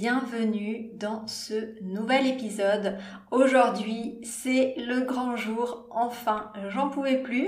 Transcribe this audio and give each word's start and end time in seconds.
bienvenue 0.00 0.92
dans 0.94 1.26
ce 1.26 1.78
nouvel 1.82 2.26
épisode. 2.26 2.96
Aujourd'hui, 3.30 4.18
c'est 4.22 4.72
le 4.78 5.02
grand 5.02 5.36
jour. 5.36 5.86
Enfin, 5.90 6.50
j'en 6.70 6.88
pouvais 6.88 7.18
plus. 7.18 7.46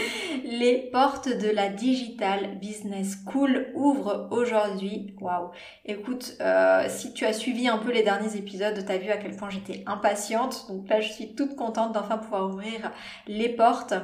Les 0.44 0.90
portes 0.92 1.30
de 1.30 1.48
la 1.48 1.70
Digital 1.70 2.58
Business 2.58 3.16
School 3.24 3.68
ouvrent 3.74 4.28
aujourd'hui. 4.30 5.16
Waouh. 5.18 5.48
Écoute, 5.86 6.36
euh, 6.42 6.84
si 6.88 7.14
tu 7.14 7.24
as 7.24 7.32
suivi 7.32 7.68
un 7.68 7.78
peu 7.78 7.90
les 7.90 8.02
derniers 8.02 8.36
épisodes, 8.36 8.84
tu 8.84 8.92
as 8.92 8.98
vu 8.98 9.08
à 9.08 9.16
quel 9.16 9.34
point 9.34 9.48
j'étais 9.48 9.82
impatiente. 9.86 10.66
Donc 10.68 10.86
là, 10.90 11.00
je 11.00 11.10
suis 11.10 11.34
toute 11.34 11.56
contente 11.56 11.92
d'enfin 11.92 12.18
pouvoir 12.18 12.50
ouvrir 12.50 12.92
les 13.26 13.48
portes. 13.48 13.94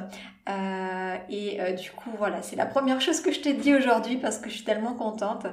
Euh, 0.49 1.17
et 1.29 1.61
euh, 1.61 1.73
du 1.73 1.91
coup, 1.91 2.09
voilà, 2.17 2.41
c'est 2.41 2.55
la 2.55 2.65
première 2.65 2.99
chose 2.99 3.21
que 3.21 3.31
je 3.31 3.41
t'ai 3.41 3.53
dit 3.53 3.75
aujourd'hui 3.75 4.17
parce 4.17 4.39
que 4.39 4.49
je 4.49 4.55
suis 4.55 4.63
tellement 4.63 4.95
contente. 4.95 5.45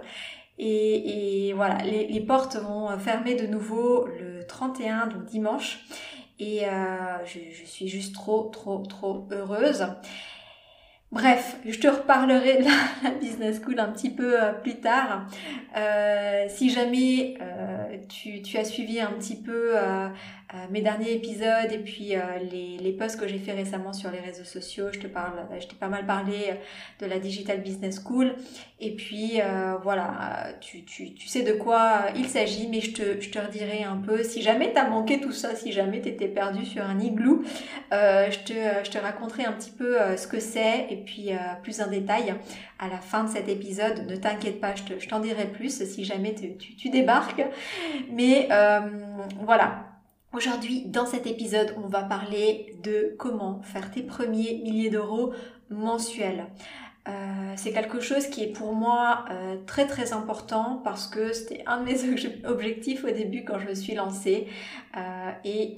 Et, 0.58 1.52
voilà, 1.54 1.78
les, 1.84 2.20
portes 2.20 2.56
vont 2.56 2.96
fermer 2.98 3.34
de 3.36 3.46
nouveau 3.46 4.06
le 4.06 4.44
31, 4.46 5.06
donc 5.06 5.24
dimanche. 5.24 5.80
Et 6.40 6.66
euh, 6.66 7.24
je, 7.24 7.64
suis 7.64 7.88
juste 7.88 8.14
trop, 8.14 8.48
trop, 8.52 8.78
trop 8.86 9.26
heureuse. 9.32 9.86
Bref, 11.10 11.56
je 11.64 11.78
te 11.78 11.88
reparlerai 11.88 12.58
de 12.58 12.64
la, 13.02 13.10
business 13.12 13.60
school 13.62 13.80
un 13.80 13.88
petit 13.88 14.10
peu 14.10 14.42
euh, 14.42 14.52
plus 14.52 14.80
tard. 14.80 15.26
Euh, 15.76 16.46
si 16.48 16.68
jamais 16.68 17.38
tu, 18.08 18.42
tu, 18.42 18.58
as 18.58 18.64
suivi 18.64 19.00
un 19.00 19.12
petit 19.12 19.36
peu 19.36 19.74
euh, 20.54 20.56
mes 20.70 20.80
derniers 20.80 21.12
épisodes 21.12 21.70
et 21.70 21.76
puis 21.76 22.16
euh, 22.16 22.20
les, 22.50 22.92
posts 22.92 23.20
que 23.20 23.28
j'ai 23.28 23.38
fait 23.38 23.52
récemment 23.52 23.92
sur 23.92 24.10
les 24.10 24.18
réseaux 24.18 24.44
sociaux. 24.44 24.86
Je 24.90 24.98
te 24.98 25.06
parle, 25.06 25.46
je 25.60 25.66
t'ai 25.66 25.76
pas 25.76 25.88
mal 25.88 26.06
parlé 26.06 26.54
de 27.00 27.06
la 27.06 27.18
Digital 27.18 27.60
Business 27.60 28.00
School. 28.02 28.34
Et 28.80 28.96
puis 28.96 29.42
euh, 29.42 29.74
voilà, 29.82 30.54
tu, 30.60 30.84
sais 31.26 31.42
de 31.42 31.52
quoi 31.52 32.06
il 32.16 32.26
s'agit, 32.26 32.66
mais 32.66 32.80
je 32.80 32.92
te, 32.92 33.38
redirai 33.38 33.84
un 33.84 33.98
peu. 33.98 34.22
Si 34.22 34.40
jamais 34.40 34.72
t'as 34.72 34.88
manqué 34.88 35.20
tout 35.20 35.32
ça, 35.32 35.54
si 35.54 35.70
jamais 35.70 36.00
t'étais 36.00 36.28
perdu 36.28 36.64
sur 36.64 36.82
un 36.82 36.98
igloo, 36.98 37.44
je 37.92 38.90
te 38.90 38.98
raconterai 38.98 39.44
un 39.44 39.52
petit 39.52 39.72
peu 39.72 39.98
ce 40.16 40.26
que 40.26 40.40
c'est 40.40 40.86
puis 41.04 41.30
plus 41.62 41.80
en 41.80 41.88
détail 41.88 42.34
à 42.78 42.88
la 42.88 42.98
fin 42.98 43.24
de 43.24 43.28
cet 43.28 43.48
épisode. 43.48 44.06
Ne 44.08 44.16
t'inquiète 44.16 44.60
pas, 44.60 44.74
je, 44.74 45.08
t'en 45.08 45.20
dirai 45.20 45.46
plus 45.46 45.84
si 45.84 46.04
jamais 46.04 46.34
tu, 46.34 46.90
débarques. 46.90 47.42
Mais 48.10 48.48
voilà, 49.42 49.84
Aujourd'hui, 50.34 50.82
dans 50.84 51.06
cet 51.06 51.26
épisode, 51.26 51.74
on 51.82 51.88
va 51.88 52.02
parler 52.02 52.76
de 52.82 53.14
comment 53.18 53.62
faire 53.62 53.90
tes 53.90 54.02
premiers 54.02 54.60
milliers 54.62 54.90
d'euros 54.90 55.32
mensuels. 55.70 56.46
Euh, 57.08 57.12
c'est 57.56 57.72
quelque 57.72 58.00
chose 58.00 58.26
qui 58.26 58.42
est 58.42 58.52
pour 58.52 58.74
moi 58.74 59.24
euh, 59.30 59.56
très 59.66 59.86
très 59.86 60.12
important 60.12 60.82
parce 60.84 61.06
que 61.06 61.32
c'était 61.32 61.62
un 61.66 61.80
de 61.80 61.84
mes 61.84 62.44
objectifs 62.44 63.04
au 63.04 63.10
début 63.10 63.44
quand 63.44 63.58
je 63.58 63.66
me 63.66 63.74
suis 63.74 63.94
lancée 63.94 64.46
euh, 64.96 65.30
et 65.44 65.76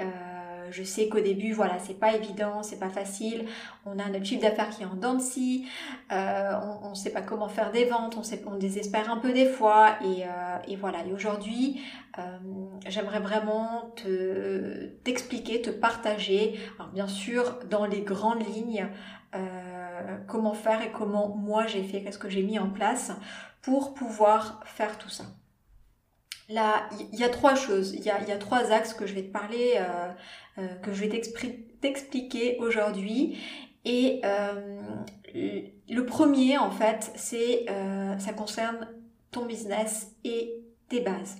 je 0.70 0.82
sais 0.82 1.08
qu'au 1.08 1.20
début, 1.20 1.52
voilà, 1.52 1.78
c'est 1.78 1.98
pas 1.98 2.14
évident, 2.14 2.62
c'est 2.62 2.78
pas 2.78 2.88
facile. 2.88 3.46
On 3.84 3.98
a 3.98 4.08
notre 4.08 4.24
chiffre 4.24 4.42
d'affaires 4.42 4.70
qui 4.70 4.82
est 4.82 4.86
en 4.86 4.94
dents 4.94 5.14
de 5.14 5.20
scie, 5.20 5.66
euh, 6.12 6.52
on 6.82 6.90
ne 6.90 6.94
sait 6.94 7.10
pas 7.10 7.22
comment 7.22 7.48
faire 7.48 7.70
des 7.72 7.84
ventes, 7.84 8.16
on, 8.46 8.54
désespère 8.56 9.10
un 9.10 9.16
peu 9.16 9.32
des 9.32 9.46
fois. 9.46 9.96
Et, 10.02 10.24
euh, 10.24 10.58
et 10.68 10.76
voilà. 10.76 11.04
Et 11.06 11.12
aujourd'hui, 11.12 11.80
euh, 12.18 12.22
j'aimerais 12.86 13.20
vraiment 13.20 13.92
te 13.96 14.86
t'expliquer, 15.04 15.62
te 15.62 15.70
partager, 15.70 16.58
alors 16.78 16.90
bien 16.92 17.06
sûr 17.08 17.58
dans 17.70 17.86
les 17.86 18.02
grandes 18.02 18.46
lignes, 18.46 18.88
comment 20.26 20.54
faire 20.54 20.82
et 20.82 20.90
comment 20.90 21.28
moi 21.36 21.66
j'ai 21.66 21.84
fait, 21.84 22.02
qu'est-ce 22.02 22.18
que 22.18 22.28
j'ai 22.28 22.42
mis 22.42 22.58
en 22.58 22.68
place 22.68 23.12
pour 23.62 23.94
pouvoir 23.94 24.60
faire 24.64 24.98
tout 24.98 25.08
ça. 25.08 25.24
Il 26.50 27.18
y 27.18 27.24
a 27.24 27.28
trois 27.28 27.54
choses, 27.54 27.94
il 27.94 28.02
y 28.04 28.10
a, 28.10 28.36
trois 28.38 28.72
axes 28.72 28.92
que 28.92 29.06
je 29.06 29.14
vais 29.14 29.22
te 29.22 29.32
parler 29.32 29.80
euh, 30.60 30.66
que 30.82 30.92
je 30.92 31.04
vais 31.04 31.22
t'expliquer 31.80 32.56
aujourd'hui. 32.58 33.38
Et 33.84 34.20
euh, 34.24 34.80
le 35.34 36.04
premier, 36.04 36.58
en 36.58 36.70
fait, 36.70 37.12
c'est 37.14 37.66
euh, 37.70 38.18
ça 38.18 38.32
concerne 38.32 38.88
ton 39.30 39.46
business 39.46 40.12
et 40.24 40.52
tes 40.88 41.00
bases. 41.00 41.36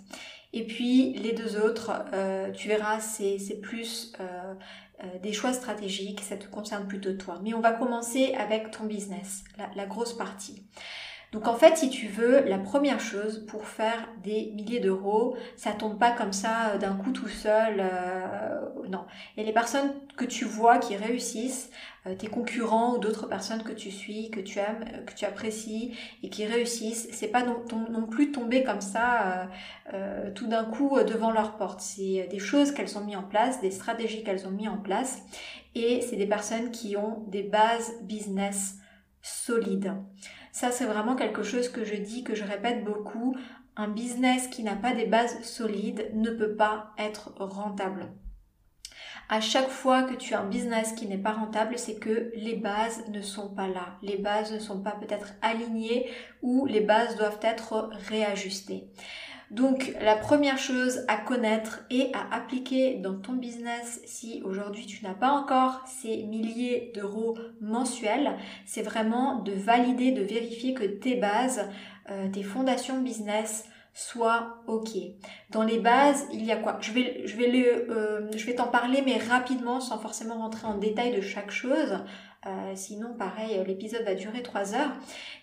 Et 0.53 0.65
puis 0.65 1.13
les 1.15 1.33
deux 1.33 1.61
autres, 1.61 1.93
tu 2.55 2.69
verras, 2.69 3.01
c'est 3.01 3.61
plus 3.61 4.13
des 5.23 5.33
choix 5.33 5.53
stratégiques, 5.53 6.21
ça 6.21 6.37
te 6.37 6.47
concerne 6.47 6.89
plutôt 6.89 7.13
toi. 7.13 7.41
Mais 7.43 7.55
on 7.55 7.61
va 7.61 7.73
commencer 7.73 8.35
avec 8.35 8.71
ton 8.73 8.85
business, 8.85 9.45
la 9.77 9.87
grosse 9.87 10.13
partie. 10.17 10.65
Donc 11.33 11.47
en 11.47 11.55
fait, 11.55 11.77
si 11.77 11.91
tu 11.91 12.09
veux, 12.09 12.41
la 12.41 12.59
première 12.59 12.99
chose 12.99 13.47
pour 13.47 13.67
faire 13.67 14.09
des 14.25 14.51
milliers 14.57 14.81
d'euros, 14.81 15.37
ça 15.55 15.71
tombe 15.71 15.97
pas 15.97 16.11
comme 16.11 16.33
ça 16.33 16.71
euh, 16.71 16.79
d'un 16.79 16.95
coup 16.95 17.13
tout 17.13 17.29
seul. 17.29 17.77
Euh, 17.79 18.61
non. 18.89 19.05
Et 19.37 19.45
les 19.45 19.53
personnes 19.53 19.93
que 20.17 20.25
tu 20.25 20.45
vois 20.45 20.79
qui 20.79 20.97
réussissent, 20.97 21.71
euh, 22.07 22.17
tes 22.17 22.27
concurrents 22.27 22.97
ou 22.97 22.99
d'autres 22.99 23.29
personnes 23.29 23.63
que 23.63 23.73
tu 23.73 23.93
suis, 23.93 24.31
que 24.31 24.41
tu 24.41 24.59
aimes, 24.59 25.05
que 25.07 25.15
tu 25.15 25.25
apprécies 25.25 25.97
et 26.25 26.31
qui 26.31 26.47
réussissent, 26.47 27.09
c'est 27.13 27.29
pas 27.29 27.45
non, 27.45 28.07
plus 28.07 28.33
tomber 28.33 28.65
comme 28.65 28.81
ça 28.81 29.49
tout 30.35 30.47
d'un 30.47 30.65
coup 30.65 30.99
devant 31.03 31.31
leur 31.31 31.57
porte. 31.57 31.81
C'est 31.81 32.29
des 32.31 32.39
choses 32.39 32.73
qu'elles 32.73 32.97
ont 32.97 33.05
mis 33.05 33.17
en 33.17 33.23
place, 33.23 33.61
des 33.61 33.71
stratégies 33.71 34.25
qu'elles 34.25 34.47
ont 34.47 34.51
mis 34.51 34.69
en 34.69 34.79
place, 34.79 35.23
et 35.75 36.01
c'est 36.01 36.17
des 36.17 36.27
personnes 36.27 36.71
qui 36.71 36.97
ont 36.97 37.25
des 37.29 37.43
bases 37.43 37.93
business 38.03 38.79
solides. 39.23 39.93
Ça, 40.53 40.71
c'est 40.71 40.85
vraiment 40.85 41.17
quelque 41.17 41.43
chose 41.43 41.69
que 41.69 41.85
je 41.85 41.95
dis, 41.95 42.25
que 42.25 42.35
je 42.35 42.45
répète 42.45 42.85
beaucoup. 42.85 43.37
Un 43.77 43.89
business 43.89 44.49
qui 44.49 44.63
n'a 44.63 44.77
pas 44.77 44.95
des 44.95 45.07
bases 45.07 45.43
solides 45.43 46.11
ne 46.15 46.31
peut 46.31 46.57
pas 46.57 46.93
être 46.99 47.33
rentable. 47.39 48.09
À 49.33 49.41
chaque 49.41 49.69
fois 49.69 50.03
que 50.03 50.15
tu 50.15 50.35
as 50.35 50.41
un 50.41 50.49
business 50.49 50.93
qui 50.93 51.07
n'est 51.07 51.17
pas 51.17 51.31
rentable, 51.31 51.79
c'est 51.79 52.01
que 52.01 52.33
les 52.35 52.57
bases 52.57 53.07
ne 53.11 53.23
sont 53.23 53.55
pas 53.55 53.69
là. 53.69 53.97
Les 54.03 54.17
bases 54.19 54.53
ne 54.53 54.59
sont 54.59 54.83
pas 54.83 54.91
peut-être 54.91 55.35
alignées 55.41 56.11
ou 56.43 56.67
les 56.67 56.81
bases 56.81 57.17
doivent 57.17 57.39
être 57.43 57.91
réajustées. 58.09 58.91
Donc 59.51 59.93
la 60.01 60.15
première 60.15 60.59
chose 60.59 61.05
à 61.09 61.17
connaître 61.17 61.81
et 61.91 62.13
à 62.15 62.37
appliquer 62.37 62.99
dans 62.99 63.19
ton 63.19 63.33
business 63.33 64.01
si 64.05 64.43
aujourd'hui 64.45 64.87
tu 64.87 65.05
n'as 65.05 65.15
pas 65.15 65.33
encore 65.33 65.83
ces 65.87 66.23
milliers 66.23 66.93
d'euros 66.95 67.37
mensuels, 67.61 68.37
c'est 68.65 68.83
vraiment 68.83 69.41
de 69.41 69.53
valider, 69.53 70.13
de 70.13 70.23
vérifier 70.23 70.73
que 70.73 70.85
tes 70.85 71.17
bases, 71.17 71.69
euh, 72.11 72.29
tes 72.31 72.45
fondations 72.45 73.01
business 73.03 73.65
soient 73.93 74.63
OK. 74.69 74.91
Dans 75.51 75.65
les 75.65 75.81
bases, 75.81 76.27
il 76.33 76.45
y 76.45 76.53
a 76.53 76.57
quoi? 76.57 76.79
Je 76.81 76.93
vais, 76.93 77.23
je 77.27 77.37
vais, 77.37 77.51
euh, 77.91 78.31
je 78.37 78.47
vais 78.47 78.55
t'en 78.55 78.69
parler 78.69 79.03
mais 79.05 79.19
rapidement 79.19 79.81
sans 79.81 79.99
forcément 79.99 80.39
rentrer 80.39 80.69
en 80.69 80.79
détail 80.79 81.13
de 81.15 81.21
chaque 81.21 81.51
chose. 81.51 81.99
Euh, 82.47 82.73
sinon, 82.75 83.13
pareil, 83.15 83.63
l'épisode 83.67 84.03
va 84.03 84.15
durer 84.15 84.43
3 84.43 84.75
heures. 84.75 84.93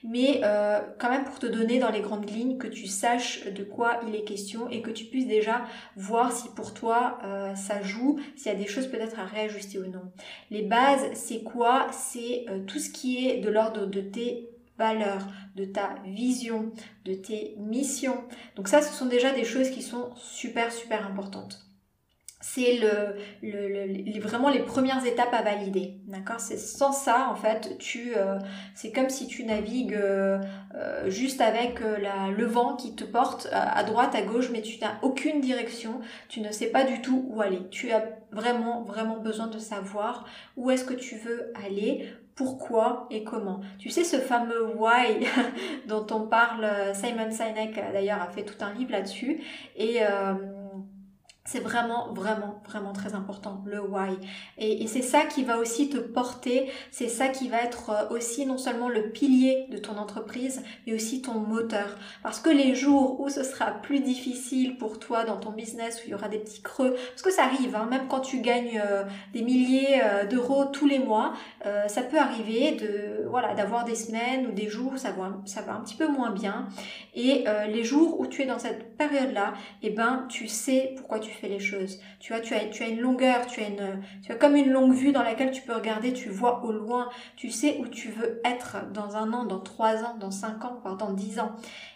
Mais 0.04 0.42
euh, 0.44 0.80
quand 0.98 1.10
même 1.10 1.26
pour 1.26 1.38
te 1.38 1.46
donner 1.46 1.78
dans 1.80 1.92
les 1.92 2.02
grandes 2.02 2.30
lignes 2.30 2.58
que 2.58 2.68
tu 2.68 2.88
saches 2.88 3.46
de 3.46 3.64
quoi 3.64 4.00
il 4.08 4.16
est 4.16 4.24
question 4.24 4.68
et 4.70 4.82
que 4.82 4.90
tu 4.90 5.06
puisses 5.06 5.28
déjà 5.28 5.66
voir 5.96 6.32
si 6.32 6.50
pour 6.50 6.74
toi 6.74 7.20
euh, 7.24 7.54
ça 7.56 7.82
joue, 7.84 8.20
s'il 8.36 8.52
y 8.52 8.56
a 8.56 8.58
des 8.58 8.68
choses 8.68 8.88
peut-être 8.88 9.20
à 9.20 9.26
réajuster 9.26 9.78
ou 9.78 9.86
non. 9.86 10.12
Les 10.50 10.64
bases, 10.64 11.06
c'est 11.14 11.44
quoi? 11.44 11.88
C'est 11.92 12.46
tout 12.66 12.80
ce 12.80 12.90
qui 12.90 13.28
est 13.28 13.38
de 13.38 13.50
l'ordre 13.50 13.86
de 13.86 14.02
tes 14.02 14.50
valeurs, 14.78 15.28
de 15.56 15.66
ta 15.66 15.96
vision, 16.06 16.72
de 17.06 17.14
tes 17.14 17.56
missions. 17.58 18.24
Donc 18.56 18.68
ça, 18.68 18.82
ce 18.82 18.94
sont 18.94 19.08
déjà 19.08 19.34
des 19.34 19.44
choses 19.44 19.70
qui 19.70 19.82
sont 19.82 20.10
super, 20.16 20.72
super 20.72 21.06
importantes. 21.06 21.67
C'est 22.40 22.80
le, 23.42 24.20
vraiment 24.20 24.50
les 24.50 24.60
premières 24.60 25.04
étapes 25.06 25.34
à 25.34 25.42
valider. 25.42 25.96
D'accord? 26.06 26.40
C'est 26.40 26.58
sans 26.58 26.92
ça, 26.92 27.30
en 27.32 27.36
fait, 27.36 27.78
tu, 27.80 28.14
euh, 28.16 28.38
c'est 28.76 28.92
comme 28.92 29.10
si 29.10 29.28
tu 29.28 29.44
navigues 29.44 29.96
euh, 29.96 30.40
euh, 30.76 31.10
juste 31.10 31.42
avec 31.42 31.80
le 31.80 32.46
vent 32.46 32.76
qui 32.76 32.96
te 32.96 33.04
porte 33.04 33.48
à, 33.52 33.84
droite, 33.84 34.14
à 34.14 34.22
gauche, 34.22 34.50
mais 34.52 34.62
tu 34.62 34.80
n'as 34.80 35.00
aucune 35.02 35.42
direction, 35.42 36.00
tu 36.30 36.42
ne 36.42 36.52
sais 36.52 36.68
pas 36.68 36.84
du 36.84 37.02
tout 37.02 37.26
où 37.30 37.42
aller. 37.42 37.68
Tu 37.72 37.92
as 37.92 38.04
vraiment, 38.32 38.84
vraiment 38.84 39.18
besoin 39.18 39.48
de 39.48 39.58
savoir 39.58 40.26
où 40.58 40.70
est-ce 40.70 40.86
que 40.86 40.94
tu 40.94 41.16
veux 41.16 41.52
aller, 41.66 42.08
pourquoi 42.36 43.08
et 43.10 43.24
comment. 43.24 43.62
Tu 43.80 43.90
sais 43.90 44.04
ce 44.04 44.18
fameux 44.18 44.76
why 44.76 45.26
dont 45.88 46.06
on 46.12 46.28
parle, 46.28 46.70
Simon 46.94 47.32
Sinek 47.32 47.74
d'ailleurs 47.92 48.22
a 48.22 48.28
fait 48.28 48.44
tout 48.44 48.64
un 48.64 48.74
livre 48.74 48.92
là-dessus, 48.92 49.42
et 49.76 50.02
c'est 51.48 51.62
vraiment, 51.62 52.12
vraiment, 52.12 52.62
vraiment 52.68 52.92
très 52.92 53.16
important, 53.16 53.64
le 53.66 53.80
why. 53.80 54.18
Et, 54.58 54.86
c'est 54.88 55.02
ça 55.02 55.22
qui 55.22 55.46
va 55.46 55.58
aussi 55.58 55.90
te 55.90 55.98
porter, 55.98 56.70
c'est 56.92 57.08
ça 57.08 57.30
qui 57.30 57.48
va 57.48 57.62
être 57.62 57.90
euh, 57.90 58.10
aussi 58.10 58.46
non 58.46 58.58
seulement 58.58 58.90
le 58.90 59.12
pilier 59.12 59.66
de 59.72 59.78
ton 59.78 59.98
entreprise, 59.98 60.62
mais 60.86 60.94
aussi 60.94 61.22
ton 61.22 61.36
moteur. 61.36 61.96
Parce 62.22 62.42
que 62.42 62.50
les 62.50 62.76
jours 62.76 63.22
où 63.22 63.30
ce 63.30 63.44
sera 63.44 63.72
plus 63.72 64.02
difficile 64.02 64.78
pour 64.78 65.00
toi 65.00 65.24
dans 65.24 65.38
ton 65.38 65.52
business, 65.52 66.00
où 66.00 66.08
il 66.08 66.12
y 66.12 66.14
aura 66.16 66.28
des 66.28 66.40
petits 66.40 66.62
creux, 66.62 66.94
parce 67.12 67.22
que 67.22 67.32
ça 67.32 67.44
arrive, 67.44 67.78
hein, 67.78 67.88
même 67.90 68.10
quand 68.10 68.20
tu 68.20 68.42
gagnes 68.42 68.82
euh, 68.86 69.04
des 69.32 69.42
milliers 69.42 70.02
euh, 70.04 70.26
d'euros 70.26 70.66
tous 70.66 70.86
les 70.86 71.00
mois, 71.00 71.34
ça 71.88 72.02
peut 72.02 72.18
arriver 72.18 72.72
de 72.72 73.28
voilà 73.30 73.54
d'avoir 73.54 73.84
des 73.84 73.96
semaines 73.96 74.48
ou 74.48 74.52
des 74.52 74.70
jours 74.70 74.94
où 74.94 74.98
ça 74.98 75.12
va, 75.12 75.34
ça 75.46 75.62
va 75.62 75.74
un 75.74 75.82
petit 75.82 75.96
peu 75.96 76.08
moins 76.08 76.32
bien. 76.32 76.68
Et 77.14 77.46
les 77.68 77.84
jours 77.84 78.20
où 78.20 78.26
tu 78.26 78.42
es 78.42 78.46
dans 78.46 78.60
cette 78.60 78.98
période-là, 78.98 79.54
eh 79.84 79.90
ben 79.90 80.26
tu 80.30 80.48
sais 80.48 80.94
pourquoi 80.96 81.20
tu 81.20 81.37
fais 81.38 81.48
les 81.48 81.60
choses. 81.60 82.00
Tu 82.20 82.34
vois, 82.34 82.42
tu 82.42 82.54
as, 82.54 82.66
tu 82.66 82.84
as 82.84 82.88
une 82.88 83.00
longueur, 83.00 83.46
tu 83.48 83.62
as 83.62 83.68
une, 83.68 84.02
tu 84.24 84.32
as 84.32 84.36
comme 84.36 84.56
une 84.56 84.72
longue 84.72 84.94
vue 84.94 85.12
dans 85.12 85.24
laquelle 85.24 85.52
tu 85.52 85.62
peux 85.62 85.74
regarder, 85.74 86.14
tu 86.14 86.30
vois 86.30 86.64
au 86.64 86.72
loin, 86.72 87.10
tu 87.36 87.50
sais 87.50 87.78
où 87.80 87.88
tu 87.88 88.10
veux 88.10 88.42
être 88.46 88.92
dans 88.94 89.16
un 89.16 89.34
an, 89.34 89.46
dans 89.46 89.60
trois 89.60 90.04
ans, 90.04 90.16
dans 90.20 90.32
cinq 90.32 90.66
ans, 90.66 90.80
voire 90.82 90.98
dix 91.14 91.40
ans. 91.40 91.52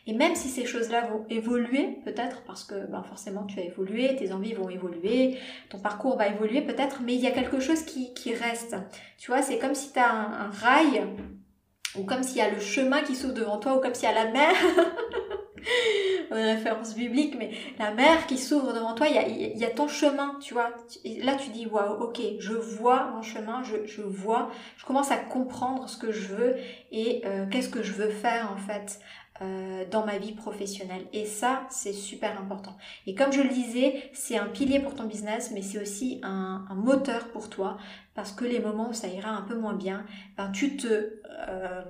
Et 0.08 0.14
même 0.14 0.36
si 0.36 0.48
ces 0.48 0.66
choses-là 0.66 1.08
vont 1.08 1.26
évoluer, 1.30 2.00
peut-être 2.06 2.44
parce 2.44 2.64
que 2.64 2.88
ben, 2.88 3.04
forcément 3.04 3.46
tu 3.46 3.60
as 3.60 3.64
évolué, 3.64 4.16
tes 4.16 4.32
envies 4.32 4.54
vont 4.54 4.70
évoluer, 4.70 5.38
ton 5.70 5.80
parcours 5.80 6.18
va 6.18 6.28
évoluer 6.28 6.62
peut-être, 6.62 7.02
mais 7.04 7.16
il 7.16 7.22
y 7.22 7.28
a 7.28 7.32
quelque 7.32 7.60
chose 7.60 7.84
qui, 7.84 8.14
qui 8.14 8.34
reste. 8.34 8.76
Tu 9.18 9.32
vois, 9.32 9.42
c'est 9.42 9.60
comme 9.60 9.76
si 9.76 9.94
tu 9.94 10.00
as 10.00 10.12
un, 10.12 10.48
un 10.48 10.50
rail 10.50 11.04
ou 11.98 12.04
comme 12.04 12.24
s'il 12.24 12.38
y 12.38 12.42
a 12.42 12.50
le 12.50 12.60
chemin 12.60 13.02
qui 13.02 13.16
s'ouvre 13.16 13.34
devant 13.34 13.58
toi, 13.58 13.76
ou 13.76 13.82
comme 13.82 13.94
s'il 13.94 14.08
y 14.08 14.12
a 14.12 14.24
la 14.24 14.32
mer 14.32 14.54
une 16.32 16.38
référence 16.38 16.96
biblique, 16.96 17.36
mais 17.38 17.52
la 17.80 17.92
mer 17.92 18.26
qui 18.28 18.38
s'ouvre 18.38 18.74
devant 18.74 18.94
toi, 18.94 19.08
il 19.08 19.58
y 19.58 19.66
a, 19.66 19.70
ton 19.70 19.88
chemin, 19.88 20.38
tu 20.42 20.54
vois. 20.54 20.72
Là, 21.24 21.36
tu 21.36 21.50
dis, 21.50 21.66
waouh, 21.66 22.04
ok, 22.04 22.22
je 22.40 22.54
vois 22.54 23.12
mon 23.14 23.22
chemin, 23.22 23.64
je, 23.64 23.86
je, 23.86 24.02
vois, 24.02 24.52
je 24.78 24.86
commence 24.86 25.12
à 25.12 25.18
comprendre 25.18 25.90
ce 25.90 25.98
que 25.98 26.12
je 26.12 26.34
veux 26.34 26.56
et 26.92 27.22
euh, 27.26 27.46
qu'est-ce 27.50 27.70
que 27.70 27.84
je 27.84 27.94
veux 27.94 28.10
faire 28.10 28.52
en 28.52 28.58
fait 28.58 29.00
euh, 29.42 29.86
dans 29.90 30.06
ma 30.06 30.20
vie 30.20 30.34
professionnelle. 30.34 31.06
Et 31.14 31.26
ça, 31.26 31.64
c'est 31.72 31.94
super 31.94 32.40
important. 32.40 32.78
Et 33.08 33.16
comme 33.16 33.34
je 33.34 33.42
le 33.42 33.50
disais, 33.50 34.12
c'est 34.14 34.38
un 34.38 34.46
pilier 34.46 34.80
pour 34.80 34.94
ton 34.94 35.06
business, 35.06 35.50
mais 35.52 35.64
c'est 35.64 35.82
aussi 35.82 36.22
un, 36.22 36.68
moteur 36.76 37.28
pour 37.30 37.50
toi, 37.50 37.78
parce 38.14 38.32
que 38.32 38.46
les 38.46 38.60
moments 38.60 38.90
où 38.90 38.94
ça 38.94 39.08
ira 39.08 39.32
un 39.32 39.42
peu 39.42 39.56
moins 39.56 39.74
bien, 39.74 40.06
ben, 40.38 40.52
tu 40.52 40.78
te 40.78 40.88
euh, 40.88 41.82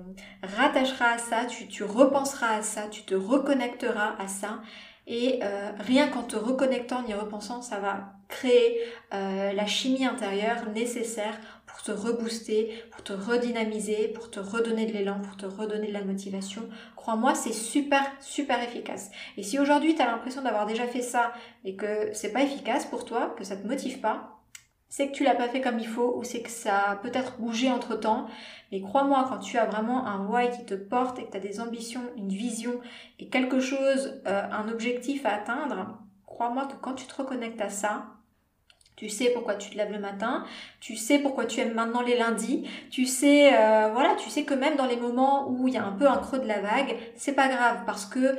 rattacheras 0.44 1.15
à 1.15 1.18
ça, 1.18 1.45
tu, 1.45 1.83
repenseras 1.83 2.56
à 2.56 2.62
ça, 2.62 2.83
tu 2.89 3.03
te 3.03 3.15
reconnecteras 3.15 4.15
à 4.18 4.30
ça. 4.30 4.62
Et 5.07 5.39
euh, 5.44 5.71
rien 5.80 6.07
qu'en 6.07 6.24
te 6.24 6.38
reconnectant, 6.38 7.00
en 7.00 7.07
y 7.07 7.13
repensant, 7.13 7.62
ça 7.62 7.80
va 7.80 8.13
créer 8.30 8.80
la 9.12 9.65
chimie 9.65 10.06
intérieure 10.06 10.69
nécessaire 10.74 11.38
pour 11.71 11.83
te 11.83 11.91
rebooster, 11.91 12.83
pour 12.91 13.03
te 13.03 13.13
redynamiser, 13.13 14.09
pour 14.09 14.29
te 14.29 14.39
redonner 14.39 14.85
de 14.85 14.94
l'élan, 14.94 15.19
pour 15.21 15.38
te 15.38 15.45
redonner 15.45 15.88
de 15.88 15.94
la 15.94 16.03
motivation. 16.03 16.63
Crois-moi, 16.95 17.33
c'est 17.33 17.53
super, 17.53 18.03
super 18.19 18.62
efficace. 18.62 19.09
Et 19.38 19.44
si 19.44 19.57
aujourd'hui 19.59 19.95
tu 19.95 20.01
as 20.01 20.06
l'impression 20.06 20.41
d'avoir 20.41 20.65
déjà 20.65 20.85
fait 20.85 21.01
ça 21.01 21.33
et 21.63 21.75
que 21.75 22.13
c'est 22.13 22.31
pas 22.31 22.44
efficace 22.44 22.85
pour 22.85 23.06
toi, 23.06 23.33
que 23.38 23.44
ça 23.44 23.56
te 23.56 23.65
motive 23.65 24.00
pas, 24.00 24.41
c'est 24.91 25.07
que 25.07 25.13
tu 25.13 25.23
l'as 25.23 25.35
pas 25.35 25.47
fait 25.47 25.62
comme 25.62 25.79
il 25.79 25.88
faut 25.88 26.18
ou 26.18 26.23
c'est 26.25 26.41
que 26.41 26.50
ça 26.50 26.91
a 26.91 26.95
peut-être 26.97 27.39
bougé 27.39 27.71
entre 27.71 27.95
temps. 27.95 28.27
Mais 28.71 28.81
crois-moi, 28.81 29.25
quand 29.29 29.39
tu 29.39 29.57
as 29.57 29.65
vraiment 29.65 30.06
un 30.06 30.27
why 30.27 30.51
qui 30.51 30.65
te 30.65 30.73
porte 30.73 31.18
et 31.18 31.25
que 31.25 31.31
tu 31.31 31.38
as 31.38 31.39
des 31.39 31.62
ambitions, 31.62 32.01
une 32.18 32.27
vision 32.27 32.81
et 33.18 33.29
quelque 33.29 33.62
chose, 33.62 34.21
euh, 34.27 34.44
un 34.51 34.68
objectif 34.68 35.25
à 35.25 35.35
atteindre, 35.35 35.97
crois-moi 36.25 36.65
que 36.65 36.75
quand 36.81 36.94
tu 36.94 37.06
te 37.06 37.15
reconnectes 37.15 37.62
à 37.62 37.69
ça, 37.69 38.07
tu 39.01 39.09
sais 39.09 39.31
pourquoi 39.31 39.56
tu 39.56 39.71
te 39.71 39.77
lèves 39.77 39.92
le 39.92 39.98
matin, 39.98 40.45
tu 40.80 40.95
sais 40.95 41.18
pourquoi 41.18 41.45
tu 41.45 41.59
aimes 41.59 41.74
maintenant 41.74 42.03
les 42.03 42.15
lundis, 42.19 42.69
tu 42.92 43.07
sais, 43.07 43.51
euh, 43.51 43.89
voilà, 43.92 44.13
tu 44.13 44.30
sais 44.30 44.44
que 44.44 44.53
même 44.53 44.75
dans 44.75 44.86
les 44.86 44.95
moments 44.95 45.50
où 45.50 45.68
il 45.68 45.74
y 45.74 45.77
a 45.77 45.83
un 45.83 45.94
peu 45.94 46.07
un 46.07 46.18
creux 46.18 46.38
de 46.38 46.45
la 46.45 46.62
vague, 46.62 46.95
c'est 47.15 47.33
pas 47.33 47.48
grave 47.48 47.80
parce 47.88 48.06
que 48.06 48.19
euh, 48.19 48.36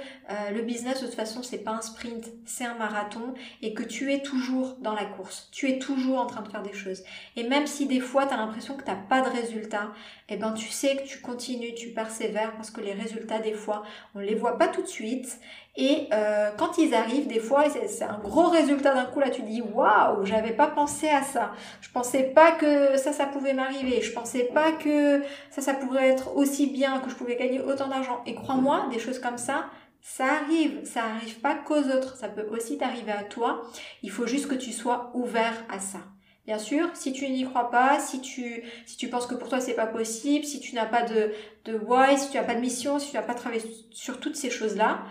le 0.54 0.62
business 0.62 1.00
de 1.00 1.06
toute 1.06 1.16
façon 1.16 1.42
c'est 1.42 1.64
pas 1.64 1.72
un 1.72 1.80
sprint, 1.80 2.30
c'est 2.46 2.64
un 2.64 2.76
marathon 2.76 3.34
et 3.60 3.74
que 3.74 3.82
tu 3.82 4.12
es 4.12 4.22
toujours 4.22 4.76
dans 4.78 4.94
la 4.94 5.04
course, 5.04 5.48
tu 5.50 5.68
es 5.68 5.80
toujours 5.80 6.20
en 6.20 6.26
train 6.26 6.42
de 6.42 6.48
faire 6.48 6.62
des 6.62 6.74
choses. 6.74 7.02
Et 7.34 7.42
même 7.42 7.66
si 7.66 7.86
des 7.86 7.98
fois 7.98 8.26
tu 8.26 8.34
as 8.34 8.36
l'impression 8.36 8.76
que 8.76 8.84
tu 8.84 8.92
pas 9.08 9.20
de 9.22 9.30
résultats, 9.30 9.90
eh 10.28 10.36
ben 10.36 10.52
tu 10.52 10.68
sais 10.68 10.94
que 10.94 11.02
tu 11.02 11.20
continues, 11.20 11.74
tu 11.74 11.88
persévères 11.88 12.52
parce 12.52 12.70
que 12.70 12.80
les 12.80 12.92
résultats 12.92 13.40
des 13.40 13.54
fois 13.54 13.82
on 14.14 14.20
les 14.20 14.36
voit 14.36 14.58
pas 14.58 14.68
tout 14.68 14.82
de 14.82 14.86
suite 14.86 15.40
et 15.74 16.08
euh, 16.12 16.50
quand 16.58 16.76
ils 16.76 16.92
arrivent, 16.94 17.26
des 17.26 17.40
fois, 17.40 17.64
c'est 17.70 18.04
un 18.04 18.18
gros 18.18 18.48
résultat 18.48 18.94
d'un 18.94 19.06
coup. 19.06 19.20
Là, 19.20 19.30
tu 19.30 19.42
dis 19.42 19.62
waouh, 19.62 20.24
j'avais 20.26 20.52
pas 20.52 20.66
pensé 20.66 21.08
à 21.08 21.22
ça. 21.22 21.52
Je 21.80 21.90
pensais 21.90 22.24
pas 22.24 22.52
que 22.52 22.98
ça, 22.98 23.12
ça 23.12 23.24
pouvait 23.24 23.54
m'arriver. 23.54 24.02
Je 24.02 24.12
pensais 24.12 24.44
pas 24.52 24.72
que 24.72 25.22
ça, 25.50 25.62
ça 25.62 25.72
pourrait 25.72 26.10
être 26.10 26.36
aussi 26.36 26.66
bien, 26.66 27.00
que 27.00 27.08
je 27.08 27.14
pouvais 27.14 27.36
gagner 27.36 27.60
autant 27.60 27.88
d'argent. 27.88 28.20
Et 28.26 28.34
crois-moi, 28.34 28.88
des 28.90 28.98
choses 28.98 29.18
comme 29.18 29.38
ça, 29.38 29.66
ça 30.02 30.26
arrive. 30.26 30.84
Ça 30.84 31.04
arrive 31.04 31.40
pas 31.40 31.54
qu'aux 31.54 31.88
autres. 31.88 32.16
Ça 32.16 32.28
peut 32.28 32.46
aussi 32.50 32.76
t'arriver 32.76 33.12
à 33.12 33.24
toi. 33.24 33.62
Il 34.02 34.10
faut 34.10 34.26
juste 34.26 34.48
que 34.48 34.54
tu 34.54 34.72
sois 34.72 35.10
ouvert 35.14 35.64
à 35.70 35.78
ça. 35.78 36.00
Bien 36.44 36.58
sûr, 36.58 36.88
si 36.94 37.12
tu 37.12 37.28
n'y 37.28 37.44
crois 37.44 37.70
pas, 37.70 38.00
si 38.00 38.20
tu, 38.20 38.64
si 38.84 38.96
tu 38.96 39.08
penses 39.08 39.26
que 39.26 39.36
pour 39.36 39.48
toi 39.48 39.60
c'est 39.60 39.74
pas 39.74 39.86
possible, 39.86 40.44
si 40.44 40.58
tu 40.58 40.74
n'as 40.74 40.86
pas 40.86 41.02
de, 41.02 41.30
de 41.64 41.78
why, 41.78 42.18
si 42.18 42.30
tu 42.30 42.36
n'as 42.36 42.42
pas 42.42 42.56
de 42.56 42.60
mission, 42.60 42.98
si 42.98 43.10
tu 43.10 43.16
n'as 43.16 43.22
pas 43.22 43.34
travaillé 43.34 43.62
sur 43.92 44.18
toutes 44.18 44.34
ces 44.34 44.50
choses-là, 44.50 45.04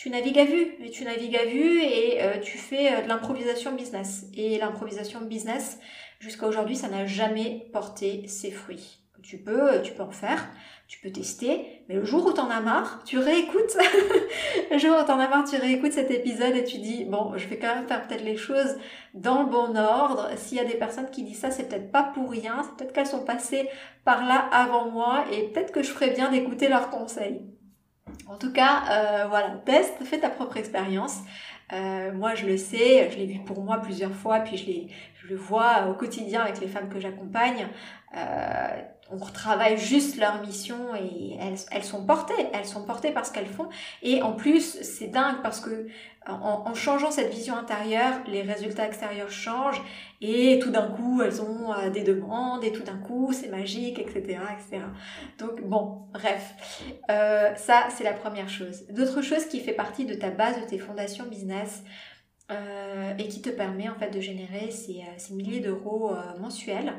tu 0.00 0.08
navigues 0.08 0.38
à 0.38 0.46
vue, 0.46 0.76
et 0.82 0.88
tu 0.88 1.04
navigues 1.04 1.36
à 1.36 1.44
vue 1.44 1.82
et 1.82 2.22
euh, 2.22 2.38
tu 2.38 2.56
fais 2.56 2.90
euh, 2.90 3.02
de 3.02 3.08
l'improvisation 3.08 3.72
business. 3.72 4.24
Et 4.32 4.56
l'improvisation 4.56 5.20
business, 5.20 5.78
jusqu'à 6.20 6.46
aujourd'hui, 6.46 6.74
ça 6.74 6.88
n'a 6.88 7.04
jamais 7.04 7.68
porté 7.70 8.26
ses 8.26 8.50
fruits. 8.50 9.02
Tu 9.22 9.36
peux, 9.36 9.74
euh, 9.74 9.82
tu 9.82 9.92
peux 9.92 10.02
en 10.02 10.10
faire, 10.10 10.48
tu 10.88 10.98
peux 11.00 11.10
tester, 11.10 11.84
mais 11.86 11.96
le 11.96 12.06
jour 12.06 12.24
où 12.24 12.32
t'en 12.32 12.48
as 12.48 12.62
marre, 12.62 13.02
tu 13.04 13.18
réécoutes. 13.18 13.76
le 14.70 14.78
jour 14.78 14.96
où 14.98 15.06
t'en 15.06 15.18
as 15.18 15.28
marre, 15.28 15.44
tu 15.44 15.56
réécoutes 15.56 15.92
cet 15.92 16.10
épisode 16.10 16.56
et 16.56 16.64
tu 16.64 16.78
dis, 16.78 17.04
bon, 17.04 17.36
je 17.36 17.46
vais 17.48 17.58
quand 17.58 17.74
même 17.74 17.86
faire 17.86 18.08
peut-être 18.08 18.24
les 18.24 18.38
choses 18.38 18.78
dans 19.12 19.42
le 19.42 19.50
bon 19.50 19.76
ordre. 19.76 20.30
S'il 20.38 20.56
y 20.56 20.60
a 20.60 20.64
des 20.64 20.78
personnes 20.78 21.10
qui 21.10 21.24
disent 21.24 21.40
ça, 21.40 21.50
c'est 21.50 21.68
peut-être 21.68 21.92
pas 21.92 22.04
pour 22.04 22.30
rien, 22.30 22.62
c'est 22.62 22.74
peut-être 22.78 22.94
qu'elles 22.94 23.06
sont 23.06 23.26
passées 23.26 23.68
par 24.06 24.26
là 24.26 24.48
avant 24.50 24.90
moi 24.90 25.26
et 25.30 25.48
peut-être 25.48 25.72
que 25.72 25.82
je 25.82 25.90
ferais 25.90 26.14
bien 26.14 26.30
d'écouter 26.30 26.68
leurs 26.68 26.88
conseils. 26.88 27.42
En 28.30 28.36
tout 28.36 28.52
cas, 28.52 28.84
euh, 28.90 29.26
voilà, 29.28 29.50
teste, 29.66 30.04
fais 30.04 30.20
ta 30.20 30.30
propre 30.30 30.56
expérience. 30.56 31.18
Euh, 31.72 32.12
moi, 32.12 32.36
je 32.36 32.46
le 32.46 32.56
sais, 32.56 33.10
je 33.10 33.16
l'ai 33.16 33.26
vu 33.26 33.40
pour 33.40 33.60
moi 33.60 33.78
plusieurs 33.78 34.12
fois, 34.12 34.38
puis 34.38 34.56
je, 34.56 35.20
je 35.20 35.28
le 35.28 35.36
vois 35.36 35.88
au 35.88 35.94
quotidien 35.94 36.42
avec 36.42 36.60
les 36.60 36.68
femmes 36.68 36.88
que 36.88 37.00
j'accompagne. 37.00 37.66
Euh, 38.16 38.82
on 39.10 39.16
retravaille 39.16 39.78
juste 39.78 40.16
leur 40.16 40.40
mission 40.42 40.94
et 40.94 41.36
elles, 41.40 41.58
elles 41.72 41.82
sont 41.82 42.06
portées, 42.06 42.46
elles 42.52 42.66
sont 42.66 42.84
portées 42.84 43.10
par 43.10 43.26
ce 43.26 43.32
qu'elles 43.32 43.46
font. 43.46 43.68
Et 44.02 44.22
en 44.22 44.32
plus, 44.32 44.80
c'est 44.82 45.08
dingue 45.08 45.42
parce 45.42 45.60
que 45.60 45.88
en, 46.26 46.74
changeant 46.74 47.10
cette 47.10 47.32
vision 47.32 47.56
intérieure, 47.56 48.20
les 48.26 48.42
résultats 48.42 48.86
extérieurs 48.86 49.30
changent 49.30 49.82
et 50.20 50.58
tout 50.58 50.70
d'un 50.70 50.88
coup, 50.88 51.22
elles 51.22 51.40
ont 51.40 51.72
euh, 51.72 51.88
des 51.88 52.02
demandes 52.02 52.62
et 52.62 52.72
tout 52.72 52.82
d'un 52.82 52.98
coup, 52.98 53.32
c'est 53.32 53.48
magique, 53.48 53.98
etc., 53.98 54.38
etc. 54.52 54.84
Donc 55.38 55.62
bon, 55.62 56.02
bref, 56.12 56.54
euh, 57.10 57.54
ça 57.56 57.88
c'est 57.96 58.04
la 58.04 58.12
première 58.12 58.50
chose. 58.50 58.86
D'autre 58.90 59.22
chose 59.22 59.46
qui 59.46 59.60
fait 59.60 59.72
partie 59.72 60.04
de 60.04 60.14
ta 60.14 60.30
base 60.30 60.60
de 60.60 60.66
tes 60.66 60.78
fondations 60.78 61.26
business. 61.26 61.82
Euh, 62.50 63.16
et 63.16 63.28
qui 63.28 63.42
te 63.42 63.48
permet 63.48 63.88
en 63.88 63.94
fait 63.94 64.10
de 64.10 64.20
générer 64.20 64.72
ces, 64.72 65.04
milliers 65.32 65.60
d'euros 65.60 66.10
mensuels 66.40 66.94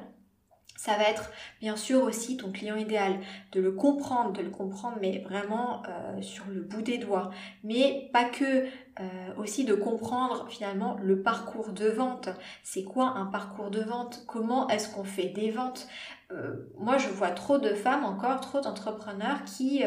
ça 0.78 0.96
va 0.96 1.10
être 1.10 1.30
bien 1.60 1.76
sûr 1.76 2.02
aussi 2.04 2.38
ton 2.38 2.54
client 2.54 2.78
idéal, 2.78 3.20
de 3.52 3.60
le 3.60 3.74
comprendre, 3.74 4.32
de 4.32 4.42
le 4.42 4.50
comprendre 4.50 4.98
mais 5.02 5.20
vraiment 5.20 5.84
sur 6.22 6.46
le 6.48 6.62
bout 6.62 6.82
des 6.82 6.98
doigts. 6.98 7.32
Mais 7.64 8.10
pas 8.14 8.24
que, 8.24 8.66
euh, 9.00 9.04
aussi 9.38 9.66
de 9.66 9.74
comprendre 9.74 10.48
finalement 10.50 10.98
le 11.02 11.22
parcours 11.22 11.72
de 11.72 11.88
vente. 11.88 12.30
C'est 12.64 12.84
quoi 12.84 13.14
un 13.16 13.26
parcours 13.26 13.70
de 13.70 13.82
vente? 13.82 14.24
Comment 14.28 14.68
est-ce 14.70 14.94
qu'on 14.94 15.04
fait 15.04 15.28
des 15.28 15.52
ventes? 15.52 15.88
Euh, 16.32 16.72
moi, 16.78 16.98
je 16.98 17.08
vois 17.10 17.32
trop 17.32 17.58
de 17.58 17.74
femmes 17.74 18.06
encore, 18.06 18.42
trop 18.42 18.62
d'entrepreneurs 18.62 19.44
qui, 19.46 19.84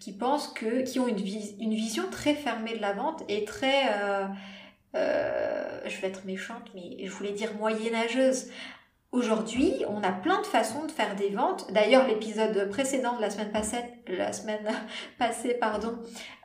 qui 0.00 0.12
pensent 0.12 0.48
que, 0.48 0.82
qui 0.82 0.98
ont 1.00 1.08
une, 1.08 1.18
une 1.18 1.74
vision 1.74 2.04
très 2.10 2.34
fermée 2.34 2.76
de 2.76 2.80
la 2.80 2.92
vente 2.92 3.24
et 3.28 3.44
très 3.44 3.88
je 4.94 6.00
vais 6.00 6.08
être 6.08 6.24
méchante, 6.26 6.70
mais 6.74 7.04
je 7.04 7.10
voulais 7.10 7.32
dire 7.32 7.54
moyenâgeuse. 7.54 8.48
Aujourd'hui, 9.12 9.84
on 9.88 10.02
a 10.02 10.10
plein 10.10 10.40
de 10.40 10.46
façons 10.46 10.86
de 10.86 10.90
faire 10.90 11.14
des 11.16 11.28
ventes. 11.28 11.70
D'ailleurs, 11.70 12.08
l'épisode 12.08 12.70
précédent 12.70 13.16
de 13.16 13.20
la 13.20 13.28
semaine 13.28 13.52
passée, 13.52 13.84
la 14.08 14.32
semaine 14.32 14.66
passée, 15.18 15.52
pardon, 15.52 15.98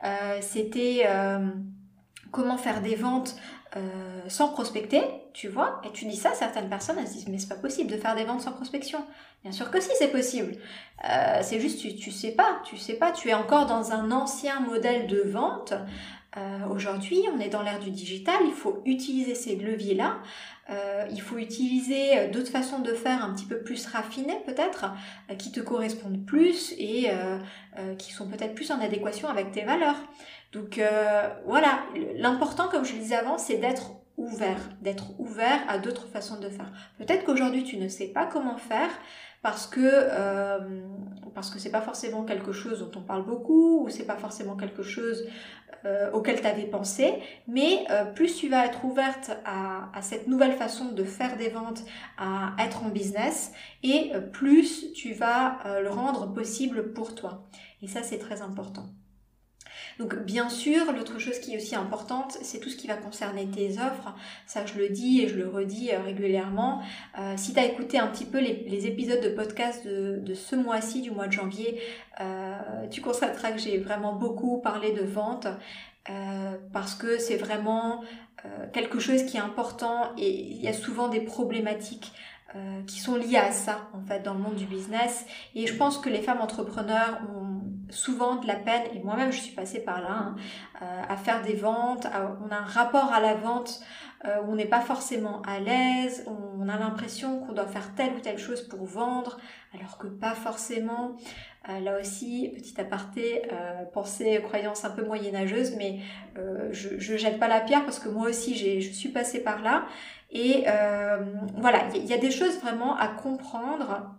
euh, 0.04 0.38
c'était 0.42 1.04
euh, 1.06 1.48
comment 2.30 2.56
faire 2.56 2.80
des 2.82 2.94
ventes 2.94 3.36
euh, 3.76 4.20
sans 4.28 4.48
prospecter, 4.48 5.02
tu 5.32 5.48
vois. 5.48 5.80
Et 5.84 5.90
tu 5.92 6.06
dis 6.06 6.16
ça, 6.16 6.32
certaines 6.34 6.68
personnes 6.68 6.96
elles 6.98 7.08
se 7.08 7.14
disent 7.14 7.28
mais 7.28 7.38
c'est 7.38 7.48
pas 7.48 7.56
possible 7.56 7.90
de 7.90 7.96
faire 7.96 8.14
des 8.14 8.24
ventes 8.24 8.42
sans 8.42 8.52
prospection. 8.52 9.04
Bien 9.42 9.52
sûr 9.52 9.70
que 9.70 9.80
si, 9.80 9.90
c'est 9.98 10.10
possible. 10.10 10.56
c'est 11.42 11.60
juste 11.60 11.80
tu, 11.80 12.10
sais 12.10 12.32
pas, 12.32 12.60
tu 12.64 12.76
sais 12.76 12.94
pas, 12.94 13.12
tu 13.12 13.28
es 13.28 13.34
encore 13.34 13.66
dans 13.66 13.92
un 13.92 14.10
ancien 14.10 14.60
modèle 14.60 15.06
de 15.06 15.20
vente. 15.20 15.74
Aujourd'hui, 16.70 17.22
on 17.34 17.40
est 17.40 17.48
dans 17.48 17.62
l'ère 17.62 17.80
du 17.80 17.90
digital, 17.90 18.36
il 18.44 18.52
faut 18.52 18.82
utiliser 18.84 19.34
ces 19.34 19.56
leviers-là. 19.56 20.18
Euh, 20.70 21.06
il 21.10 21.22
faut 21.22 21.38
utiliser 21.38 22.18
euh, 22.18 22.30
d'autres 22.30 22.50
façons 22.50 22.80
de 22.80 22.92
faire 22.92 23.24
un 23.24 23.32
petit 23.32 23.46
peu 23.46 23.58
plus 23.60 23.86
raffinées 23.86 24.38
peut-être, 24.44 24.92
euh, 25.30 25.34
qui 25.34 25.50
te 25.50 25.60
correspondent 25.60 26.24
plus 26.26 26.74
et 26.78 27.10
qui 27.96 28.12
sont 28.12 28.28
peut-être 28.28 28.54
plus 28.54 28.70
en 28.72 28.80
adéquation 28.80 29.28
avec 29.28 29.52
tes 29.52 29.62
valeurs. 29.62 29.96
Donc 30.52 30.80
voilà, 31.44 31.80
l'important 32.16 32.68
comme 32.68 32.84
je 32.84 32.94
le 32.94 33.00
disais 33.00 33.16
avant, 33.16 33.38
c'est 33.38 33.56
d'être 33.56 33.92
ouvert, 34.16 34.60
d'être 34.80 35.18
ouvert 35.18 35.60
à 35.68 35.78
d'autres 35.78 36.08
façons 36.08 36.40
de 36.40 36.48
faire. 36.48 36.72
Peut-être 36.98 37.24
qu'aujourd'hui 37.24 37.64
tu 37.64 37.76
ne 37.76 37.88
sais 37.88 38.08
pas 38.08 38.26
comment 38.26 38.56
faire, 38.56 38.90
parce 39.42 39.66
que 39.66 39.80
euh, 39.82 40.58
parce 41.34 41.50
que 41.50 41.58
c'est 41.58 41.70
pas 41.70 41.80
forcément 41.80 42.24
quelque 42.24 42.52
chose 42.52 42.80
dont 42.80 42.98
on 42.98 43.02
parle 43.02 43.24
beaucoup 43.24 43.84
ou 43.84 43.88
c'est 43.88 44.06
pas 44.06 44.16
forcément 44.16 44.56
quelque 44.56 44.82
chose 44.82 45.24
euh, 45.84 46.10
auquel 46.10 46.40
tu 46.40 46.46
avais 46.46 46.64
pensé. 46.64 47.14
Mais 47.46 47.84
euh, 47.90 48.04
plus 48.04 48.34
tu 48.34 48.48
vas 48.48 48.66
être 48.66 48.84
ouverte 48.84 49.30
à, 49.44 49.96
à, 49.96 50.02
cette 50.02 50.26
nouvelle 50.26 50.54
façon 50.54 50.86
de 50.86 51.04
faire 51.04 51.36
des 51.36 51.50
ventes 51.50 51.84
à 52.18 52.56
être 52.58 52.82
en 52.84 52.88
business 52.88 53.52
et 53.84 54.12
plus 54.32 54.92
tu 54.92 55.12
vas 55.12 55.58
le 55.80 55.90
rendre 55.90 56.32
possible 56.32 56.92
pour 56.92 57.14
toi. 57.14 57.46
Et 57.82 57.86
ça 57.86 58.02
c'est 58.02 58.18
très 58.18 58.42
important 58.42 58.86
donc 59.98 60.16
bien 60.20 60.48
sûr, 60.48 60.92
l'autre 60.92 61.18
chose 61.18 61.40
qui 61.40 61.54
est 61.54 61.56
aussi 61.56 61.74
importante, 61.74 62.38
c'est 62.42 62.60
tout 62.60 62.68
ce 62.68 62.76
qui 62.76 62.86
va 62.86 62.94
concerner 62.94 63.48
tes 63.48 63.72
offres. 63.72 64.14
Ça, 64.46 64.64
je 64.64 64.78
le 64.78 64.88
dis 64.90 65.22
et 65.22 65.28
je 65.28 65.36
le 65.36 65.48
redis 65.48 65.90
euh, 65.92 66.00
régulièrement. 66.00 66.80
Euh, 67.18 67.34
si 67.36 67.52
tu 67.52 67.58
as 67.58 67.64
écouté 67.64 67.98
un 67.98 68.06
petit 68.06 68.24
peu 68.24 68.38
les, 68.38 68.86
épisodes 68.86 69.20
de 69.20 69.30
podcast 69.30 69.84
de, 69.86 70.34
ce 70.34 70.54
mois-ci, 70.54 71.02
du 71.02 71.10
mois 71.10 71.26
de 71.26 71.32
janvier, 71.32 71.80
euh, 72.20 72.56
tu 72.90 73.00
constateras 73.00 73.50
que 73.50 73.58
j'ai 73.58 73.78
vraiment 73.78 74.14
beaucoup 74.14 74.58
parlé 74.58 74.92
de 74.92 75.02
vente. 75.02 75.48
parce 76.72 76.94
que 76.94 77.18
c'est 77.18 77.36
vraiment 77.36 78.02
quelque 78.72 78.98
chose 78.98 79.24
qui 79.24 79.36
est 79.36 79.40
important 79.40 80.12
et 80.16 80.30
il 80.30 80.62
y 80.62 80.68
a 80.68 80.72
souvent 80.72 81.08
des 81.08 81.20
problématiques 81.20 82.12
qui 82.86 82.98
sont 82.98 83.16
liées 83.16 83.36
à 83.36 83.52
ça 83.52 83.90
en 83.92 84.00
fait 84.06 84.20
dans 84.22 84.32
le 84.32 84.40
monde 84.40 84.54
du 84.54 84.64
business 84.64 85.26
et 85.54 85.66
je 85.66 85.74
pense 85.74 85.98
que 85.98 86.08
les 86.08 86.22
femmes 86.22 86.40
entrepreneurs 86.40 87.20
ont 87.36 87.57
souvent 87.90 88.36
de 88.36 88.46
la 88.46 88.56
peine, 88.56 88.82
et 88.94 89.00
moi-même 89.00 89.32
je 89.32 89.40
suis 89.40 89.54
passée 89.54 89.80
par 89.80 90.00
là, 90.00 90.10
hein, 90.10 90.36
euh, 90.82 91.02
à 91.08 91.16
faire 91.16 91.42
des 91.42 91.54
ventes. 91.54 92.06
on 92.46 92.50
a 92.50 92.56
un 92.56 92.64
rapport 92.64 93.12
à 93.12 93.20
la 93.20 93.34
vente 93.34 93.80
euh, 94.24 94.40
où 94.42 94.52
on 94.52 94.56
n'est 94.56 94.66
pas 94.66 94.80
forcément 94.80 95.42
à 95.42 95.60
l'aise, 95.60 96.24
on, 96.26 96.68
a 96.68 96.78
l'impression 96.78 97.40
qu'on 97.40 97.52
doit 97.52 97.66
faire 97.66 97.94
telle 97.94 98.12
ou 98.14 98.20
telle 98.20 98.38
chose 98.38 98.62
pour 98.62 98.84
vendre, 98.84 99.38
alors 99.74 99.96
que 99.96 100.06
pas 100.06 100.34
forcément. 100.34 101.16
Euh, 101.68 101.80
là 101.80 101.98
aussi, 102.00 102.52
petit 102.54 102.80
aparté, 102.80 103.42
pensée, 103.92 104.40
croyance 104.42 104.84
un 104.84 104.90
peu 104.90 105.04
moyenâgeuse, 105.04 105.76
mais 105.76 106.00
je, 106.70 106.98
je 106.98 107.16
jette 107.16 107.38
pas 107.38 107.48
la 107.48 107.60
pierre 107.60 107.84
parce 107.84 107.98
que 107.98 108.08
moi 108.08 108.28
aussi 108.28 108.54
je 108.80 108.90
suis 108.90 109.08
passée 109.08 109.42
par 109.42 109.62
là. 109.62 109.86
Et 110.30 110.64
voilà, 111.56 111.88
il 111.94 112.04
y 112.04 112.12
a 112.12 112.18
des 112.18 112.30
choses 112.30 112.58
vraiment 112.60 112.96
à 112.96 113.08
comprendre 113.08 114.14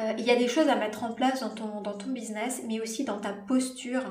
euh, 0.00 0.12
il 0.18 0.24
y 0.24 0.30
a 0.30 0.36
des 0.36 0.48
choses 0.48 0.68
à 0.68 0.76
mettre 0.76 1.04
en 1.04 1.12
place 1.12 1.40
dans 1.40 1.50
ton, 1.50 2.08
business, 2.08 2.62
mais 2.66 2.80
aussi 2.80 3.04
dans 3.04 3.18
ta 3.18 3.32
posture, 3.32 4.02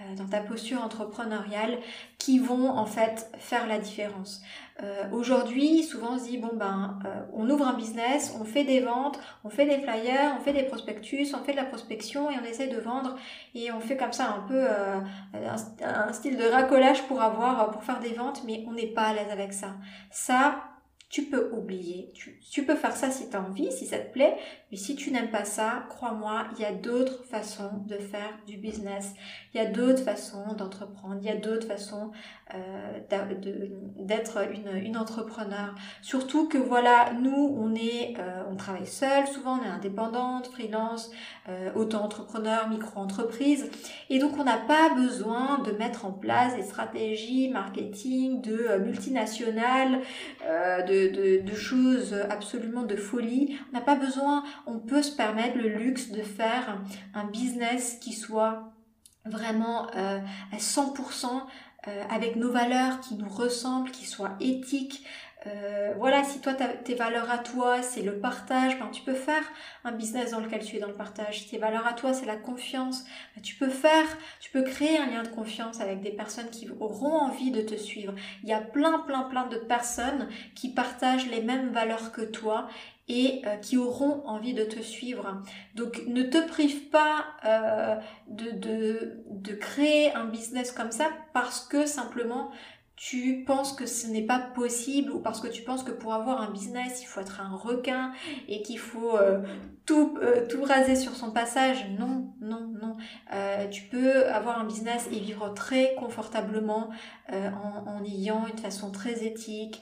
euh, 0.00 0.14
dans 0.16 0.26
ta 0.26 0.40
posture 0.40 0.82
entrepreneuriale, 0.82 1.78
qui 2.18 2.38
vont 2.38 2.68
en 2.68 2.86
fait 2.86 3.30
faire 3.38 3.66
la 3.66 3.78
différence. 3.78 4.42
Euh, 4.82 5.04
aujourd'hui, 5.12 5.84
souvent 5.84 6.14
on 6.14 6.18
se 6.18 6.24
dit 6.24 6.38
bon 6.38 6.50
ben, 6.54 6.98
on 7.32 7.48
ouvre 7.48 7.66
un 7.66 7.74
business, 7.74 8.34
on 8.40 8.44
fait 8.44 8.64
des 8.64 8.80
ventes, 8.80 9.18
on 9.44 9.50
fait 9.50 9.66
des 9.66 9.78
flyers, 9.78 10.36
on 10.38 10.42
fait 10.42 10.52
des 10.52 10.64
prospectus, 10.64 11.34
on 11.34 11.44
fait 11.44 11.52
de 11.52 11.56
la 11.56 11.64
prospection 11.64 12.30
et 12.30 12.34
on 12.40 12.44
essaie 12.44 12.68
de 12.68 12.78
vendre 12.78 13.16
et 13.54 13.72
on 13.72 13.80
fait 13.80 13.96
comme 13.96 14.12
ça 14.12 14.28
un 14.28 14.46
peu 14.46 14.66
un, 14.68 15.04
un, 15.82 16.12
style 16.12 16.36
de 16.36 16.44
racolage 16.44 17.02
pour 17.06 17.22
avoir, 17.22 17.70
pour 17.70 17.84
faire 17.84 18.00
des 18.00 18.12
ventes, 18.12 18.42
mais 18.44 18.64
on 18.68 18.72
n'est 18.72 18.86
pas 18.86 19.02
à 19.02 19.14
l'aise 19.14 19.30
avec 19.30 19.52
ça. 19.52 19.74
Ça, 20.10 20.56
tu 21.12 21.24
peux 21.24 21.50
oublier. 21.52 22.10
Tu, 22.14 22.64
peux 22.64 22.74
faire 22.74 22.96
ça 22.96 23.10
si 23.10 23.28
tu 23.28 23.36
as 23.36 23.42
envie, 23.42 23.70
si 23.70 23.86
ça 23.86 23.98
te 23.98 24.10
plaît, 24.10 24.34
mais 24.72 24.78
si 24.78 24.96
tu 24.96 25.10
n'aimes 25.10 25.30
pas 25.30 25.44
ça, 25.44 25.84
crois-moi, 25.90 26.46
il 26.56 26.62
y 26.62 26.64
a 26.64 26.72
d'autres 26.72 27.24
façons 27.24 27.84
de 27.86 27.98
faire 27.98 28.38
du 28.46 28.56
business, 28.56 29.12
il 29.52 29.58
y 29.58 29.60
a 29.60 29.66
d'autres 29.66 30.02
façons 30.02 30.54
d'entreprendre, 30.56 31.18
il 31.20 31.26
y 31.26 31.30
a 31.30 31.36
d'autres 31.36 31.66
façons 31.66 32.10
euh, 32.54 32.98
d'être 33.98 34.38
une, 34.50 34.76
une, 34.82 34.96
entrepreneur. 34.96 35.74
Surtout 36.00 36.48
que 36.48 36.56
voilà, 36.56 37.12
nous, 37.20 37.54
on 37.58 37.74
est, 37.74 38.14
euh, 38.18 38.44
on 38.50 38.56
travaille 38.56 38.86
seul, 38.86 39.26
souvent 39.26 39.58
on 39.58 39.64
est 39.64 39.68
indépendante, 39.68 40.46
freelance, 40.46 41.10
euh, 41.48 41.70
auto-entrepreneur, 41.74 42.68
micro-entreprise, 42.68 43.70
et 44.08 44.18
donc 44.18 44.38
on 44.38 44.44
n'a 44.44 44.56
pas 44.56 44.94
besoin 44.94 45.58
de 45.58 45.72
mettre 45.72 46.06
en 46.06 46.12
place 46.12 46.56
des 46.56 46.62
stratégies 46.62 47.50
marketing 47.50 48.40
de 48.40 48.78
multinationales, 48.78 50.00
de 50.42 51.40
de, 51.42 51.54
choses 51.54 52.14
absolument 52.30 52.82
de 52.82 52.96
folie. 52.96 53.58
On 53.70 53.76
n'a 53.76 53.82
pas 53.82 53.96
besoin, 53.96 54.42
on 54.66 54.78
peut 54.78 55.02
se 55.02 55.14
permettre 55.14 55.56
le 55.58 55.68
luxe 55.68 56.10
de 56.10 56.22
faire 56.22 56.78
un 57.14 57.24
business 57.24 57.98
qui 58.00 58.12
soit 58.12 58.72
vraiment 59.24 59.88
euh, 59.94 60.18
à 60.52 60.56
100% 60.56 61.26
euh, 61.88 62.04
avec 62.10 62.36
nos 62.36 62.50
valeurs, 62.50 63.00
qui 63.00 63.14
nous 63.14 63.28
ressemblent, 63.28 63.90
qui 63.90 64.06
soit 64.06 64.36
éthique, 64.40 65.04
euh, 65.46 65.92
voilà, 65.98 66.22
si 66.22 66.40
toi, 66.40 66.54
tes 66.54 66.94
valeurs 66.94 67.30
à 67.30 67.38
toi, 67.38 67.82
c'est 67.82 68.02
le 68.02 68.18
partage, 68.18 68.78
ben, 68.78 68.88
tu 68.92 69.02
peux 69.02 69.14
faire 69.14 69.42
un 69.84 69.92
business 69.92 70.30
dans 70.30 70.40
lequel 70.40 70.64
tu 70.64 70.76
es 70.76 70.78
dans 70.78 70.86
le 70.86 70.94
partage. 70.94 71.40
Si 71.40 71.50
tes 71.50 71.58
valeurs 71.58 71.86
à 71.86 71.94
toi, 71.94 72.12
c'est 72.12 72.26
la 72.26 72.36
confiance, 72.36 73.04
ben, 73.34 73.42
tu 73.42 73.56
peux 73.56 73.68
faire, 73.68 74.06
tu 74.40 74.50
peux 74.50 74.62
créer 74.62 74.98
un 74.98 75.06
lien 75.06 75.22
de 75.22 75.28
confiance 75.28 75.80
avec 75.80 76.00
des 76.00 76.12
personnes 76.12 76.50
qui 76.50 76.68
auront 76.78 77.14
envie 77.14 77.50
de 77.50 77.60
te 77.60 77.74
suivre. 77.74 78.14
Il 78.44 78.48
y 78.48 78.52
a 78.52 78.60
plein, 78.60 79.00
plein, 79.00 79.22
plein 79.22 79.46
de 79.46 79.56
personnes 79.56 80.28
qui 80.54 80.72
partagent 80.72 81.28
les 81.28 81.42
mêmes 81.42 81.70
valeurs 81.70 82.12
que 82.12 82.22
toi 82.22 82.68
et 83.08 83.42
euh, 83.46 83.56
qui 83.56 83.76
auront 83.76 84.22
envie 84.26 84.54
de 84.54 84.64
te 84.64 84.80
suivre. 84.80 85.42
Donc 85.74 86.02
ne 86.06 86.22
te 86.22 86.38
prive 86.46 86.88
pas 86.88 87.24
euh, 87.44 87.96
de, 88.28 88.50
de, 88.52 89.24
de 89.30 89.52
créer 89.54 90.12
un 90.14 90.26
business 90.26 90.72
comme 90.72 90.92
ça 90.92 91.08
parce 91.32 91.66
que 91.66 91.86
simplement 91.86 92.50
tu 92.94 93.42
penses 93.44 93.72
que 93.72 93.84
ce 93.84 94.06
n'est 94.06 94.26
pas 94.26 94.38
possible 94.38 95.10
ou 95.10 95.18
parce 95.18 95.40
que 95.40 95.48
tu 95.48 95.62
penses 95.62 95.82
que 95.82 95.90
pour 95.90 96.14
avoir 96.14 96.40
un 96.40 96.52
business, 96.52 97.02
il 97.02 97.06
faut 97.06 97.20
être 97.20 97.40
un 97.40 97.56
requin 97.56 98.12
et 98.46 98.62
qu'il 98.62 98.78
faut 98.78 99.16
euh, 99.16 99.40
tout, 99.86 100.16
tout 100.48 100.62
raser 100.62 100.94
sur 100.94 101.16
son 101.16 101.32
passage. 101.32 101.84
Non. 101.98 102.31
Euh, 103.32 103.68
tu 103.68 103.82
peux 103.82 104.26
avoir 104.26 104.58
un 104.58 104.64
business 104.64 105.08
et 105.12 105.18
vivre 105.18 105.52
très 105.54 105.94
confortablement 105.94 106.90
en, 107.32 107.90
en, 107.90 108.04
ayant 108.04 108.46
une 108.46 108.58
façon 108.58 108.90
très 108.90 109.24
éthique, 109.24 109.80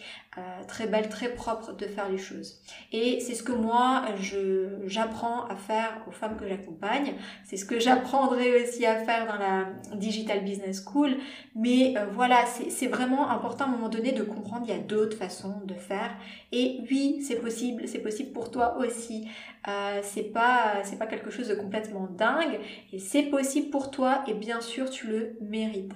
très 0.68 0.86
belle, 0.86 1.08
très 1.08 1.30
propre 1.30 1.72
de 1.72 1.84
faire 1.86 2.08
les 2.08 2.18
choses. 2.18 2.60
Et 2.92 3.18
c'est 3.18 3.34
ce 3.34 3.42
que 3.42 3.50
moi, 3.50 4.04
j'apprends 4.86 5.46
à 5.46 5.56
faire 5.56 6.00
aux 6.06 6.12
femmes 6.12 6.36
que 6.36 6.46
j'accompagne. 6.46 7.14
C'est 7.42 7.56
ce 7.56 7.64
que 7.64 7.80
j'apprendrai 7.80 8.62
aussi 8.62 8.86
à 8.86 8.96
faire 8.96 9.26
dans 9.26 9.38
la 9.38 9.96
Digital 9.96 10.44
Business 10.44 10.84
School. 10.84 11.16
Mais 11.56 11.94
voilà, 12.12 12.44
c'est, 12.46 12.86
vraiment 12.86 13.30
important 13.30 13.64
à 13.64 13.68
un 13.68 13.70
moment 13.72 13.88
donné 13.88 14.12
de 14.12 14.22
comprendre 14.22 14.66
qu'il 14.66 14.74
y 14.74 14.78
a 14.78 14.82
d'autres 14.82 15.16
façons 15.16 15.60
de 15.64 15.74
faire. 15.74 16.14
Et 16.52 16.80
oui, 16.90 17.22
c'est 17.26 17.36
possible, 17.36 17.88
c'est 17.88 18.00
possible 18.00 18.32
pour 18.32 18.50
toi 18.50 18.76
aussi. 18.78 19.28
Euh, 19.68 20.00
c'est 20.02 20.32
pas, 20.32 20.82
pas 20.98 21.06
quelque 21.06 21.30
chose 21.30 21.48
de 21.48 21.54
complètement 21.54 22.08
dingue. 22.16 22.58
C'est 23.10 23.24
possible 23.24 23.70
pour 23.70 23.90
toi 23.90 24.22
et 24.28 24.34
bien 24.34 24.60
sûr 24.60 24.88
tu 24.88 25.08
le 25.08 25.36
mérites. 25.40 25.94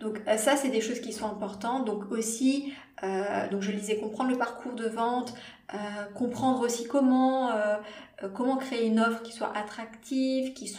Donc 0.00 0.22
euh, 0.26 0.38
ça, 0.38 0.56
c'est 0.56 0.70
des 0.70 0.80
choses 0.80 1.00
qui 1.00 1.12
sont 1.12 1.26
importantes. 1.26 1.84
Donc 1.84 2.10
aussi, 2.10 2.72
euh, 3.02 3.60
je 3.60 3.70
disais 3.70 3.98
comprendre 3.98 4.30
le 4.30 4.38
parcours 4.38 4.72
de 4.72 4.88
vente, 4.88 5.34
euh, 5.74 5.76
comprendre 6.14 6.60
aussi 6.60 6.88
comment 6.88 7.50
créer 8.56 8.86
une 8.86 8.98
offre 8.98 9.22
qui 9.22 9.32
soit 9.32 9.54
attractive, 9.54 10.54
qui 10.54 10.72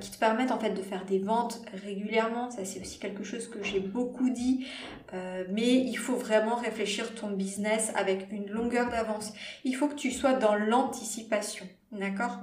qui 0.00 0.10
te 0.12 0.18
permette 0.18 0.52
en 0.52 0.60
fait 0.60 0.70
de 0.70 0.82
faire 0.82 1.04
des 1.04 1.18
ventes 1.18 1.60
régulièrement. 1.84 2.52
Ça 2.52 2.64
c'est 2.64 2.80
aussi 2.80 3.00
quelque 3.00 3.24
chose 3.24 3.48
que 3.48 3.64
j'ai 3.64 3.80
beaucoup 3.80 4.30
dit. 4.30 4.64
mais 5.48 5.74
il 5.74 5.96
faut 5.96 6.14
vraiment 6.14 6.54
réfléchir 6.54 7.16
ton 7.16 7.30
business 7.32 7.92
avec 7.96 8.30
une 8.30 8.48
longueur 8.48 8.90
d'avance. 8.90 9.32
Il 9.64 9.74
faut 9.74 9.88
que 9.88 9.96
tu 9.96 10.12
sois 10.12 10.34
dans 10.34 10.54
l'anticipation, 10.54 11.66
d'accord? 11.90 12.38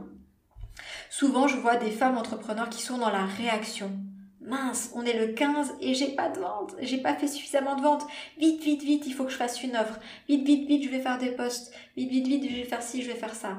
Souvent, 1.10 1.48
je 1.48 1.58
vois 1.58 1.78
des 1.78 1.92
femmes 1.92 2.18
entrepreneurs 2.18 2.70
qui 2.70 2.82
sont 2.82 2.98
dans 2.98 3.10
la 3.10 3.26
réaction 3.26 3.92
mince, 4.48 4.92
on 4.96 5.04
est 5.04 5.18
le 5.18 5.34
15 5.34 5.76
et 5.82 5.94
j'ai 5.94 6.16
pas 6.16 6.30
de 6.30 6.40
vente, 6.40 6.76
j'ai 6.80 6.98
pas 6.98 7.16
fait 7.16 7.28
suffisamment 7.28 7.76
de 7.76 7.82
vente. 7.82 8.08
Vite, 8.38 8.64
vite, 8.64 8.84
vite, 8.84 9.04
il 9.06 9.14
faut 9.14 9.26
que 9.26 9.32
je 9.32 9.38
fasse 9.38 9.62
une 9.62 9.76
offre. 9.76 10.00
Vite, 10.28 10.46
vite, 10.46 10.68
vite, 10.68 10.84
je 10.84 10.90
vais 10.90 11.02
faire 11.02 11.18
des 11.18 11.32
posts. 11.32 11.74
Vite, 11.96 12.10
vite, 12.10 12.28
vite, 12.28 12.50
je 12.50 12.56
vais 12.56 12.64
faire 12.64 12.82
ci, 12.82 13.02
je 13.02 13.12
vais 13.12 13.18
faire 13.18 13.36
ça. 13.36 13.58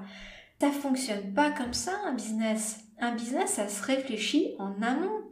Ça 0.60 0.70
fonctionne 0.70 1.34
pas 1.34 1.50
comme 1.50 1.74
ça 1.74 1.92
un 2.06 2.14
business. 2.14 2.80
Un 2.98 3.14
business, 3.14 3.52
ça 3.52 3.68
se 3.68 3.82
réfléchit 3.82 4.54
en 4.58 4.82
amont. 4.82 5.22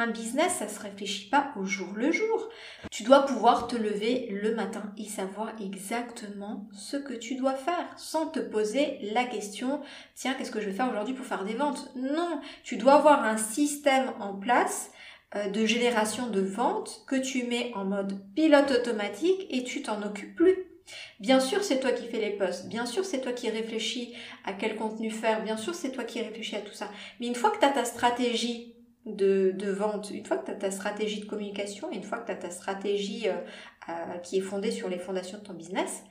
Un 0.00 0.06
business, 0.06 0.58
ça 0.60 0.68
se 0.68 0.78
réfléchit 0.78 1.28
pas 1.28 1.52
au 1.56 1.64
jour 1.64 1.88
le 1.96 2.12
jour. 2.12 2.48
Tu 2.88 3.02
dois 3.02 3.26
pouvoir 3.26 3.66
te 3.66 3.74
lever 3.74 4.28
le 4.30 4.54
matin 4.54 4.92
et 4.96 5.04
savoir 5.04 5.50
exactement 5.60 6.68
ce 6.72 6.96
que 6.96 7.14
tu 7.14 7.34
dois 7.34 7.56
faire 7.56 7.84
sans 7.96 8.28
te 8.28 8.38
poser 8.38 9.00
la 9.12 9.24
question 9.24 9.80
tiens, 10.14 10.34
qu'est-ce 10.34 10.52
que 10.52 10.60
je 10.60 10.66
vais 10.66 10.72
faire 10.72 10.88
aujourd'hui 10.88 11.14
pour 11.14 11.26
faire 11.26 11.44
des 11.44 11.54
ventes? 11.54 11.90
Non, 11.96 12.40
tu 12.62 12.76
dois 12.76 12.94
avoir 12.94 13.24
un 13.24 13.36
système 13.38 14.12
en 14.20 14.34
place 14.34 14.92
euh, 15.34 15.48
de 15.48 15.66
génération 15.66 16.28
de 16.28 16.42
ventes 16.42 17.02
que 17.08 17.16
tu 17.16 17.42
mets 17.42 17.72
en 17.74 17.84
mode 17.84 18.20
pilote 18.36 18.70
automatique 18.70 19.48
et 19.50 19.64
tu 19.64 19.82
t'en 19.82 20.00
occupes 20.02 20.36
plus. 20.36 20.64
Bien 21.18 21.40
sûr, 21.40 21.64
c'est 21.64 21.80
toi 21.80 21.90
qui 21.90 22.06
fais 22.06 22.20
les 22.20 22.36
posts, 22.36 22.68
bien 22.68 22.86
sûr, 22.86 23.04
c'est 23.04 23.20
toi 23.20 23.32
qui 23.32 23.50
réfléchis 23.50 24.14
à 24.44 24.52
quel 24.52 24.76
contenu 24.76 25.10
faire, 25.10 25.42
bien 25.42 25.56
sûr, 25.56 25.74
c'est 25.74 25.90
toi 25.90 26.04
qui 26.04 26.20
réfléchis 26.20 26.54
à 26.54 26.60
tout 26.60 26.72
ça. 26.72 26.88
Mais 27.18 27.26
une 27.26 27.34
fois 27.34 27.50
que 27.50 27.58
tu 27.58 27.64
as 27.64 27.70
ta 27.72 27.84
stratégie 27.84 28.77
de, 29.06 29.70
vente, 29.70 30.10
une 30.10 30.24
fois 30.24 30.38
que 30.38 30.46
tu 30.46 30.52
as 30.52 30.56
ta 30.56 30.70
stratégie 30.70 31.20
de 31.20 31.26
communication, 31.26 31.90
une 31.90 32.02
fois 32.02 32.18
que 32.18 32.26
tu 32.26 32.32
as 32.32 32.36
ta 32.36 32.50
stratégie 32.50 33.26
euh, 33.28 34.18
qui 34.22 34.38
est 34.38 34.42
fondée 34.42 34.70
sur 34.70 34.88
les 34.88 34.98
fondations 34.98 35.38
de 35.38 35.44
ton 35.44 35.54
business, 35.54 36.02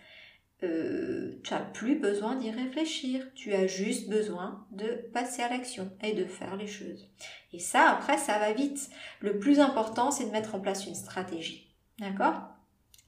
euh, 0.63 1.39
tu 1.43 1.53
n'as 1.53 1.59
plus 1.59 1.99
besoin 1.99 2.35
d'y 2.35 2.49
réfléchir. 2.49 3.27
Tu 3.35 3.53
as 3.53 3.67
juste 3.67 4.09
besoin 4.09 4.65
de 4.71 5.07
passer 5.13 5.43
à 5.43 5.49
l'action 5.49 5.91
et 6.03 6.13
de 6.13 6.25
faire 6.25 6.55
les 6.55 6.67
choses. 6.67 7.07
Et 7.53 7.59
ça, 7.59 7.91
après, 7.91 8.17
ça 8.17 8.39
va 8.39 8.53
vite. 8.53 8.89
Le 9.21 9.37
plus 9.37 9.59
important, 9.59 10.09
c'est 10.09 10.25
de 10.25 10.31
mettre 10.31 10.55
en 10.55 10.59
place 10.59 10.87
une 10.87 10.95
stratégie. 10.95 11.75
D'accord? 11.99 12.56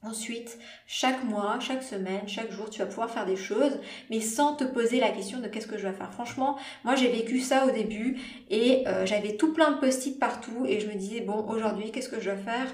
Ensuite, 0.02 0.58
chaque 0.86 1.24
mois, 1.24 1.58
chaque 1.60 1.82
semaine, 1.82 2.26
chaque 2.26 2.50
jour, 2.50 2.70
tu 2.70 2.78
vas 2.78 2.86
pouvoir 2.86 3.10
faire 3.10 3.26
des 3.26 3.36
choses, 3.36 3.78
mais 4.08 4.20
sans 4.20 4.56
te 4.56 4.64
poser 4.64 4.98
la 4.98 5.10
question 5.10 5.40
de 5.40 5.46
qu'est-ce 5.46 5.66
que 5.66 5.76
je 5.76 5.86
vais 5.86 5.92
faire. 5.92 6.10
Franchement, 6.10 6.56
moi 6.84 6.94
j'ai 6.94 7.08
vécu 7.08 7.38
ça 7.38 7.66
au 7.66 7.70
début 7.70 8.18
et 8.48 8.88
euh, 8.88 9.04
j'avais 9.04 9.36
tout 9.36 9.52
plein 9.52 9.72
de 9.72 9.78
post-it 9.78 10.18
partout 10.18 10.64
et 10.66 10.80
je 10.80 10.86
me 10.86 10.94
disais 10.94 11.20
bon 11.20 11.46
aujourd'hui 11.46 11.92
qu'est-ce 11.92 12.08
que 12.08 12.18
je 12.18 12.30
vais 12.30 12.42
faire, 12.42 12.66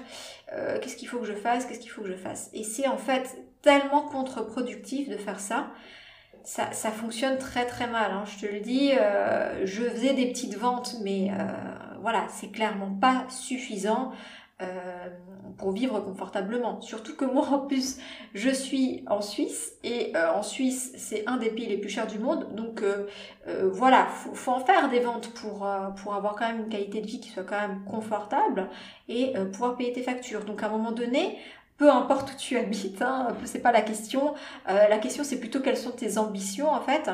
euh, 0.53 0.79
qu'est-ce 0.79 0.95
qu'il 0.95 1.09
faut 1.09 1.19
que 1.19 1.25
je 1.25 1.33
fasse, 1.33 1.65
qu'est-ce 1.65 1.81
qu'il 1.81 1.91
faut 1.91 2.01
que 2.01 2.07
je 2.07 2.15
fasse? 2.15 2.49
Et 2.53 2.63
c'est 2.63 2.87
en 2.87 2.97
fait 2.97 3.37
tellement 3.61 4.03
contre-productif 4.03 5.09
de 5.09 5.17
faire 5.17 5.41
ça. 5.41 5.67
Ça, 6.45 6.91
fonctionne 6.91 7.37
très 7.37 7.65
très 7.65 7.87
mal, 7.87 8.09
hein. 8.09 8.23
je 8.25 8.47
te 8.47 8.49
le 8.49 8.61
dis. 8.61 8.93
Euh, 8.93 9.65
je 9.65 9.83
faisais 9.83 10.13
des 10.13 10.27
petites 10.27 10.55
ventes, 10.55 10.95
mais 11.03 11.29
voilà, 11.99 12.25
c'est 12.29 12.51
clairement 12.51 12.97
pas 13.01 13.25
suffisant. 13.27 14.13
Euh, 14.63 15.09
pour 15.59 15.71
vivre 15.71 15.99
confortablement. 15.99 16.81
Surtout 16.81 17.15
que 17.15 17.25
moi, 17.25 17.47
en 17.51 17.59
plus, 17.59 17.99
je 18.33 18.49
suis 18.49 19.03
en 19.05 19.21
Suisse 19.21 19.73
et 19.83 20.15
euh, 20.15 20.33
en 20.33 20.41
Suisse, 20.41 20.93
c'est 20.97 21.27
un 21.27 21.37
des 21.37 21.51
pays 21.51 21.67
les 21.67 21.77
plus 21.77 21.91
chers 21.91 22.07
du 22.07 22.17
monde. 22.17 22.55
Donc 22.55 22.81
euh, 22.81 23.05
voilà, 23.71 24.07
faut, 24.07 24.33
faut 24.33 24.51
en 24.51 24.59
faire 24.59 24.89
des 24.89 24.99
ventes 24.99 25.29
pour 25.35 25.67
pour 25.97 26.15
avoir 26.15 26.35
quand 26.35 26.47
même 26.47 26.61
une 26.61 26.69
qualité 26.69 27.01
de 27.01 27.05
vie 27.05 27.19
qui 27.19 27.29
soit 27.29 27.43
quand 27.43 27.59
même 27.59 27.83
confortable 27.85 28.67
et 29.07 29.33
pouvoir 29.53 29.77
payer 29.77 29.93
tes 29.93 30.01
factures. 30.01 30.43
Donc 30.43 30.63
à 30.63 30.67
un 30.67 30.69
moment 30.69 30.91
donné, 30.91 31.37
peu 31.77 31.91
importe 31.91 32.31
où 32.33 32.35
tu 32.35 32.57
habites, 32.57 33.03
hein, 33.03 33.37
c'est 33.45 33.61
pas 33.61 33.71
la 33.71 33.83
question. 33.83 34.33
la 34.65 34.97
question, 34.97 35.23
c'est 35.23 35.39
plutôt 35.39 35.59
quelles 35.59 35.77
sont 35.77 35.91
tes 35.91 36.17
ambitions 36.17 36.69
en 36.71 36.81
fait 36.81 37.11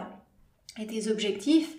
et 0.79 0.87
tes 0.87 1.11
objectifs 1.11 1.75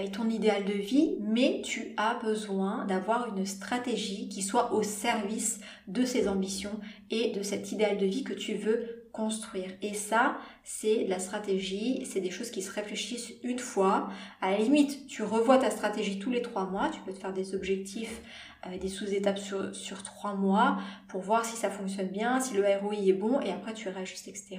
et 0.00 0.10
ton 0.10 0.28
idéal 0.28 0.64
de 0.64 0.72
vie, 0.72 1.16
mais 1.20 1.60
tu 1.64 1.92
as 1.96 2.14
besoin 2.22 2.84
d'avoir 2.86 3.34
une 3.36 3.44
stratégie 3.46 4.28
qui 4.28 4.42
soit 4.42 4.72
au 4.72 4.82
service 4.82 5.60
de 5.86 6.04
ces 6.04 6.28
ambitions 6.28 6.80
et 7.10 7.30
de 7.32 7.42
cet 7.42 7.72
idéal 7.72 7.98
de 7.98 8.06
vie 8.06 8.24
que 8.24 8.32
tu 8.32 8.54
veux 8.54 9.02
construire. 9.12 9.70
Et 9.82 9.92
ça, 9.92 10.38
c'est 10.64 11.04
la 11.06 11.18
stratégie, 11.18 12.06
c'est 12.06 12.20
des 12.20 12.30
choses 12.30 12.50
qui 12.50 12.62
se 12.62 12.72
réfléchissent 12.72 13.34
une 13.42 13.58
fois. 13.58 14.08
À 14.40 14.52
la 14.52 14.58
limite, 14.58 15.06
tu 15.06 15.22
revois 15.22 15.58
ta 15.58 15.70
stratégie 15.70 16.18
tous 16.18 16.30
les 16.30 16.40
trois 16.40 16.64
mois, 16.64 16.88
tu 16.88 17.00
peux 17.00 17.12
te 17.12 17.18
faire 17.18 17.34
des 17.34 17.54
objectifs, 17.54 18.22
euh, 18.66 18.78
des 18.78 18.88
sous-étapes 18.88 19.38
sur, 19.38 19.74
sur 19.74 20.02
trois 20.02 20.34
mois 20.34 20.78
pour 21.08 21.20
voir 21.20 21.44
si 21.44 21.56
ça 21.56 21.68
fonctionne 21.68 22.08
bien, 22.08 22.40
si 22.40 22.54
le 22.54 22.62
ROI 22.62 22.94
est 22.94 23.12
bon, 23.12 23.38
et 23.40 23.52
après 23.52 23.74
tu 23.74 23.90
réajustes, 23.90 24.28
etc. 24.28 24.58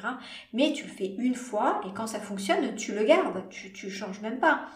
Mais 0.54 0.72
tu 0.74 0.84
le 0.84 0.92
fais 0.92 1.16
une 1.18 1.36
fois, 1.36 1.82
et 1.88 1.94
quand 1.96 2.06
ça 2.06 2.20
fonctionne, 2.20 2.76
tu 2.76 2.94
le 2.94 3.04
gardes, 3.06 3.50
tu, 3.50 3.74
tu 3.74 3.90
changes 3.90 4.22
même 4.22 4.40
pas. 4.40 4.68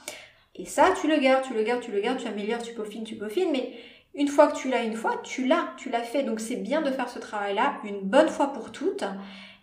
Et 0.58 0.66
ça, 0.66 0.94
tu 1.00 1.08
le 1.08 1.18
gardes, 1.18 1.44
tu 1.44 1.54
le 1.54 1.64
gardes, 1.64 1.82
tu 1.82 1.92
le 1.92 2.02
gardes, 2.02 2.20
tu 2.20 2.28
améliores, 2.28 2.62
tu 2.62 2.74
peaufines, 2.74 3.04
tu 3.04 3.16
peaufines, 3.16 3.52
mais 3.52 3.74
une 4.16 4.28
fois 4.28 4.48
que 4.48 4.58
tu 4.58 4.70
l'as 4.70 4.84
une 4.84 4.96
fois, 4.96 5.22
tu 5.24 5.46
l'as, 5.46 5.74
tu 5.78 5.90
l'as 5.90 6.02
fait. 6.02 6.24
Donc 6.24 6.40
c'est 6.40 6.56
bien 6.56 6.82
de 6.82 6.90
faire 6.90 7.10
ce 7.10 7.20
travail-là 7.20 7.78
une 7.84 8.02
bonne 8.02 8.30
fois 8.30 8.52
pour 8.54 8.72
toutes. 8.72 9.04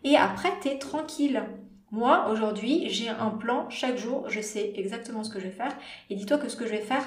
Et 0.05 0.17
après, 0.17 0.51
tu 0.63 0.69
es 0.69 0.79
tranquille. 0.79 1.43
Moi, 1.91 2.29
aujourd'hui, 2.31 2.89
j'ai 2.89 3.09
un 3.09 3.31
plan 3.31 3.69
chaque 3.71 3.97
jour, 3.97 4.29
je 4.29 4.41
sais 4.41 4.73
exactement 4.77 5.25
ce 5.25 5.31
que 5.31 5.41
je 5.41 5.47
vais 5.47 5.53
faire. 5.53 5.77
Et 6.11 6.15
dis-toi 6.15 6.39
que 6.39 6.49
ce 6.49 6.57
que 6.57 6.67
je 6.67 6.71
vais 6.71 6.81
faire, 6.81 7.05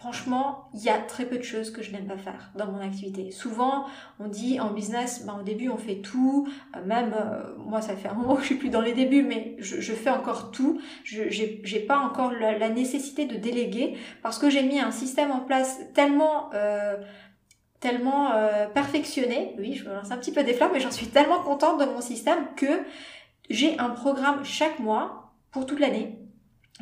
Franchement, 0.00 0.70
il 0.72 0.80
y 0.80 0.88
a 0.88 0.96
très 0.96 1.26
peu 1.26 1.36
de 1.36 1.42
choses 1.42 1.70
que 1.70 1.82
je 1.82 1.92
n'aime 1.92 2.06
pas 2.06 2.16
faire 2.16 2.52
dans 2.54 2.64
mon 2.72 2.80
activité. 2.80 3.30
Souvent, 3.32 3.84
on 4.18 4.28
dit 4.28 4.58
en 4.58 4.70
business, 4.70 5.26
ben, 5.26 5.36
au 5.38 5.42
début, 5.42 5.68
on 5.68 5.76
fait 5.76 5.96
tout. 5.96 6.48
Euh, 6.74 6.82
même 6.86 7.12
euh, 7.12 7.54
moi, 7.58 7.82
ça 7.82 7.94
fait 7.94 8.08
un 8.08 8.14
moment 8.14 8.36
que 8.36 8.40
je 8.40 8.46
suis 8.46 8.54
plus 8.54 8.70
dans 8.70 8.80
les 8.80 8.94
débuts, 8.94 9.22
mais 9.22 9.56
je, 9.58 9.92
fais 9.92 10.08
encore 10.08 10.52
tout. 10.52 10.80
Je 11.04 11.24
j'ai 11.28 11.80
pas 11.80 11.98
encore 11.98 12.32
la, 12.32 12.70
nécessité 12.70 13.26
de 13.26 13.36
déléguer 13.36 13.98
parce 14.22 14.38
que 14.38 14.48
j'ai 14.48 14.62
mis 14.62 14.80
un 14.80 14.90
système 14.90 15.32
en 15.32 15.40
place 15.40 15.78
tellement 15.92 16.48
euh, 16.54 16.96
tellement 17.80 18.30
perfectionné. 18.72 19.54
Oui, 19.58 19.74
je 19.74 19.86
me 19.86 19.92
lance 19.92 20.10
un 20.10 20.16
petit 20.16 20.32
peu 20.32 20.44
des 20.44 20.54
fleurs, 20.54 20.70
mais 20.72 20.80
j'en 20.80 20.90
suis 20.90 21.08
tellement 21.08 21.42
contente 21.42 21.78
de 21.78 21.84
mon 21.84 22.00
système 22.00 22.46
que 22.56 22.84
j'ai 23.50 23.78
un 23.78 23.90
programme 23.90 24.46
chaque 24.46 24.78
mois 24.78 25.34
pour 25.50 25.66
toute 25.66 25.78
l'année. 25.78 26.18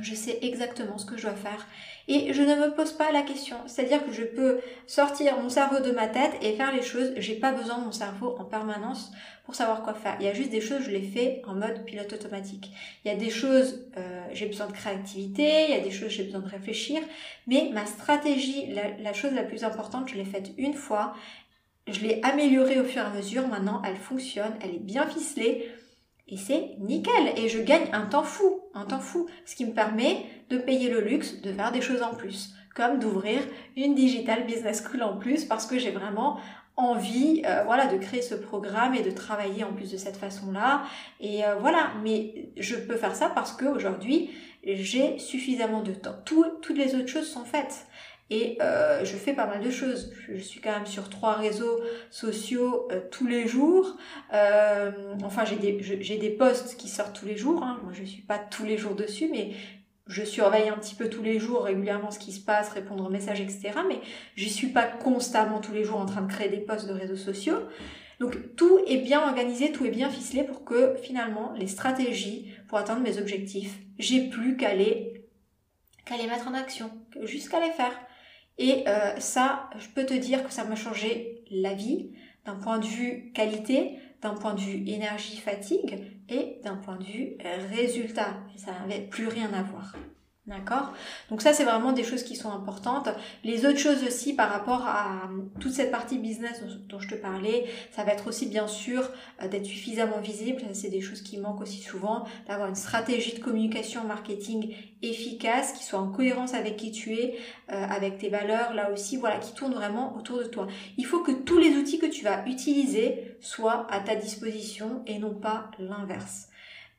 Je 0.00 0.14
sais 0.14 0.38
exactement 0.42 0.98
ce 0.98 1.06
que 1.06 1.16
je 1.16 1.22
dois 1.22 1.34
faire 1.34 1.66
et 2.08 2.32
je 2.32 2.42
ne 2.42 2.54
me 2.54 2.74
pose 2.74 2.92
pas 2.92 3.12
la 3.12 3.22
question. 3.22 3.56
C'est-à-dire 3.66 4.04
que 4.04 4.12
je 4.12 4.22
peux 4.22 4.60
sortir 4.86 5.38
mon 5.40 5.50
cerveau 5.50 5.80
de 5.80 5.90
ma 5.92 6.08
tête 6.08 6.32
et 6.40 6.54
faire 6.54 6.74
les 6.74 6.82
choses. 6.82 7.12
J'ai 7.18 7.34
pas 7.34 7.52
besoin 7.52 7.78
de 7.78 7.84
mon 7.84 7.92
cerveau 7.92 8.34
en 8.38 8.44
permanence 8.44 9.12
pour 9.44 9.54
savoir 9.54 9.82
quoi 9.82 9.92
faire. 9.92 10.16
Il 10.18 10.24
y 10.24 10.28
a 10.28 10.32
juste 10.32 10.50
des 10.50 10.62
choses, 10.62 10.82
je 10.82 10.90
les 10.90 11.02
fais 11.02 11.42
en 11.46 11.54
mode 11.54 11.84
pilote 11.84 12.10
automatique. 12.12 12.70
Il 13.04 13.08
y 13.08 13.14
a 13.14 13.16
des 13.16 13.28
choses, 13.28 13.86
euh, 13.98 14.26
j'ai 14.32 14.46
besoin 14.46 14.66
de 14.66 14.72
créativité, 14.72 15.66
il 15.68 15.70
y 15.70 15.78
a 15.78 15.80
des 15.80 15.90
choses, 15.90 16.08
j'ai 16.08 16.24
besoin 16.24 16.40
de 16.40 16.48
réfléchir. 16.48 17.00
Mais 17.46 17.70
ma 17.74 17.84
stratégie, 17.84 18.66
la, 18.72 18.96
la 18.98 19.12
chose 19.12 19.32
la 19.32 19.42
plus 19.42 19.62
importante, 19.62 20.08
je 20.08 20.14
l'ai 20.14 20.24
faite 20.24 20.52
une 20.56 20.74
fois. 20.74 21.14
Je 21.86 22.00
l'ai 22.00 22.20
améliorée 22.22 22.80
au 22.80 22.84
fur 22.84 23.02
et 23.02 23.06
à 23.06 23.10
mesure. 23.10 23.46
Maintenant, 23.48 23.82
elle 23.84 23.96
fonctionne, 23.96 24.54
elle 24.62 24.74
est 24.74 24.80
bien 24.80 25.06
ficelée. 25.06 25.70
Et 26.28 26.36
c'est 26.36 26.76
nickel. 26.78 27.32
Et 27.36 27.48
je 27.48 27.60
gagne 27.60 27.88
un 27.92 28.06
temps 28.06 28.22
fou, 28.22 28.60
un 28.74 28.84
temps 28.84 29.00
fou. 29.00 29.26
Ce 29.44 29.56
qui 29.56 29.64
me 29.64 29.72
permet 29.72 30.24
de 30.50 30.58
payer 30.58 30.90
le 30.90 31.00
luxe 31.00 31.40
de 31.40 31.52
faire 31.52 31.72
des 31.72 31.80
choses 31.80 32.02
en 32.02 32.14
plus. 32.14 32.54
Comme 32.74 32.98
d'ouvrir 32.98 33.40
une 33.76 33.94
digital 33.94 34.46
business 34.46 34.84
school 34.84 35.02
en 35.02 35.16
plus 35.16 35.44
parce 35.44 35.66
que 35.66 35.78
j'ai 35.78 35.90
vraiment 35.90 36.38
envie 36.76 37.42
euh, 37.44 37.64
voilà 37.64 37.88
de 37.88 37.98
créer 37.98 38.22
ce 38.22 38.36
programme 38.36 38.94
et 38.94 39.02
de 39.02 39.10
travailler 39.10 39.64
en 39.64 39.72
plus 39.72 39.90
de 39.90 39.96
cette 39.96 40.16
façon-là 40.16 40.84
et 41.18 41.44
euh, 41.44 41.56
voilà 41.56 41.90
mais 42.04 42.50
je 42.56 42.76
peux 42.76 42.94
faire 42.94 43.16
ça 43.16 43.28
parce 43.28 43.50
qu'aujourd'hui 43.50 44.30
j'ai 44.64 45.18
suffisamment 45.18 45.82
de 45.82 45.92
temps 45.92 46.14
toutes 46.24 46.76
les 46.76 46.94
autres 46.94 47.08
choses 47.08 47.28
sont 47.28 47.44
faites 47.44 47.88
et 48.30 48.58
euh, 48.60 49.04
je 49.04 49.16
fais 49.16 49.32
pas 49.32 49.46
mal 49.46 49.62
de 49.62 49.70
choses. 49.70 50.12
Je 50.28 50.36
suis 50.36 50.60
quand 50.60 50.72
même 50.72 50.86
sur 50.86 51.08
trois 51.08 51.34
réseaux 51.34 51.80
sociaux 52.10 52.88
euh, 52.92 53.00
tous 53.10 53.26
les 53.26 53.48
jours. 53.48 53.96
Euh, 54.34 54.90
enfin, 55.24 55.44
j'ai 55.44 55.56
des, 55.56 55.78
j'ai 55.80 56.18
des 56.18 56.30
posts 56.30 56.76
qui 56.76 56.88
sortent 56.88 57.18
tous 57.18 57.26
les 57.26 57.36
jours. 57.36 57.62
Hein. 57.62 57.80
Moi, 57.82 57.92
je 57.94 58.04
suis 58.04 58.22
pas 58.22 58.38
tous 58.38 58.64
les 58.64 58.76
jours 58.76 58.94
dessus, 58.94 59.28
mais 59.30 59.52
je 60.06 60.24
surveille 60.24 60.68
un 60.68 60.76
petit 60.76 60.94
peu 60.94 61.08
tous 61.08 61.22
les 61.22 61.38
jours 61.38 61.64
régulièrement 61.64 62.10
ce 62.10 62.18
qui 62.18 62.32
se 62.32 62.40
passe, 62.40 62.70
répondre 62.70 63.06
aux 63.06 63.10
messages, 63.10 63.40
etc. 63.40 63.70
Mais 63.88 64.00
je 64.36 64.48
suis 64.48 64.68
pas 64.68 64.84
constamment 64.84 65.60
tous 65.60 65.72
les 65.72 65.84
jours 65.84 65.98
en 65.98 66.06
train 66.06 66.22
de 66.22 66.32
créer 66.32 66.48
des 66.48 66.58
posts 66.58 66.86
de 66.86 66.94
réseaux 66.94 67.16
sociaux. 67.16 67.58
Donc 68.20 68.56
tout 68.56 68.80
est 68.86 68.96
bien 68.98 69.22
organisé, 69.22 69.70
tout 69.70 69.86
est 69.86 69.90
bien 69.90 70.10
ficelé 70.10 70.42
pour 70.42 70.64
que 70.64 70.96
finalement 70.96 71.52
les 71.56 71.68
stratégies 71.68 72.52
pour 72.66 72.78
atteindre 72.78 73.00
mes 73.00 73.18
objectifs, 73.18 73.78
j'ai 73.98 74.28
plus 74.28 74.56
qu'à 74.56 74.74
les, 74.74 75.24
qu'à 76.04 76.16
les 76.16 76.26
mettre 76.26 76.48
en 76.48 76.54
action, 76.54 76.90
juste 77.22 77.48
qu'à 77.48 77.60
les 77.60 77.70
faire. 77.70 77.92
Et 78.58 78.88
euh, 78.88 79.18
ça, 79.20 79.70
je 79.78 79.88
peux 79.88 80.04
te 80.04 80.14
dire 80.14 80.44
que 80.44 80.52
ça 80.52 80.64
m'a 80.64 80.76
changé 80.76 81.44
la 81.50 81.74
vie 81.74 82.10
d'un 82.44 82.56
point 82.56 82.78
de 82.78 82.86
vue 82.86 83.32
qualité, 83.32 83.98
d'un 84.20 84.34
point 84.34 84.54
de 84.54 84.60
vue 84.60 84.88
énergie, 84.88 85.36
fatigue 85.36 85.98
et 86.28 86.60
d'un 86.64 86.76
point 86.76 86.96
de 86.96 87.04
vue 87.04 87.36
résultat. 87.70 88.34
Ça 88.56 88.72
n'avait 88.72 89.02
plus 89.02 89.28
rien 89.28 89.52
à 89.52 89.62
voir. 89.62 89.94
D'accord? 90.48 90.94
Donc 91.28 91.42
ça, 91.42 91.52
c'est 91.52 91.64
vraiment 91.64 91.92
des 91.92 92.04
choses 92.04 92.22
qui 92.22 92.34
sont 92.34 92.50
importantes. 92.50 93.10
Les 93.44 93.66
autres 93.66 93.78
choses 93.78 94.02
aussi 94.02 94.32
par 94.34 94.50
rapport 94.50 94.86
à 94.86 95.26
euh, 95.26 95.42
toute 95.60 95.72
cette 95.72 95.90
partie 95.90 96.16
business 96.16 96.62
dont, 96.88 96.98
je 96.98 97.08
te 97.08 97.14
parlais, 97.16 97.66
ça 97.90 98.02
va 98.02 98.12
être 98.12 98.28
aussi 98.28 98.46
bien 98.46 98.66
sûr 98.66 99.10
euh, 99.42 99.48
d'être 99.48 99.66
suffisamment 99.66 100.20
visible. 100.20 100.62
C'est 100.72 100.88
des 100.88 101.02
choses 101.02 101.20
qui 101.20 101.36
manquent 101.36 101.60
aussi 101.60 101.82
souvent. 101.82 102.24
D'avoir 102.46 102.70
une 102.70 102.76
stratégie 102.76 103.34
de 103.34 103.44
communication 103.44 104.04
marketing 104.04 104.74
efficace, 105.02 105.74
qui 105.74 105.84
soit 105.84 105.98
en 105.98 106.10
cohérence 106.10 106.54
avec 106.54 106.78
qui 106.78 106.92
tu 106.92 107.12
es, 107.12 107.36
euh, 107.70 107.84
avec 107.84 108.16
tes 108.16 108.30
valeurs, 108.30 108.72
là 108.72 108.90
aussi, 108.90 109.18
voilà, 109.18 109.36
qui 109.36 109.52
tourne 109.52 109.74
vraiment 109.74 110.16
autour 110.16 110.38
de 110.38 110.44
toi. 110.44 110.66
Il 110.96 111.04
faut 111.04 111.20
que 111.20 111.32
tous 111.32 111.58
les 111.58 111.76
outils 111.76 111.98
que 111.98 112.06
tu 112.06 112.24
vas 112.24 112.46
utiliser 112.46 113.36
soient 113.42 113.86
à 113.90 114.00
ta 114.00 114.16
disposition 114.16 115.02
et 115.06 115.18
non 115.18 115.34
pas 115.34 115.70
l'inverse. 115.78 116.48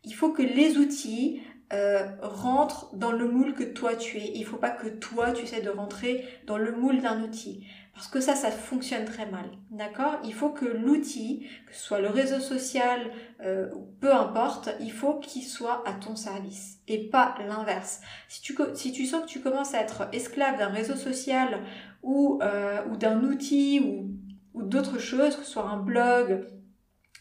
Il 0.04 0.14
faut 0.14 0.30
que 0.30 0.44
les 0.44 0.78
outils 0.78 1.42
euh, 1.72 2.08
rentre 2.22 2.96
dans 2.96 3.12
le 3.12 3.28
moule 3.28 3.54
que 3.54 3.64
toi 3.64 3.96
tu 3.96 4.18
es. 4.18 4.32
Il 4.36 4.46
faut 4.46 4.58
pas 4.58 4.72
que 4.72 4.88
toi 4.88 5.32
tu 5.32 5.44
essaies 5.44 5.62
de 5.62 5.70
rentrer 5.70 6.26
dans 6.48 6.58
le 6.58 6.72
moule 6.72 7.02
d'un 7.02 7.22
outil. 7.22 7.66
Parce 7.94 8.08
que 8.08 8.22
ça, 8.22 8.34
ça 8.34 8.50
fonctionne 8.50 9.04
très 9.04 9.26
mal. 9.26 9.46
D'accord? 9.72 10.20
Il 10.24 10.34
faut 10.34 10.52
que 10.52 10.66
l'outil, 10.66 11.46
que 11.68 11.76
ce 11.76 11.82
soit 11.82 12.00
le 12.00 12.08
réseau 12.08 12.40
social, 12.40 13.12
euh, 13.44 13.70
peu 14.00 14.14
importe, 14.14 14.70
il 14.80 14.92
faut 14.92 15.16
qu'il 15.16 15.44
soit 15.44 15.84
à 15.86 15.94
ton 15.94 16.16
service 16.16 16.80
et 16.88 17.10
pas 17.10 17.36
l'inverse. 17.46 18.00
Si 18.30 18.42
tu, 18.42 18.58
si 18.74 18.94
tu 18.94 19.06
sens 19.06 19.24
que 19.24 19.28
tu 19.28 19.42
commences 19.42 19.74
à 19.74 19.82
être 19.82 20.08
esclave 20.14 20.58
d'un 20.58 20.70
réseau 20.70 20.96
social 20.96 21.60
ou, 22.02 22.40
euh, 22.42 22.86
ou 22.90 22.96
d'un 22.96 23.22
outil 23.22 23.82
ou, 23.82 24.08
ou 24.54 24.64
d'autres 24.64 24.98
choses, 25.00 25.36
que 25.36 25.44
ce 25.44 25.52
soit 25.52 25.70
un 25.70 25.78
blog 25.78 26.48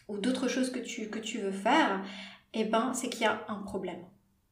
ou 0.07 0.17
d'autres 0.17 0.47
choses 0.47 0.71
que 0.71 0.79
tu, 0.79 1.09
que 1.09 1.19
tu 1.19 1.39
veux 1.39 1.51
faire, 1.51 2.01
eh 2.53 2.63
ben, 2.63 2.93
c'est 2.93 3.09
qu'il 3.09 3.23
y 3.23 3.25
a 3.25 3.43
un 3.49 3.59
problème 3.59 3.99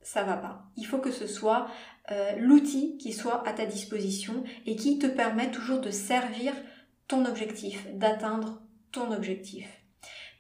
ça 0.08 0.24
va 0.24 0.38
pas. 0.38 0.64
Il 0.78 0.86
faut 0.86 1.00
que 1.00 1.12
ce 1.12 1.28
soit 1.28 1.68
euh, 2.12 2.32
l'outil 2.38 2.98
qui 2.98 3.12
soit 3.12 3.46
à 3.46 3.52
ta 3.52 3.66
disposition 3.66 4.46
et 4.66 4.78
qui 4.78 5.00
te 5.00 5.06
permet 5.06 5.52
toujours 5.52 5.82
de 5.82 5.92
servir 5.92 6.54
ton 7.10 7.26
objectif, 7.26 7.86
d'atteindre 7.94 8.62
ton 8.94 9.12
objectif. 9.12 9.68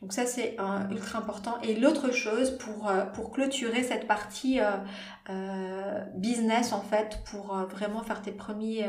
Donc 0.01 0.13
ça 0.13 0.25
c'est 0.25 0.55
ultra 0.89 1.19
important. 1.19 1.59
Et 1.63 1.75
l'autre 1.75 2.11
chose 2.11 2.57
pour, 2.59 2.87
euh, 2.87 3.03
pour 3.07 3.31
clôturer 3.31 3.83
cette 3.83 4.07
partie 4.07 4.59
euh, 4.61 6.05
business 6.15 6.71
en 6.71 6.81
fait, 6.81 7.19
pour 7.25 7.53
vraiment 7.69 8.03
faire 8.03 8.21
tes 8.21 8.31
premiers 8.31 8.85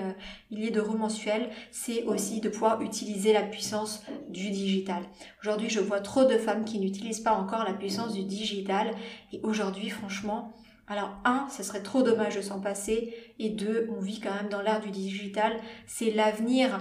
milliers 0.52 0.70
d'euros 0.70 0.96
mensuels, 0.96 1.50
c'est 1.72 2.04
aussi 2.04 2.40
de 2.40 2.48
pouvoir 2.48 2.82
utiliser 2.82 3.32
la 3.32 3.42
puissance 3.42 4.04
du 4.28 4.50
digital. 4.50 5.02
Aujourd'hui 5.42 5.70
je 5.70 5.80
vois 5.80 6.00
trop 6.00 6.24
de 6.24 6.38
femmes 6.38 6.64
qui 6.64 6.78
n'utilisent 6.78 7.20
pas 7.22 7.32
encore 7.32 7.64
la 7.64 7.72
puissance 7.72 8.12
du 8.12 8.22
digital 8.22 8.92
et 9.32 9.40
aujourd'hui 9.42 9.90
franchement 9.90 10.52
alors, 10.88 11.10
un, 11.24 11.46
ce 11.50 11.62
serait 11.62 11.82
trop 11.82 12.02
dommage 12.02 12.36
de 12.36 12.40
s'en 12.40 12.60
passer. 12.60 13.14
Et 13.38 13.50
deux, 13.50 13.88
on 13.96 14.00
vit 14.00 14.20
quand 14.20 14.34
même 14.34 14.48
dans 14.48 14.62
l'ère 14.62 14.80
du 14.80 14.90
digital. 14.90 15.52
C'est 15.86 16.10
l'avenir. 16.10 16.80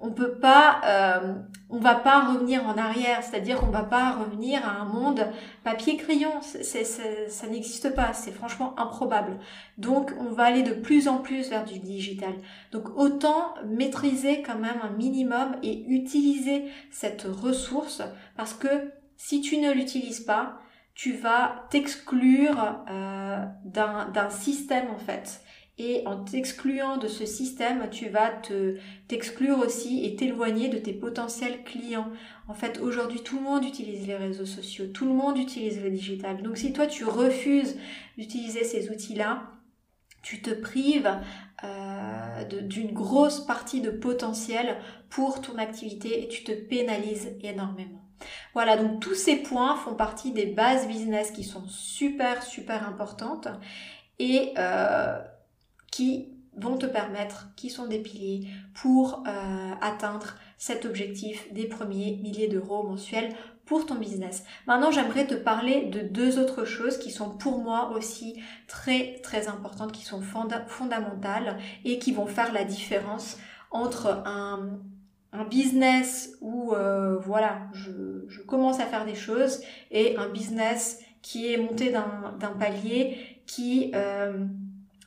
On 0.00 0.12
peut 0.12 0.38
pas, 0.38 0.80
euh, 0.84 1.34
on 1.68 1.80
va 1.80 1.96
pas 1.96 2.32
revenir 2.32 2.64
en 2.64 2.76
arrière. 2.78 3.24
C'est-à-dire 3.24 3.58
qu'on 3.58 3.70
va 3.70 3.82
pas 3.82 4.12
revenir 4.12 4.64
à 4.64 4.80
un 4.80 4.84
monde 4.84 5.26
papier-crayon. 5.64 6.40
ça 6.42 7.46
n'existe 7.48 7.92
pas. 7.92 8.12
C'est 8.12 8.30
franchement 8.30 8.78
improbable. 8.78 9.40
Donc, 9.78 10.12
on 10.20 10.30
va 10.30 10.44
aller 10.44 10.62
de 10.62 10.74
plus 10.74 11.08
en 11.08 11.18
plus 11.18 11.50
vers 11.50 11.64
du 11.64 11.80
digital. 11.80 12.34
Donc, 12.70 12.96
autant 12.96 13.54
maîtriser 13.66 14.42
quand 14.42 14.58
même 14.58 14.80
un 14.80 14.90
minimum 14.90 15.56
et 15.64 15.84
utiliser 15.88 16.66
cette 16.92 17.22
ressource 17.22 18.02
parce 18.36 18.54
que 18.54 18.92
si 19.16 19.40
tu 19.40 19.58
ne 19.58 19.72
l'utilises 19.72 20.20
pas, 20.20 20.60
tu 20.94 21.12
vas 21.14 21.66
t'exclure 21.70 22.84
euh, 22.90 23.44
d'un 23.64 24.30
système 24.30 24.90
en 24.90 24.98
fait. 24.98 25.42
Et 25.78 26.02
en 26.06 26.22
t'excluant 26.22 26.98
de 26.98 27.08
ce 27.08 27.24
système, 27.24 27.88
tu 27.90 28.10
vas 28.10 28.30
te 28.30 28.76
t'exclure 29.08 29.58
aussi 29.58 30.04
et 30.04 30.14
t'éloigner 30.16 30.68
de 30.68 30.76
tes 30.76 30.92
potentiels 30.92 31.64
clients. 31.64 32.10
En 32.46 32.52
fait, 32.52 32.78
aujourd'hui, 32.78 33.22
tout 33.22 33.36
le 33.36 33.42
monde 33.42 33.64
utilise 33.64 34.06
les 34.06 34.16
réseaux 34.16 34.44
sociaux, 34.44 34.86
tout 34.88 35.06
le 35.06 35.14
monde 35.14 35.38
utilise 35.38 35.82
le 35.82 35.90
digital. 35.90 36.42
Donc, 36.42 36.58
si 36.58 36.74
toi 36.74 36.86
tu 36.86 37.04
refuses 37.04 37.78
d'utiliser 38.18 38.64
ces 38.64 38.90
outils-là, 38.90 39.50
tu 40.22 40.42
te 40.42 40.50
prives 40.50 41.10
euh, 41.64 42.44
d'une 42.44 42.92
grosse 42.92 43.40
partie 43.40 43.80
de 43.80 43.90
potentiel 43.90 44.76
pour 45.08 45.40
ton 45.40 45.56
activité 45.56 46.22
et 46.22 46.28
tu 46.28 46.44
te 46.44 46.52
pénalises 46.52 47.34
énormément. 47.42 48.01
Voilà, 48.54 48.76
donc 48.76 49.00
tous 49.00 49.14
ces 49.14 49.36
points 49.36 49.76
font 49.76 49.94
partie 49.94 50.32
des 50.32 50.46
bases 50.46 50.86
business 50.86 51.30
qui 51.30 51.44
sont 51.44 51.66
super, 51.68 52.42
super 52.42 52.86
importantes 52.86 53.48
et 54.18 54.52
euh, 54.58 55.18
qui 55.90 56.28
vont 56.56 56.76
te 56.76 56.86
permettre, 56.86 57.48
qui 57.56 57.70
sont 57.70 57.86
des 57.86 57.98
piliers 57.98 58.46
pour 58.74 59.24
euh, 59.26 59.72
atteindre 59.80 60.34
cet 60.58 60.84
objectif 60.84 61.52
des 61.52 61.66
premiers 61.66 62.18
milliers 62.22 62.48
d'euros 62.48 62.82
mensuels 62.82 63.34
pour 63.64 63.86
ton 63.86 63.94
business. 63.94 64.44
Maintenant, 64.66 64.90
j'aimerais 64.90 65.26
te 65.26 65.34
parler 65.34 65.86
de 65.86 66.00
deux 66.00 66.38
autres 66.38 66.64
choses 66.64 66.98
qui 66.98 67.10
sont 67.10 67.30
pour 67.30 67.58
moi 67.58 67.92
aussi 67.96 68.42
très 68.68 69.20
très 69.22 69.48
importantes, 69.48 69.92
qui 69.92 70.04
sont 70.04 70.20
fondamentales 70.20 71.58
et 71.84 71.98
qui 71.98 72.12
vont 72.12 72.26
faire 72.26 72.52
la 72.52 72.64
différence 72.64 73.38
entre 73.70 74.22
un, 74.26 74.78
un 75.32 75.44
business 75.44 76.36
où 76.40 76.74
euh, 76.74 77.18
voilà, 77.18 77.62
je, 77.72 78.40
commence 78.46 78.80
à 78.80 78.86
faire 78.86 79.06
des 79.06 79.14
choses 79.14 79.62
et 79.90 80.16
un 80.16 80.28
business 80.28 81.00
qui 81.22 81.52
est 81.52 81.56
monté 81.56 81.90
d'un 81.90 82.54
palier 82.58 83.16
qui, 83.46 83.92
euh, 83.94 84.44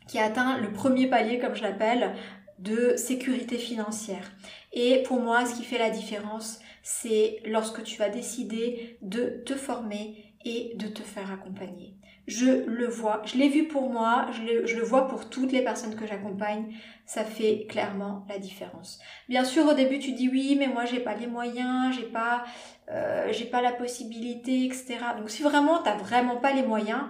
qui 0.08 0.18
atteint 0.18 0.58
le 0.58 0.72
premier 0.72 1.08
palier, 1.08 1.38
comme 1.38 1.56
je 1.56 1.62
l'appelle, 1.62 2.16
de 2.58 2.96
sécurité 2.96 3.58
financière. 3.58 4.32
Et 4.74 5.04
pour 5.04 5.20
moi, 5.20 5.46
ce 5.46 5.56
qui 5.56 5.64
fait 5.64 5.78
la 5.78 5.90
différence, 5.90 6.60
c'est 6.82 7.40
lorsque 7.46 7.84
tu 7.84 7.98
vas 7.98 8.10
décider 8.10 8.98
de 9.02 9.42
te 9.46 9.54
former 9.54 10.34
et 10.46 10.74
de 10.76 10.88
te 10.88 11.02
faire 11.02 11.32
accompagner. 11.32 11.96
Je 12.28 12.66
le 12.66 12.88
vois, 12.88 13.22
je 13.26 13.38
l'ai 13.38 13.50
vu 13.50 13.68
pour 13.68 13.92
moi, 13.92 14.28
je 14.32 14.76
le, 14.76 14.84
vois 14.84 15.08
pour 15.08 15.30
toutes 15.30 15.52
les 15.52 15.64
personnes 15.64 15.96
que 15.96 16.08
j'accompagne 16.08 16.74
ça 17.06 17.24
fait 17.24 17.68
clairement 17.70 18.26
la 18.28 18.40
différence. 18.40 19.00
Bien 19.30 19.44
sûr, 19.44 19.68
au 19.68 19.74
début, 19.74 20.00
tu 20.00 20.14
dis 20.14 20.28
oui, 20.28 20.56
mais 20.58 20.68
moi, 20.68 20.86
j'ai 20.86 21.00
pas 21.00 21.14
les 21.14 21.28
moyens, 21.28 21.96
j'ai 21.96 22.08
pas, 22.08 22.44
euh, 22.90 23.28
j'ai 23.32 23.46
pas 23.46 23.62
la 23.62 23.72
possibilité, 23.72 24.66
etc. 24.66 24.98
Donc, 25.18 25.30
si 25.30 25.44
vraiment 25.44 25.84
t'as 25.84 25.96
vraiment 25.96 26.38
pas 26.38 26.52
les 26.52 26.64
moyens, 26.64 27.04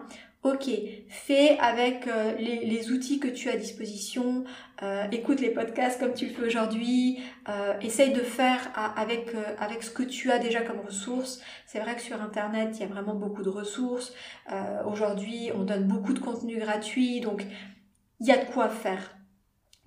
ok, 0.46 0.70
fais 1.10 1.58
avec 1.58 2.06
euh, 2.06 2.36
les, 2.38 2.92
outils 2.92 3.20
que 3.20 3.28
tu 3.28 3.50
as 3.50 3.54
à 3.54 3.58
disposition, 3.58 4.44
euh, 4.84 5.08
écoute 5.12 5.42
les 5.42 5.50
podcasts 5.50 6.00
comme 6.00 6.14
tu 6.14 6.28
le 6.28 6.34
fais 6.34 6.46
aujourd'hui, 6.46 7.20
euh, 7.50 7.74
essaye 7.82 8.14
de 8.14 8.20
faire 8.20 8.60
avec 8.96 9.36
avec 9.58 9.82
ce 9.82 9.90
que 9.90 10.04
tu 10.04 10.32
as 10.32 10.38
déjà 10.38 10.62
comme 10.62 10.80
ressources. 10.82 11.42
C'est 11.66 11.80
vrai 11.80 11.96
que 11.96 12.02
sur 12.02 12.22
internet, 12.22 12.70
il 12.76 12.82
y 12.82 12.84
a 12.84 12.88
vraiment 12.88 13.16
beaucoup 13.16 13.42
de 13.42 13.50
ressources. 13.50 14.14
aujourd'hui, 14.86 15.50
on 15.56 15.64
donne 15.64 15.86
beaucoup 15.86 16.14
de 16.14 16.20
contenu 16.20 16.58
gratuit, 16.60 17.22
donc 17.22 17.44
il 18.20 18.28
y 18.28 18.32
a 18.32 18.38
de 18.38 18.46
quoi 18.46 18.70
faire. 18.70 19.18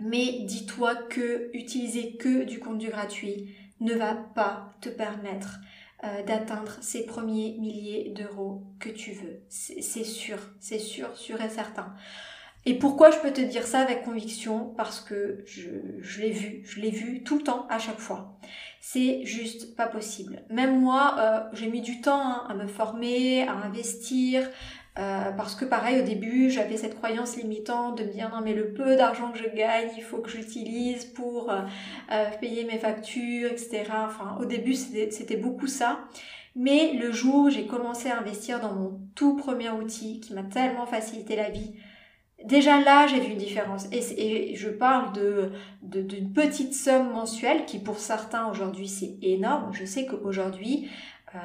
Mais 0.01 0.41
dis-toi 0.41 0.97
que 0.97 1.51
utiliser 1.55 2.17
que 2.17 2.43
du 2.43 2.59
contenu 2.59 2.89
gratuit 2.89 3.55
ne 3.81 3.95
va 3.95 4.15
pas 4.15 4.75
te 4.81 4.89
permettre 4.89 5.61
euh, 6.05 6.23
d'atteindre 6.23 6.77
ces 6.81 7.07
premiers 7.07 7.57
milliers 7.59 8.13
d'euros 8.17 8.63
que 8.79 8.89
tu 8.89 9.13
veux. 9.13 9.43
C'est 9.49 10.05
sûr, 10.05 10.39
c'est 10.61 10.79
sûr, 10.79 11.17
sûr 11.17 11.41
et 11.41 11.49
certain. 11.49 11.95
Et 12.67 12.75
pourquoi 12.75 13.11
je 13.11 13.19
peux 13.19 13.33
te 13.33 13.41
dire 13.41 13.67
ça 13.67 13.81
avec 13.81 14.05
conviction? 14.05 14.75
Parce 14.77 15.01
que 15.01 15.43
je, 15.47 16.21
l'ai 16.21 16.31
vu, 16.31 16.63
je 16.65 16.81
l'ai 16.81 16.91
vu 16.91 17.23
tout 17.25 17.39
le 17.39 17.43
temps, 17.43 17.67
à 17.69 17.79
chaque 17.79 17.99
fois. 17.99 18.39
C'est 18.81 19.25
juste 19.25 19.75
pas 19.75 19.87
possible. 19.87 20.43
Même 20.51 20.79
moi, 20.79 21.17
euh, 21.19 21.41
j'ai 21.53 21.69
mis 21.69 21.81
du 21.81 22.01
temps 22.01 22.21
hein, 22.21 22.47
à 22.49 22.55
me 22.55 22.67
former, 22.67 23.49
à 23.49 23.53
investir, 23.53 24.49
euh, 24.99 25.31
parce 25.31 25.55
que 25.55 25.65
pareil, 25.65 26.01
au 26.01 26.05
début, 26.05 26.51
j'avais 26.51 26.77
cette 26.77 26.97
croyance 26.97 27.37
limitante 27.37 27.99
de 27.99 28.05
me 28.05 28.11
dire 28.11 28.31
non 28.35 28.41
mais 28.43 28.53
le 28.53 28.73
peu 28.73 28.97
d'argent 28.97 29.31
que 29.31 29.39
je 29.39 29.49
gagne, 29.57 29.91
il 29.97 30.03
faut 30.03 30.19
que 30.19 30.29
j'utilise 30.29 31.05
pour 31.05 31.53
euh, 31.53 31.61
euh, 32.11 32.25
payer 32.41 32.65
mes 32.65 32.79
factures, 32.79 33.51
etc. 33.51 33.85
Enfin, 34.07 34.37
au 34.41 34.45
début, 34.45 34.75
c'était 34.75 35.37
beaucoup 35.37 35.69
ça. 35.69 36.01
Mais 36.57 36.95
le 36.95 37.13
jour 37.13 37.45
où 37.45 37.51
j'ai 37.51 37.67
commencé 37.67 38.11
à 38.11 38.19
investir 38.19 38.61
dans 38.61 38.73
mon 38.73 39.01
tout 39.15 39.37
premier 39.37 39.71
outil 39.71 40.19
qui 40.19 40.35
m'a 40.35 40.43
tellement 40.43 40.87
facilité 40.87 41.37
la 41.37 41.51
vie, 41.51 41.75
déjà 42.45 42.81
là, 42.81 43.07
j'ai 43.07 43.21
vu 43.21 43.33
une 43.33 43.39
différence. 43.39 43.87
Et, 43.93 44.57
je 44.57 44.69
parle 44.69 45.13
d'une 45.83 46.33
petite 46.33 46.75
somme 46.75 47.13
mensuelle 47.13 47.67
qui 47.67 47.79
pour 47.79 47.99
certains 48.01 48.51
aujourd'hui 48.51 48.89
c'est 48.89 49.17
énorme. 49.23 49.73
Je 49.73 49.85
sais 49.85 50.07
qu'aujourd'hui, 50.07 50.89
euh, 51.35 51.39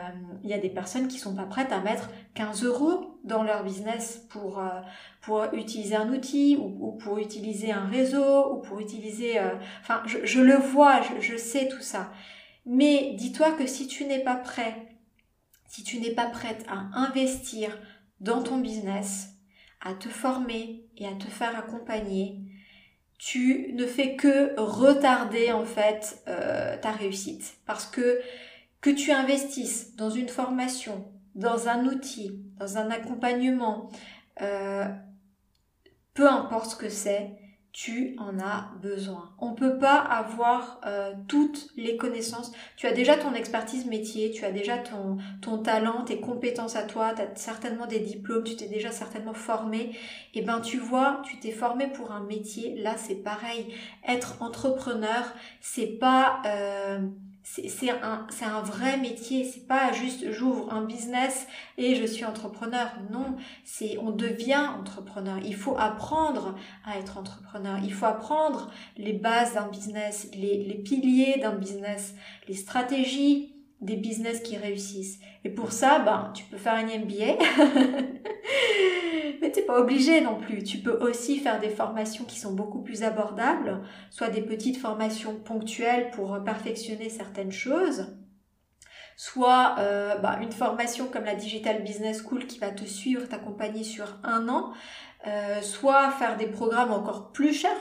il 0.43 0.50
y 0.50 0.54
a 0.54 0.58
des 0.58 0.69
personnes 0.69 1.08
qui 1.08 1.19
sont 1.19 1.36
pas 1.36 1.46
prêtes 1.46 1.72
à 1.72 1.82
mettre 1.82 2.10
15 2.36 2.63
euros 2.63 3.19
dans 3.24 3.43
leur 3.43 3.63
business 3.63 4.26
pour, 4.30 4.60
euh, 4.60 5.52
utiliser 5.54 5.96
un 5.96 6.10
outil 6.10 6.58
ou, 6.58 6.93
pour 6.93 7.17
utiliser 7.17 7.72
un 7.72 7.86
réseau 7.86 8.54
ou 8.54 8.62
pour 8.62 8.80
utiliser... 8.80 9.39
Euh, 9.39 9.56
enfin, 9.82 10.02
je, 10.06 10.39
le 10.39 10.56
vois, 10.56 11.02
je, 11.02 11.22
je 11.22 11.38
sais 11.38 11.67
tout 11.67 11.82
ça. 11.82 12.12
Mais 12.65 13.13
dis-toi 13.15 13.52
que 13.52 13.67
si 13.67 13.88
tu 13.88 14.06
n'es 14.06 14.24
pas 14.24 14.36
prêt, 14.36 14.96
si 15.67 15.84
tu 15.84 16.00
n'es 16.00 16.12
pas 16.12 16.28
prête 16.28 16.65
à 16.69 16.98
investir 16.98 17.78
dans 18.22 18.41
ton 18.41 18.60
business, 18.60 19.32
à 19.82 19.93
te 19.93 20.08
former 20.08 20.86
et 20.98 21.08
à 21.08 21.13
te 21.13 21.28
faire 21.28 21.58
accompagner, 21.58 22.39
tu 23.17 23.74
ne 23.74 23.86
fais 23.86 24.15
que 24.15 24.58
retarder 24.58 25.52
en 25.52 25.65
fait 25.65 26.24
ta 26.26 26.91
réussite. 26.91 27.56
Parce 27.65 27.86
que 27.86 28.22
que 28.84 28.89
tu 28.89 29.12
investisses 29.12 29.96
dans 29.96 30.10
une 30.10 30.28
formation, 30.28 31.10
dans 31.36 31.69
un 31.69 31.86
outil, 31.86 32.43
dans 32.60 32.78
un 32.78 32.91
accompagnement, 32.91 33.89
euh, 34.41 34.86
peu 36.13 36.30
importe 36.30 36.72
ce 36.72 36.76
que 36.76 36.89
c'est, 36.89 37.32
tu 37.72 38.15
en 38.19 38.39
as 38.39 38.72
besoin. 38.82 39.34
On 39.39 39.52
ne 39.52 39.56
peut 39.56 39.78
pas 39.80 39.96
avoir 39.96 40.82
euh, 40.86 41.13
toutes 41.30 41.69
les 41.78 41.96
connaissances. 41.96 42.52
Tu 42.76 42.86
as 42.86 42.91
déjà 42.91 43.15
ton 43.15 43.34
expertise 43.34 43.86
métier, 43.86 44.32
tu 44.32 44.43
as 44.43 44.52
déjà 44.52 44.78
ton, 44.78 45.17
ton 45.41 45.60
talent, 45.60 46.04
tes 46.04 46.19
compétences 46.19 46.76
à 46.76 46.84
toi, 46.84 47.13
tu 47.15 47.22
as 47.22 47.36
certainement 47.36 47.88
des 47.88 48.00
diplômes, 48.00 48.43
tu 48.43 48.58
t'es 48.58 48.67
déjà 48.67 48.91
certainement 48.91 49.34
formé. 49.34 49.80
Et 50.34 50.39
eh 50.39 50.41
ben 50.41 50.60
tu 50.60 50.78
vois, 50.78 51.22
tu 51.26 51.39
t'es 51.39 51.52
formé 51.52 51.88
pour 51.88 52.12
un 52.12 52.24
métier, 52.26 52.76
là 52.76 52.96
c'est 52.98 53.24
pareil. 53.24 53.74
Être 54.06 54.41
entrepreneur, 54.41 55.34
c'est 55.62 55.98
pas... 55.98 56.41
Euh, 56.46 57.00
c'est 57.43 57.89
un, 57.89 58.25
un 58.41 58.62
vrai 58.62 58.97
métier, 58.97 59.43
c'est 59.43 59.67
pas 59.67 59.91
juste 59.91 60.32
j'ouvre 60.32 60.73
un 60.73 60.84
business 60.86 61.45
et 61.77 61.95
je 61.95 62.06
suis 62.06 62.23
entrepreneur. 62.23 62.88
Non, 63.12 63.36
c'est 63.65 63.97
on 63.97 64.12
devient 64.12 64.67
entrepreneur. 64.79 65.39
Il 65.43 65.56
faut 65.56 65.77
apprendre 65.77 66.56
à 66.86 66.97
être 66.97 67.17
entrepreneur. 67.17 67.79
Il 67.84 67.93
faut 67.93 68.06
apprendre 68.06 68.71
les 68.97 69.13
bases 69.13 69.56
d'un 69.56 69.67
business, 69.67 70.29
les, 70.34 70.63
les 70.63 70.75
piliers 70.75 71.39
d'un 71.41 71.56
business, 71.56 72.15
les 72.47 72.56
stratégies 72.56 73.53
des 73.84 73.97
business 73.97 74.39
qui 74.39 74.58
réussissent. 74.58 75.19
Et 75.43 75.49
pour 75.49 75.73
ça, 75.73 75.99
ben, 75.99 76.32
tu 76.34 76.45
peux 76.45 76.58
faire 76.58 76.75
un 76.75 76.86
MBA. 76.86 77.38
Pas 79.61 79.79
obligé 79.79 80.21
non 80.21 80.39
plus. 80.39 80.63
Tu 80.63 80.79
peux 80.79 80.97
aussi 80.99 81.39
faire 81.39 81.59
des 81.59 81.69
formations 81.69 82.25
qui 82.25 82.39
sont 82.39 82.53
beaucoup 82.53 82.81
plus 82.81 83.03
abordables, 83.03 83.81
soit 84.09 84.29
des 84.29 84.41
petites 84.41 84.77
formations 84.77 85.35
ponctuelles 85.35 86.11
pour 86.11 86.43
perfectionner 86.43 87.09
certaines 87.09 87.51
choses, 87.51 88.15
soit 89.15 89.75
euh, 89.79 90.17
bah, 90.17 90.39
une 90.41 90.51
formation 90.51 91.07
comme 91.07 91.25
la 91.25 91.35
Digital 91.35 91.83
Business 91.83 92.23
School 92.23 92.45
qui 92.47 92.59
va 92.59 92.71
te 92.71 92.83
suivre, 92.83 93.27
t'accompagner 93.27 93.83
sur 93.83 94.17
un 94.23 94.49
an, 94.49 94.73
euh, 95.27 95.61
soit 95.61 96.11
faire 96.11 96.37
des 96.37 96.47
programmes 96.47 96.91
encore 96.91 97.31
plus 97.31 97.53
chers. 97.53 97.79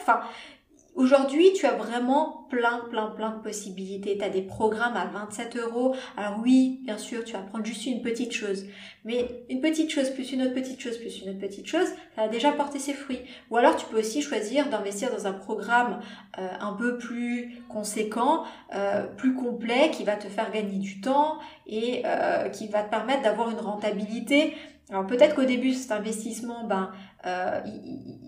Aujourd'hui, 0.94 1.54
tu 1.54 1.64
as 1.64 1.72
vraiment 1.72 2.46
plein, 2.50 2.80
plein, 2.90 3.06
plein 3.06 3.30
de 3.30 3.42
possibilités. 3.42 4.18
Tu 4.18 4.24
as 4.24 4.28
des 4.28 4.42
programmes 4.42 4.94
à 4.94 5.06
27 5.06 5.56
euros. 5.56 5.96
Alors 6.18 6.38
oui, 6.42 6.80
bien 6.84 6.98
sûr, 6.98 7.24
tu 7.24 7.32
vas 7.32 7.38
prendre 7.38 7.64
juste 7.64 7.86
une 7.86 8.02
petite 8.02 8.32
chose. 8.32 8.66
Mais 9.06 9.42
une 9.48 9.62
petite 9.62 9.90
chose 9.90 10.10
plus 10.10 10.32
une 10.32 10.42
autre 10.42 10.52
petite 10.52 10.78
chose 10.80 10.98
plus 10.98 11.22
une 11.22 11.30
autre 11.30 11.38
petite 11.38 11.66
chose, 11.66 11.88
ça 12.14 12.22
a 12.22 12.28
déjà 12.28 12.52
porté 12.52 12.78
ses 12.78 12.92
fruits. 12.92 13.20
Ou 13.50 13.56
alors 13.56 13.74
tu 13.76 13.86
peux 13.86 13.98
aussi 13.98 14.20
choisir 14.20 14.68
d'investir 14.68 15.10
dans 15.10 15.26
un 15.26 15.32
programme 15.32 16.00
euh, 16.38 16.48
un 16.60 16.74
peu 16.74 16.98
plus 16.98 17.62
conséquent, 17.70 18.44
euh, 18.74 19.04
plus 19.04 19.34
complet, 19.34 19.90
qui 19.92 20.04
va 20.04 20.16
te 20.16 20.28
faire 20.28 20.52
gagner 20.52 20.78
du 20.78 21.00
temps 21.00 21.38
et 21.66 22.02
euh, 22.04 22.50
qui 22.50 22.68
va 22.68 22.82
te 22.82 22.90
permettre 22.90 23.22
d'avoir 23.22 23.50
une 23.50 23.60
rentabilité 23.60 24.54
alors 24.92 25.06
peut-être 25.06 25.34
qu'au 25.34 25.44
début, 25.44 25.72
cet 25.72 25.90
investissement, 25.90 26.64
ben, 26.64 26.90
euh, 27.26 27.60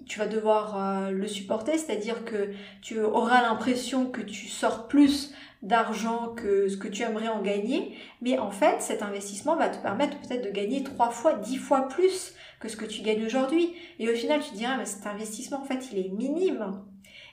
tu 0.06 0.18
vas 0.18 0.26
devoir 0.26 0.76
euh, 0.76 1.10
le 1.10 1.26
supporter, 1.26 1.76
c'est-à-dire 1.76 2.24
que 2.24 2.50
tu 2.80 3.00
auras 3.00 3.42
l'impression 3.42 4.06
que 4.06 4.20
tu 4.20 4.46
sors 4.48 4.86
plus 4.86 5.34
d'argent 5.62 6.34
que 6.34 6.68
ce 6.68 6.76
que 6.76 6.88
tu 6.88 7.02
aimerais 7.02 7.28
en 7.28 7.40
gagner, 7.40 7.96
mais 8.20 8.38
en 8.38 8.50
fait, 8.50 8.80
cet 8.80 9.02
investissement 9.02 9.56
va 9.56 9.68
te 9.68 9.82
permettre 9.82 10.18
peut-être 10.20 10.44
de 10.44 10.50
gagner 10.50 10.82
trois 10.82 11.10
fois, 11.10 11.34
dix 11.34 11.56
fois 11.56 11.88
plus 11.88 12.34
que 12.60 12.68
ce 12.68 12.76
que 12.76 12.84
tu 12.84 13.02
gagnes 13.02 13.24
aujourd'hui. 13.24 13.74
Et 13.98 14.08
au 14.10 14.14
final, 14.14 14.40
tu 14.40 14.50
te 14.50 14.56
diras, 14.56 14.76
mais 14.76 14.86
cet 14.86 15.06
investissement, 15.06 15.62
en 15.62 15.64
fait, 15.64 15.88
il 15.90 15.98
est 15.98 16.10
minime. 16.10 16.82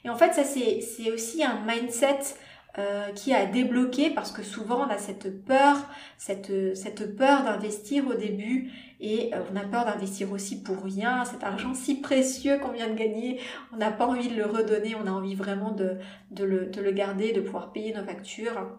Et 0.04 0.10
en 0.10 0.16
fait, 0.16 0.34
ça, 0.34 0.44
c'est 0.44 1.12
aussi 1.12 1.44
un 1.44 1.60
mindset 1.66 2.36
euh, 2.78 3.12
qui 3.12 3.34
a 3.34 3.46
débloqué 3.46 4.12
parce 4.12 4.32
que 4.32 4.44
souvent 4.44 4.88
on 4.88 4.90
a 4.90 4.98
cette 4.98 5.44
peur, 5.44 5.76
cette, 6.18 6.78
cette 6.78 7.18
peur 7.18 7.44
d'investir 7.44 8.08
au 8.08 8.14
début 8.14 8.72
et 9.02 9.34
euh, 9.34 9.40
on 9.52 9.56
a 9.56 9.64
peur 9.64 9.86
d'investir 9.86 10.32
aussi 10.32 10.62
pour 10.62 10.84
rien, 10.84 11.26
cet 11.26 11.44
argent 11.44 11.74
si 11.74 12.00
précieux 12.00 12.60
qu'on 12.60 12.72
vient 12.72 12.88
de 12.88 12.94
gagner, 12.94 13.40
on 13.74 13.78
n'a 13.78 13.92
pas 13.92 14.06
envie 14.06 14.30
de 14.30 14.36
le 14.36 14.46
redonner, 14.46 14.96
on 14.96 15.08
a 15.08 15.12
envie 15.12 15.36
vraiment 15.36 15.72
de, 15.72 15.98
de, 16.30 16.44
le, 16.44 16.68
de 16.68 16.82
le 16.82 16.92
garder, 16.92 17.34
de 17.34 17.42
pouvoir 17.42 17.72
payer 17.72 17.94
nos 17.94 18.04
factures. 18.04 18.78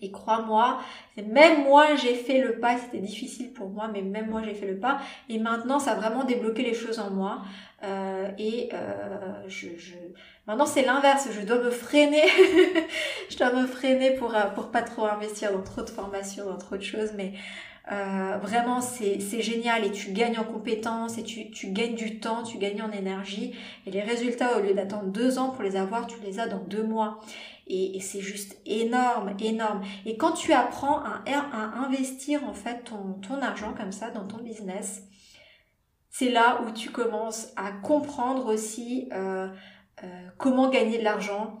Et 0.00 0.12
crois-moi, 0.12 0.78
même 1.16 1.64
moi 1.64 1.96
j'ai 1.96 2.14
fait 2.14 2.40
le 2.40 2.60
pas, 2.60 2.78
c'était 2.78 2.98
difficile 2.98 3.52
pour 3.52 3.68
moi, 3.68 3.90
mais 3.92 4.02
même 4.02 4.30
moi 4.30 4.42
j'ai 4.44 4.54
fait 4.54 4.66
le 4.66 4.78
pas. 4.78 5.00
Et 5.28 5.40
maintenant 5.40 5.80
ça 5.80 5.92
a 5.92 5.94
vraiment 5.96 6.22
débloqué 6.24 6.62
les 6.62 6.74
choses 6.74 7.00
en 7.00 7.10
moi. 7.10 7.42
Euh, 7.82 8.28
et 8.38 8.70
euh, 8.72 9.42
je, 9.48 9.68
je, 9.76 9.94
maintenant 10.46 10.66
c'est 10.66 10.82
l'inverse, 10.82 11.28
je 11.32 11.44
dois 11.44 11.58
me 11.58 11.70
freiner, 11.70 12.24
je 13.30 13.36
dois 13.36 13.52
me 13.52 13.66
freiner 13.66 14.12
pour 14.12 14.34
euh, 14.34 14.46
pour 14.54 14.70
pas 14.70 14.82
trop 14.82 15.04
investir 15.06 15.52
dans 15.52 15.62
trop 15.62 15.82
de 15.82 15.90
formations, 15.90 16.44
dans 16.44 16.58
trop 16.58 16.76
de 16.76 16.82
choses, 16.82 17.12
mais 17.16 17.34
euh, 17.90 18.36
vraiment 18.42 18.82
c'est 18.82 19.40
génial 19.40 19.82
et 19.82 19.90
tu 19.90 20.12
gagnes 20.12 20.38
en 20.38 20.44
compétences 20.44 21.16
et 21.16 21.22
tu, 21.22 21.50
tu 21.50 21.68
gagnes 21.68 21.94
du 21.94 22.20
temps, 22.20 22.42
tu 22.42 22.58
gagnes 22.58 22.82
en 22.82 22.90
énergie 22.90 23.54
et 23.86 23.90
les 23.90 24.02
résultats 24.02 24.58
au 24.58 24.60
lieu 24.60 24.74
d'attendre 24.74 25.06
deux 25.06 25.38
ans 25.38 25.48
pour 25.48 25.62
les 25.62 25.74
avoir, 25.74 26.06
tu 26.06 26.20
les 26.20 26.38
as 26.38 26.48
dans 26.48 26.62
deux 26.62 26.82
mois 26.82 27.18
et, 27.66 27.98
c'est 28.00 28.20
juste 28.20 28.58
énorme, 28.66 29.34
énorme. 29.40 29.82
Et 30.04 30.18
quand 30.18 30.32
tu 30.32 30.52
apprends 30.52 31.02
à, 31.02 31.22
investir 31.82 32.44
en 32.44 32.52
fait 32.52 32.84
ton, 32.84 33.14
ton 33.26 33.40
argent 33.40 33.72
comme 33.74 33.92
ça 33.92 34.10
dans 34.10 34.26
ton 34.26 34.38
business, 34.38 35.02
c'est 36.10 36.30
là 36.30 36.62
où 36.66 36.72
tu 36.72 36.90
commences 36.90 37.52
à 37.56 37.72
comprendre 37.72 38.52
aussi 38.52 39.08
euh, 39.12 39.48
euh, 40.02 40.06
comment 40.36 40.68
gagner 40.68 40.98
de 40.98 41.04
l'argent, 41.04 41.60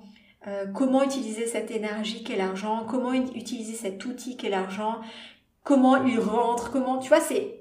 comment 0.72 1.02
utiliser 1.02 1.46
cette 1.46 1.70
énergie 1.70 2.24
qu'est 2.24 2.36
l'argent, 2.36 2.86
comment 2.88 3.12
utiliser 3.12 3.74
cet 3.74 4.02
outil 4.06 4.38
qu'est 4.38 4.48
l'argent, 4.48 5.00
comment 5.68 6.02
il 6.04 6.18
rentre, 6.18 6.72
comment 6.72 6.98
tu 6.98 7.08
vois 7.08 7.20
c'est 7.20 7.54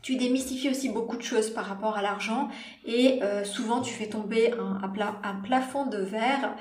tu 0.00 0.14
démystifies 0.14 0.70
aussi 0.70 0.90
beaucoup 0.90 1.16
de 1.16 1.22
choses 1.22 1.50
par 1.50 1.64
rapport 1.64 1.96
à 1.96 2.02
l'argent 2.02 2.48
et 2.86 3.20
souvent 3.42 3.80
tu 3.80 3.92
fais 3.92 4.06
tomber 4.06 4.52
un, 4.52 5.36
plafond 5.42 5.86
de 5.86 5.98
verre 5.98 6.54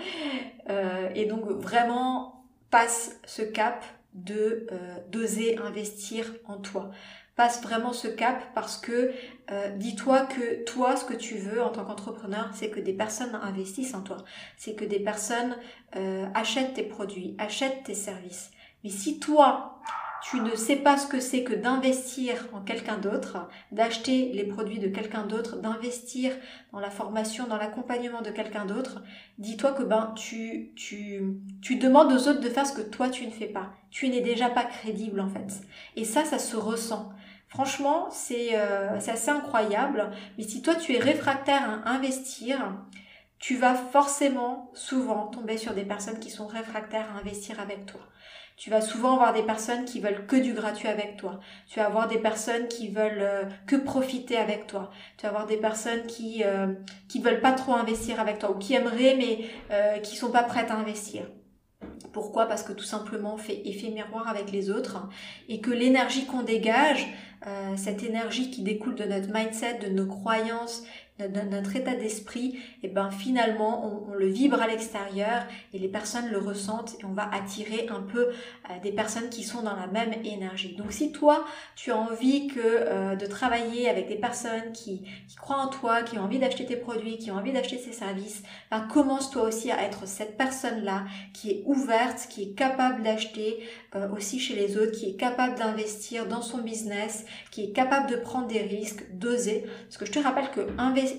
et 1.13 1.25
donc 1.25 1.45
vraiment 1.45 2.43
passe 2.71 3.21
ce 3.25 3.43
cap 3.43 3.85
de 4.15 4.67
d'oser 5.11 5.59
investir 5.59 6.33
en 6.47 6.57
toi 6.57 6.89
passe 7.37 7.61
vraiment 7.61 7.93
ce 7.93 8.07
cap 8.07 8.43
parce 8.55 8.77
que 8.77 9.13
euh, 9.51 9.69
dis-toi 9.77 10.25
que 10.25 10.65
toi, 10.65 10.97
ce 10.97 11.05
que 11.05 11.13
tu 11.13 11.37
veux 11.37 11.61
en 11.61 11.69
tant 11.69 11.85
qu'entrepreneur, 11.85 12.49
c'est 12.53 12.69
que 12.69 12.79
des 12.79 12.93
personnes 12.93 13.35
investissent 13.35 13.93
en 13.93 14.01
toi, 14.01 14.17
c'est 14.57 14.73
que 14.73 14.83
des 14.83 14.99
personnes 14.99 15.55
euh, 15.95 16.25
achètent 16.33 16.73
tes 16.73 16.83
produits, 16.83 17.35
achètent 17.37 17.83
tes 17.83 17.93
services. 17.93 18.49
Mais 18.83 18.89
si 18.89 19.19
toi, 19.19 19.79
tu 20.21 20.39
ne 20.41 20.55
sais 20.55 20.77
pas 20.77 20.97
ce 20.97 21.07
que 21.07 21.19
c'est 21.19 21.43
que 21.43 21.53
d'investir 21.53 22.47
en 22.53 22.61
quelqu'un 22.61 22.97
d'autre, 22.97 23.47
d'acheter 23.71 24.31
les 24.33 24.45
produits 24.45 24.79
de 24.79 24.87
quelqu'un 24.87 25.25
d'autre, 25.25 25.57
d'investir 25.57 26.33
dans 26.71 26.79
la 26.79 26.89
formation, 26.89 27.47
dans 27.47 27.57
l'accompagnement 27.57 28.21
de 28.21 28.31
quelqu'un 28.31 28.65
d'autre, 28.65 29.01
dis-toi 29.37 29.71
que 29.73 29.83
ben 29.83 30.13
tu, 30.15 30.71
tu, 30.75 31.21
tu 31.61 31.75
demandes 31.75 32.11
aux 32.11 32.27
autres 32.27 32.41
de 32.41 32.49
faire 32.49 32.65
ce 32.65 32.73
que 32.73 32.81
toi 32.81 33.09
tu 33.09 33.25
ne 33.25 33.31
fais 33.31 33.47
pas. 33.47 33.71
Tu 33.91 34.09
n'es 34.09 34.21
déjà 34.21 34.49
pas 34.49 34.63
crédible 34.63 35.19
en 35.19 35.29
fait. 35.29 35.61
Et 35.95 36.03
ça, 36.03 36.25
ça 36.25 36.39
se 36.39 36.55
ressent. 36.55 37.11
Franchement, 37.47 38.09
euh, 38.31 38.97
c'est 38.99 39.11
assez 39.11 39.29
incroyable. 39.29 40.11
Mais 40.37 40.43
si 40.43 40.61
toi, 40.61 40.75
tu 40.75 40.93
es 40.93 40.99
réfractaire 40.99 41.81
à 41.85 41.91
investir, 41.91 42.75
tu 43.39 43.55
vas 43.55 43.75
forcément 43.75 44.71
souvent 44.73 45.27
tomber 45.27 45.57
sur 45.57 45.73
des 45.73 45.85
personnes 45.85 46.19
qui 46.19 46.29
sont 46.29 46.47
réfractaires 46.47 47.07
à 47.13 47.19
investir 47.19 47.59
avec 47.59 47.85
toi. 47.85 48.01
Tu 48.57 48.71
vas 48.71 48.81
souvent 48.81 49.13
avoir 49.13 49.33
des 49.33 49.43
personnes 49.43 49.85
qui 49.85 49.99
veulent 49.99 50.25
que 50.25 50.35
du 50.35 50.53
gratuit 50.53 50.87
avec 50.87 51.15
toi. 51.15 51.39
Tu 51.67 51.79
vas 51.79 51.85
avoir 51.85 52.07
des 52.07 52.17
personnes 52.17 52.67
qui 52.67 52.89
veulent 52.89 53.21
euh, 53.21 53.43
que 53.67 53.75
profiter 53.75 54.35
avec 54.35 54.65
toi. 54.65 54.89
Tu 55.17 55.23
vas 55.23 55.29
avoir 55.29 55.45
des 55.45 55.57
personnes 55.57 56.07
qui 56.07 56.43
euh, 56.43 56.73
qui 57.07 57.21
veulent 57.21 57.39
pas 57.39 57.51
trop 57.51 57.73
investir 57.73 58.19
avec 58.19 58.39
toi 58.39 58.49
ou 58.51 58.57
qui 58.57 58.73
aimeraient 58.73 59.15
mais 59.15 59.45
euh, 59.71 59.99
qui 59.99 60.15
sont 60.15 60.31
pas 60.31 60.43
prêtes 60.43 60.71
à 60.71 60.75
investir. 60.75 61.27
Pourquoi? 62.13 62.47
Parce 62.47 62.63
que 62.63 62.73
tout 62.73 62.83
simplement 62.83 63.35
on 63.35 63.37
fait 63.37 63.61
effet 63.65 63.89
miroir 63.89 64.27
avec 64.27 64.51
les 64.51 64.71
autres 64.71 65.07
et 65.49 65.61
que 65.61 65.69
l'énergie 65.69 66.25
qu'on 66.25 66.41
dégage, 66.41 67.07
euh, 67.45 67.75
cette 67.75 68.01
énergie 68.01 68.49
qui 68.49 68.63
découle 68.63 68.95
de 68.95 69.03
notre 69.03 69.31
mindset, 69.31 69.75
de 69.79 69.89
nos 69.89 70.07
croyances 70.07 70.83
notre, 71.19 71.75
état 71.75 71.95
d'esprit, 71.95 72.59
et 72.83 72.87
ben 72.87 73.09
finalement 73.11 74.05
on, 74.07 74.13
le 74.13 74.27
vibre 74.27 74.61
à 74.61 74.67
l'extérieur 74.67 75.43
et 75.73 75.79
les 75.79 75.87
personnes 75.87 76.29
le 76.29 76.37
ressentent 76.37 76.95
et 76.99 77.05
on 77.05 77.13
va 77.13 77.29
attirer 77.33 77.87
un 77.89 78.01
peu 78.01 78.27
euh, 78.29 78.79
des 78.83 78.91
personnes 78.91 79.29
qui 79.29 79.43
sont 79.43 79.63
dans 79.63 79.75
la 79.75 79.87
même 79.87 80.13
énergie. 80.23 80.75
Donc 80.75 80.91
si 80.91 81.11
toi 81.11 81.45
tu 81.75 81.91
as 81.91 81.97
envie 81.97 82.47
que 82.47 82.59
euh, 82.63 83.15
de 83.15 83.25
travailler 83.25 83.89
avec 83.89 84.07
des 84.07 84.15
personnes 84.15 84.71
qui, 84.73 85.01
qui 85.27 85.35
croient 85.35 85.57
en 85.57 85.69
toi, 85.69 86.03
qui 86.03 86.17
ont 86.19 86.23
envie 86.23 86.39
d'acheter 86.39 86.65
tes 86.65 86.77
produits, 86.77 87.17
qui 87.17 87.31
ont 87.31 87.35
envie 87.35 87.53
d'acheter 87.53 87.77
ces 87.77 87.91
services, 87.91 88.43
ben 88.71 88.81
commence 88.81 89.31
toi 89.31 89.43
aussi 89.43 89.71
à 89.71 89.83
être 89.83 90.07
cette 90.07 90.37
personne 90.37 90.83
là 90.83 91.05
qui 91.33 91.51
est 91.51 91.63
ouverte, 91.65 92.27
qui 92.29 92.43
est 92.43 92.53
capable 92.55 93.03
d'acheter 93.03 93.59
euh, 93.95 94.09
aussi 94.15 94.39
chez 94.39 94.55
les 94.55 94.77
autres, 94.77 94.91
qui 94.91 95.09
est 95.09 95.15
capable 95.15 95.57
d'investir 95.57 96.27
dans 96.27 96.41
son 96.41 96.59
business, 96.59 97.25
qui 97.51 97.63
est 97.63 97.71
capable 97.71 98.09
de 98.09 98.15
prendre 98.17 98.47
des 98.47 98.61
risques, 98.61 99.05
d'oser. 99.13 99.65
Parce 99.85 99.97
que 99.97 100.05
je 100.05 100.11
te 100.11 100.19
rappelle 100.19 100.51
que 100.51 100.61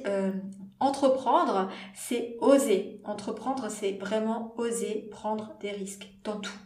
euh, 0.07 0.33
entreprendre, 0.81 1.69
c'est 1.95 2.37
oser. 2.41 3.01
Entreprendre, 3.05 3.69
c'est 3.71 3.93
vraiment 3.93 4.55
oser 4.57 5.09
prendre 5.11 5.55
des 5.61 5.71
risques 5.71 6.09
dans 6.25 6.39
tout. 6.39 6.59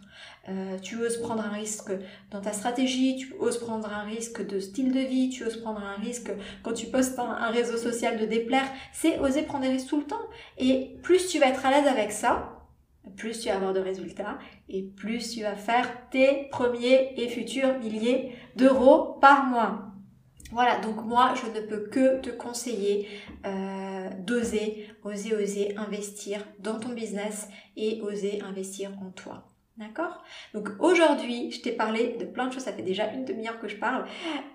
Euh, 0.49 0.77
tu 0.81 1.01
oses 1.01 1.19
prendre 1.19 1.45
un 1.45 1.51
risque 1.51 1.93
dans 2.33 2.41
ta 2.41 2.53
stratégie, 2.53 3.17
tu 3.17 3.35
oses 3.39 3.59
prendre 3.59 3.93
un 3.93 4.03
risque 4.03 4.45
de 4.45 4.59
style 4.59 4.93
de 4.93 4.99
vie, 4.99 5.29
tu 5.29 5.45
oses 5.45 5.57
prendre 5.59 5.81
un 5.81 5.95
risque 5.95 6.33
quand 6.65 6.73
tu 6.73 6.87
postes 6.87 7.19
un, 7.19 7.31
un 7.31 7.51
réseau 7.51 7.77
social 7.77 8.19
de 8.19 8.27
déplaire. 8.27 8.67
C'est 8.93 9.21
oser 9.21 9.43
prendre 9.43 9.65
des 9.65 9.71
risques 9.71 9.89
tout 9.89 10.01
le 10.01 10.07
temps. 10.07 10.27
Et 10.59 10.97
plus 11.03 11.29
tu 11.29 11.39
vas 11.39 11.47
être 11.47 11.65
à 11.65 11.71
l'aise 11.71 11.87
avec 11.87 12.11
ça, 12.11 12.59
plus 13.17 13.41
tu 13.41 13.49
vas 13.49 13.57
avoir 13.57 13.73
de 13.73 13.81
résultats 13.81 14.39
et 14.69 14.83
plus 14.83 15.31
tu 15.31 15.43
vas 15.43 15.57
faire 15.57 15.89
tes 16.11 16.49
premiers 16.51 17.15
et 17.17 17.29
futurs 17.29 17.79
milliers 17.79 18.33
d'euros 18.57 19.19
par 19.21 19.45
mois. 19.45 19.91
Voilà, 20.53 20.79
donc 20.81 21.03
moi, 21.05 21.33
je 21.35 21.51
ne 21.51 21.67
peux 21.67 21.88
que 21.88 22.21
te 22.21 22.29
conseiller 22.29 23.09
euh, 23.47 24.11
d'oser, 24.19 24.87
oser, 25.03 25.35
oser 25.35 25.77
investir 25.79 26.47
dans 26.59 26.79
ton 26.79 26.91
business 26.91 27.49
et 27.75 28.03
oser 28.03 28.43
investir 28.43 28.91
en 29.01 29.11
toi. 29.11 29.52
D'accord? 29.79 30.23
Donc 30.53 30.69
aujourd'hui, 30.81 31.51
je 31.51 31.63
t'ai 31.63 31.73
parlé 31.73 32.19
de 32.21 32.27
plein 32.27 32.47
de 32.47 32.53
choses, 32.53 32.65
ça 32.65 32.75
fait 32.75 32.83
déjà 32.83 33.11
une 33.11 33.25
demi-heure 33.25 33.59
que 33.59 33.69
je 33.69 33.77
parle. 33.77 34.05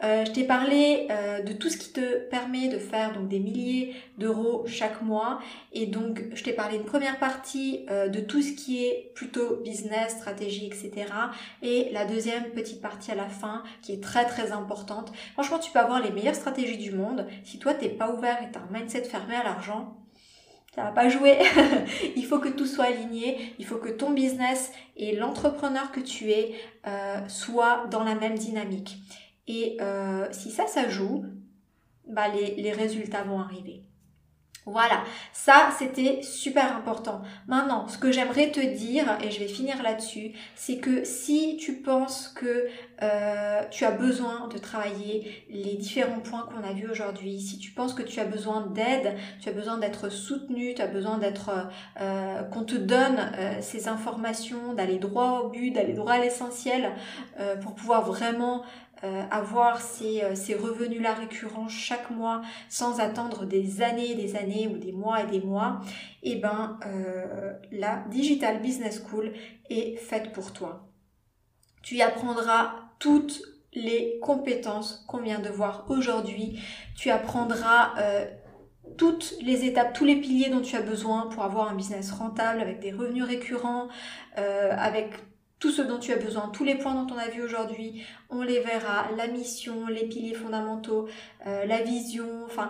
Euh, 0.04 0.24
je 0.24 0.32
t'ai 0.32 0.44
parlé 0.44 1.08
euh, 1.10 1.42
de 1.42 1.54
tout 1.54 1.70
ce 1.70 1.78
qui 1.78 1.92
te 1.92 2.20
permet 2.30 2.68
de 2.68 2.78
faire 2.78 3.14
donc 3.14 3.28
des 3.28 3.40
milliers 3.40 3.96
d'euros 4.20 4.64
chaque 4.68 5.02
mois. 5.02 5.40
Et 5.74 5.88
donc, 5.88 6.24
je 6.36 6.44
t'ai 6.44 6.54
parlé 6.54 6.78
une 6.78 6.86
première 6.86 7.18
partie 7.18 7.84
euh, 7.90 8.10
de 8.10 8.20
tout 8.20 8.44
ce 8.44 8.52
qui 8.52 8.86
est 8.86 9.12
plutôt 9.16 9.56
business, 9.64 10.12
stratégie, 10.12 10.68
etc. 10.68 11.12
Et 11.64 11.90
la 11.94 12.06
deuxième 12.06 12.52
petite 12.52 12.80
partie 12.80 13.12
à 13.12 13.16
la 13.16 13.28
fin 13.28 13.64
qui 13.82 13.94
est 13.94 14.04
très 14.04 14.26
très 14.26 14.52
importante. 14.52 15.12
Franchement, 15.34 15.58
tu 15.58 15.72
peux 15.72 15.80
avoir 15.80 16.00
les 16.00 16.12
meilleures 16.12 16.36
stratégies 16.36 16.78
du 16.78 16.92
monde. 16.92 17.26
Si 17.44 17.58
toi, 17.58 17.74
t'es 17.74 17.90
pas 17.90 18.14
ouvert 18.14 18.38
et 18.44 18.52
t'as 18.52 18.60
un 18.60 18.72
mindset 18.72 19.06
fermé 19.06 19.36
à 19.36 19.44
l'argent, 19.44 19.98
ça 20.78 20.84
va 20.84 20.92
pas 20.92 21.10
jouer. 21.10 21.40
il 22.16 22.24
faut 22.24 22.38
que 22.38 22.50
tout 22.50 22.68
soit 22.68 22.86
aligné. 22.86 23.56
Il 23.58 23.66
faut 23.66 23.78
que 23.78 23.90
ton 23.90 24.12
business 24.12 24.72
et 24.96 25.16
l'entrepreneur 25.16 25.92
que 25.92 26.00
tu 26.00 26.30
es 26.30 26.54
euh, 26.86 27.28
soient 27.28 27.88
dans 27.90 28.04
la 28.04 28.14
même 28.14 28.38
dynamique. 28.38 29.00
Et 29.48 29.78
euh, 29.82 30.28
si 30.32 30.52
ça, 30.52 30.68
ça 30.68 30.88
joue, 30.88 31.26
bah 32.08 32.28
les, 32.28 32.54
les 32.56 32.72
résultats 32.72 33.24
vont 33.24 33.40
arriver. 33.40 33.82
Voilà, 34.68 35.04
ça 35.32 35.70
c'était 35.80 36.22
super 36.22 36.76
important. 36.76 37.22
Maintenant, 37.48 37.88
ce 37.88 37.98
que 37.98 38.12
j'aimerais 38.12 38.52
te 38.52 38.60
dire, 38.60 39.18
et 39.24 39.32
je 39.32 39.40
vais 39.40 39.48
finir 39.48 39.82
là-dessus, 39.82 40.34
c'est 40.56 40.78
que 40.78 41.06
si 41.06 41.58
tu 41.58 41.82
penses 41.82 42.28
que 42.28 42.68
euh, 43.04 43.62
tu 43.70 43.86
as 43.86 43.92
besoin 43.92 44.48
de 44.48 44.58
travailler 44.58 45.46
les 45.50 45.76
différents 45.76 46.20
points 46.20 46.48
qu'on 46.50 46.68
a 46.68 46.74
vus 46.74 46.90
aujourd'hui, 46.90 47.40
si 47.40 47.60
tu 47.60 47.72
penses 47.72 47.94
que 47.94 48.02
tu 48.02 48.20
as 48.20 48.26
besoin 48.26 48.62
d'aide, 48.62 49.16
tu 49.40 49.50
as 49.50 49.52
besoin 49.52 49.78
d'être 49.78 50.10
soutenu, 50.10 50.74
tu 50.74 50.82
as 50.82 50.88
besoin 50.88 51.20
d'être 51.20 51.52
euh, 52.02 52.42
qu'on 52.44 52.64
te 52.64 52.76
donne 52.76 53.32
euh, 53.38 53.62
ces 53.62 53.88
informations, 53.88 54.74
d'aller 54.74 54.98
droit 54.98 55.42
au 55.42 55.50
but, 55.50 55.72
d'aller 55.72 55.94
droit 55.94 56.14
à 56.14 56.20
l'essentiel, 56.20 56.92
pour 57.62 57.76
pouvoir 57.76 58.04
vraiment 58.04 58.64
avoir 59.30 59.80
ces, 59.80 60.24
ces 60.36 60.56
revenus-là 60.56 61.14
récurrents 61.14 61.68
chaque 61.68 62.10
mois 62.10 62.42
sans 62.68 63.00
attendre 63.00 63.46
des 63.46 63.84
années, 63.84 64.16
des 64.16 64.36
années 64.36 64.68
ou 64.68 64.78
des 64.78 64.92
mois 64.92 65.22
et 65.22 65.28
des 65.28 65.42
mois, 65.42 65.82
et 66.24 66.32
eh 66.32 66.36
ben 66.36 66.80
la 67.72 68.04
Digital 68.10 68.60
Business 68.60 69.04
School 69.04 69.34
est 69.70 69.98
faite 69.98 70.32
pour 70.32 70.52
toi. 70.52 70.88
Tu 71.84 71.96
y 71.96 72.02
apprendras 72.02 72.87
toutes 73.00 73.42
les 73.74 74.20
compétences 74.22 75.06
qu'on 75.08 75.20
vient 75.20 75.40
de 75.40 75.50
voir 75.50 75.86
aujourd'hui. 75.90 76.60
Tu 76.96 77.10
apprendras 77.12 77.94
toutes 78.98 79.36
les 79.42 79.66
étapes, 79.66 79.94
tous 79.94 80.06
les 80.06 80.16
piliers 80.16 80.50
dont 80.50 80.62
tu 80.62 80.76
as 80.76 80.82
besoin 80.82 81.28
pour 81.28 81.44
avoir 81.44 81.70
un 81.70 81.76
business 81.76 82.12
rentable 82.12 82.60
avec 82.60 82.80
des 82.80 82.92
revenus 82.92 83.26
récurrents, 83.26 83.88
avec 84.36 85.12
tout 85.60 85.72
ce 85.72 85.82
dont 85.82 85.98
tu 85.98 86.12
as 86.12 86.18
besoin, 86.18 86.50
tous 86.50 86.64
les 86.64 86.76
points 86.76 86.94
dont 86.94 87.14
on 87.14 87.18
a 87.18 87.30
vu 87.30 87.42
aujourd'hui, 87.42 88.04
on 88.30 88.42
les 88.42 88.60
verra, 88.60 89.08
la 89.16 89.28
mission, 89.28 89.88
les 89.88 90.06
piliers 90.06 90.36
fondamentaux, 90.36 91.08
euh, 91.48 91.66
la 91.66 91.82
vision, 91.82 92.44
enfin 92.46 92.70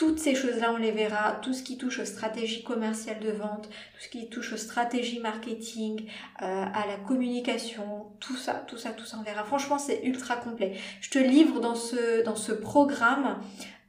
toutes 0.00 0.18
ces 0.18 0.34
choses-là, 0.34 0.72
on 0.72 0.78
les 0.78 0.92
verra, 0.92 1.32
tout 1.42 1.52
ce 1.52 1.62
qui 1.62 1.76
touche 1.76 1.98
aux 1.98 2.06
stratégies 2.06 2.64
commerciales 2.64 3.20
de 3.20 3.32
vente, 3.32 3.68
tout 3.68 4.00
ce 4.00 4.08
qui 4.08 4.30
touche 4.30 4.54
aux 4.54 4.56
stratégies 4.56 5.20
marketing, 5.20 6.06
euh, 6.40 6.64
à 6.72 6.86
la 6.86 6.96
communication, 7.06 8.06
tout 8.18 8.38
ça, 8.38 8.64
tout 8.66 8.78
ça, 8.78 8.92
tout 8.92 9.04
ça, 9.04 9.18
on 9.20 9.22
verra. 9.22 9.44
Franchement, 9.44 9.78
c'est 9.78 10.00
ultra 10.04 10.36
complet. 10.36 10.72
Je 11.02 11.10
te 11.10 11.18
livre 11.18 11.60
dans 11.60 11.74
ce, 11.74 12.24
dans 12.24 12.34
ce 12.34 12.52
programme 12.52 13.42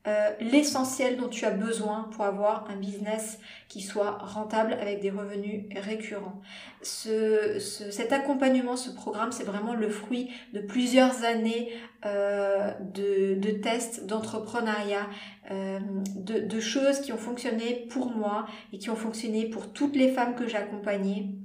euh, 0.07 0.31
l'essentiel 0.39 1.15
dont 1.17 1.27
tu 1.27 1.45
as 1.45 1.51
besoin 1.51 2.09
pour 2.11 2.25
avoir 2.25 2.67
un 2.71 2.75
business 2.75 3.37
qui 3.67 3.81
soit 3.81 4.17
rentable 4.17 4.73
avec 4.73 4.99
des 4.99 5.11
revenus 5.11 5.65
récurrents. 5.75 6.41
Ce, 6.81 7.59
cet 7.59 8.11
accompagnement, 8.11 8.75
ce 8.77 8.89
programme, 8.89 9.31
c'est 9.31 9.43
vraiment 9.43 9.75
le 9.75 9.89
fruit 9.89 10.31
de 10.53 10.59
plusieurs 10.59 11.23
années 11.23 11.69
euh, 12.07 12.71
de, 12.81 13.51
tests, 13.61 14.07
d'entrepreneuriat, 14.07 15.07
euh, 15.51 15.79
de, 16.15 16.59
choses 16.59 17.01
qui 17.01 17.13
ont 17.13 17.17
fonctionné 17.17 17.85
pour 17.91 18.09
moi 18.09 18.47
et 18.73 18.79
qui 18.79 18.89
ont 18.89 18.95
fonctionné 18.95 19.51
pour 19.51 19.71
toutes 19.71 19.95
les 19.95 20.11
femmes 20.11 20.33
que 20.33 20.47
j'ai 20.47 20.57
accompagnées. 20.57 21.35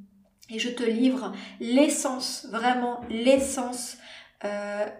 Et 0.49 0.59
je 0.59 0.71
te 0.71 0.83
livre 0.83 1.33
l'essence, 1.61 2.47
vraiment 2.51 3.03
l'essence 3.11 3.99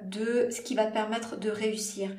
de 0.03 0.49
ce 0.51 0.61
qui 0.63 0.75
va 0.75 0.87
te 0.87 0.93
permettre 0.93 1.39
de 1.39 1.51
réussir 1.51 2.11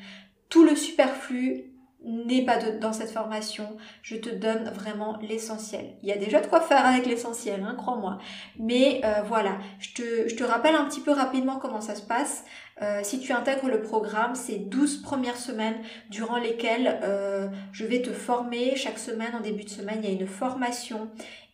tout 0.49 0.63
le 0.63 0.75
superflu 0.75 1.65
n'est 2.03 2.45
pas 2.45 2.57
dans 2.57 2.93
cette 2.93 3.12
formation. 3.12 3.77
Je 4.01 4.15
te 4.15 4.29
donne 4.29 4.69
vraiment 4.69 5.17
l'essentiel. 5.21 5.95
Il 6.03 6.10
y 6.10 6.12
a 6.12 6.17
déjà 6.17 6.39
de 6.39 6.47
quoi 6.47 6.62
faire 6.62 6.86
avec 6.86 7.05
l'essentiel, 7.05 7.63
hein, 7.63 7.75
crois-moi. 7.77 8.19
Mais 8.57 9.01
euh, 9.03 9.23
voilà, 9.23 9.57
je 9.79 9.93
te, 10.36 10.43
rappelle 10.43 10.75
un 10.75 10.86
petit 10.86 11.01
peu 11.01 11.12
rapidement 11.12 11.57
comment 11.57 11.81
ça 11.81 11.95
se 11.95 12.03
passe. 12.03 12.45
Euh, 12.81 13.01
si 13.03 13.19
tu 13.19 13.33
intègres 13.33 13.67
le 13.67 13.81
programme, 13.81 14.36
c'est 14.36 14.57
12 14.57 15.01
premières 15.01 15.38
semaines 15.38 15.77
durant 16.10 16.38
lesquelles 16.38 16.99
euh, 17.03 17.47
je 17.73 17.86
vais 17.86 18.01
te 18.01 18.12
former. 18.12 18.75
Chaque 18.75 18.99
semaine, 18.99 19.36
en 19.36 19.41
début 19.41 19.63
de 19.63 19.69
semaine, 19.69 19.99
il 20.03 20.10
y 20.10 20.13
a 20.13 20.15
une 20.15 20.27
formation 20.27 21.10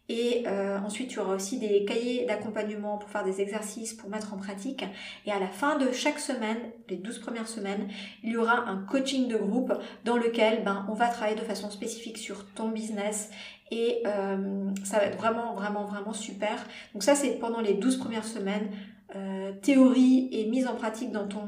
et 0.09 0.43
euh, 0.47 0.79
ensuite, 0.79 1.09
tu 1.09 1.19
auras 1.19 1.35
aussi 1.35 1.59
des 1.59 1.85
cahiers 1.85 2.25
d'accompagnement 2.25 2.97
pour 2.97 3.09
faire 3.09 3.23
des 3.23 3.39
exercices, 3.39 3.93
pour 3.93 4.09
mettre 4.09 4.33
en 4.33 4.37
pratique. 4.37 4.83
Et 5.25 5.31
à 5.31 5.39
la 5.39 5.47
fin 5.47 5.77
de 5.77 5.91
chaque 5.93 6.19
semaine, 6.19 6.57
les 6.89 6.97
12 6.97 7.19
premières 7.19 7.47
semaines, 7.47 7.87
il 8.21 8.31
y 8.33 8.37
aura 8.37 8.67
un 8.67 8.83
coaching 8.83 9.29
de 9.29 9.37
groupe 9.37 9.73
dans 10.03 10.17
lequel 10.17 10.63
ben, 10.63 10.85
on 10.89 10.93
va 10.93 11.07
travailler 11.07 11.39
de 11.39 11.45
façon 11.45 11.71
spécifique 11.71 12.17
sur 12.17 12.45
ton 12.53 12.69
business. 12.69 13.31
Et 13.71 14.03
euh, 14.05 14.69
ça 14.83 14.97
va 14.97 15.05
être 15.05 15.17
vraiment, 15.17 15.53
vraiment, 15.55 15.85
vraiment 15.85 16.13
super. 16.13 16.63
Donc 16.93 17.01
ça, 17.01 17.15
c'est 17.15 17.39
pendant 17.39 17.61
les 17.61 17.73
12 17.73 17.97
premières 17.97 18.25
semaines. 18.25 18.71
Euh, 19.15 19.51
théorie 19.61 20.27
et 20.31 20.47
mise 20.49 20.65
en 20.65 20.75
pratique 20.75 21.11
dans 21.11 21.27
ton, 21.27 21.47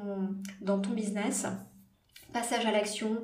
dans 0.61 0.79
ton 0.79 0.91
business 0.91 1.47
passage 2.31 2.65
à 2.65 2.71
l'action, 2.71 3.23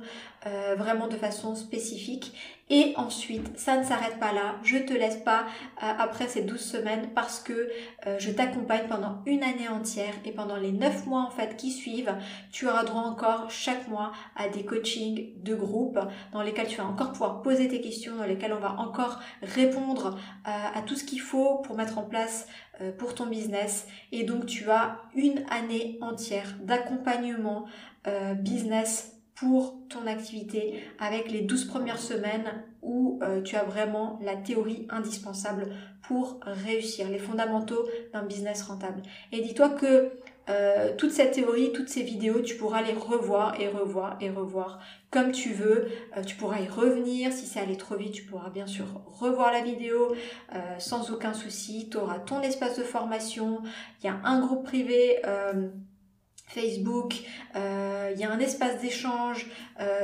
vraiment 0.78 1.10
de 1.10 1.18
façon 1.18 1.54
spécifique. 1.54 2.31
Et 2.74 2.94
ensuite, 2.96 3.60
ça 3.60 3.78
ne 3.78 3.84
s'arrête 3.84 4.18
pas 4.18 4.32
là. 4.32 4.56
Je 4.64 4.78
te 4.78 4.94
laisse 4.94 5.18
pas 5.18 5.42
euh, 5.84 5.92
après 6.00 6.30
ces 6.30 6.44
12 6.44 6.58
semaines 6.58 7.10
parce 7.14 7.42
que 7.42 7.70
euh, 8.08 8.18
je 8.18 8.32
t'accompagne 8.32 8.88
pendant 8.88 9.22
une 9.26 9.44
année 9.44 9.68
entière 9.68 10.14
et 10.24 10.32
pendant 10.32 10.56
les 10.56 10.72
9 10.72 11.06
mois 11.06 11.24
en 11.24 11.30
fait 11.30 11.58
qui 11.58 11.70
suivent, 11.70 12.16
tu 12.54 12.70
auras 12.70 12.86
droit 12.86 13.02
encore 13.02 13.52
chaque 13.52 13.90
mois 13.90 14.14
à 14.38 14.48
des 14.48 14.64
coachings 14.64 15.34
de 15.44 15.54
groupe 15.54 16.00
dans 16.32 16.42
lesquels 16.42 16.68
tu 16.68 16.78
vas 16.78 16.86
encore 16.86 17.12
pouvoir 17.12 17.42
poser 17.42 17.68
tes 17.68 17.82
questions, 17.82 18.16
dans 18.16 18.24
lesquels 18.24 18.54
on 18.54 18.62
va 18.62 18.80
encore 18.80 19.20
répondre 19.42 20.18
à 20.46 20.82
tout 20.82 20.96
ce 20.96 21.04
qu'il 21.04 21.20
faut 21.20 21.58
pour 21.58 21.76
mettre 21.76 21.98
en 21.98 22.04
place 22.04 22.48
pour 22.98 23.16
ton 23.16 23.26
business. 23.26 23.86
Et 24.14 24.24
donc 24.24 24.46
tu 24.46 24.70
as 24.70 25.02
une 25.14 25.44
année 25.50 25.98
entière 26.02 26.56
d'accompagnement 26.62 27.66
business 28.38 29.21
pour 29.42 29.76
ton 29.90 30.06
activité 30.06 30.84
avec 31.00 31.32
les 31.32 31.42
12 31.42 31.66
premières 31.66 31.98
semaines 31.98 32.64
où 32.84 33.20
euh, 33.24 33.42
tu 33.42 33.56
as 33.56 33.64
vraiment 33.64 34.20
la 34.22 34.36
théorie 34.36 34.86
indispensable 34.92 35.68
pour 36.04 36.40
réussir, 36.44 37.10
les 37.10 37.18
fondamentaux 37.18 37.88
d'un 38.14 38.22
business 38.22 38.62
rentable. 38.62 39.02
Et 39.32 39.42
dis-toi 39.42 39.70
que 39.70 40.12
euh, 40.50 40.96
toute 40.96 41.10
cette 41.10 41.32
théorie, 41.32 41.72
toutes 41.74 41.90
ces 41.90 42.04
vidéos, 42.04 42.42
tu 42.42 42.56
pourras 42.56 42.84
les 42.84 42.94
revoir 42.94 43.60
et 43.60 43.68
revoir 43.68 44.16
et 44.22 44.30
revoir 44.30 44.80
comme 45.10 45.32
tu 45.32 45.54
veux. 45.54 45.88
Euh, 46.16 46.22
tu 46.24 46.36
pourras 46.36 46.60
y 46.60 46.68
revenir. 46.68 47.34
Si 47.34 47.48
c'est 47.48 47.62
allé 47.62 47.78
trop 47.78 47.96
vite, 47.96 48.12
tu 48.12 48.24
pourras 48.26 48.52
bien 48.52 48.68
sûr 48.68 48.86
revoir 49.08 49.52
la 49.52 49.62
vidéo 49.62 50.14
sans 50.78 51.10
aucun 51.10 51.34
souci. 51.34 51.90
Tu 51.90 51.98
auras 51.98 52.20
ton 52.20 52.42
espace 52.42 52.78
de 52.78 52.84
formation. 52.84 53.64
Il 54.04 54.06
y 54.06 54.10
a 54.10 54.20
un 54.24 54.40
groupe 54.40 54.66
privé. 54.66 55.20
Facebook, 56.54 57.16
il 57.56 58.20
y 58.20 58.24
a 58.24 58.32
un 58.32 58.40
espace 58.40 58.80
d'échange 58.82 59.48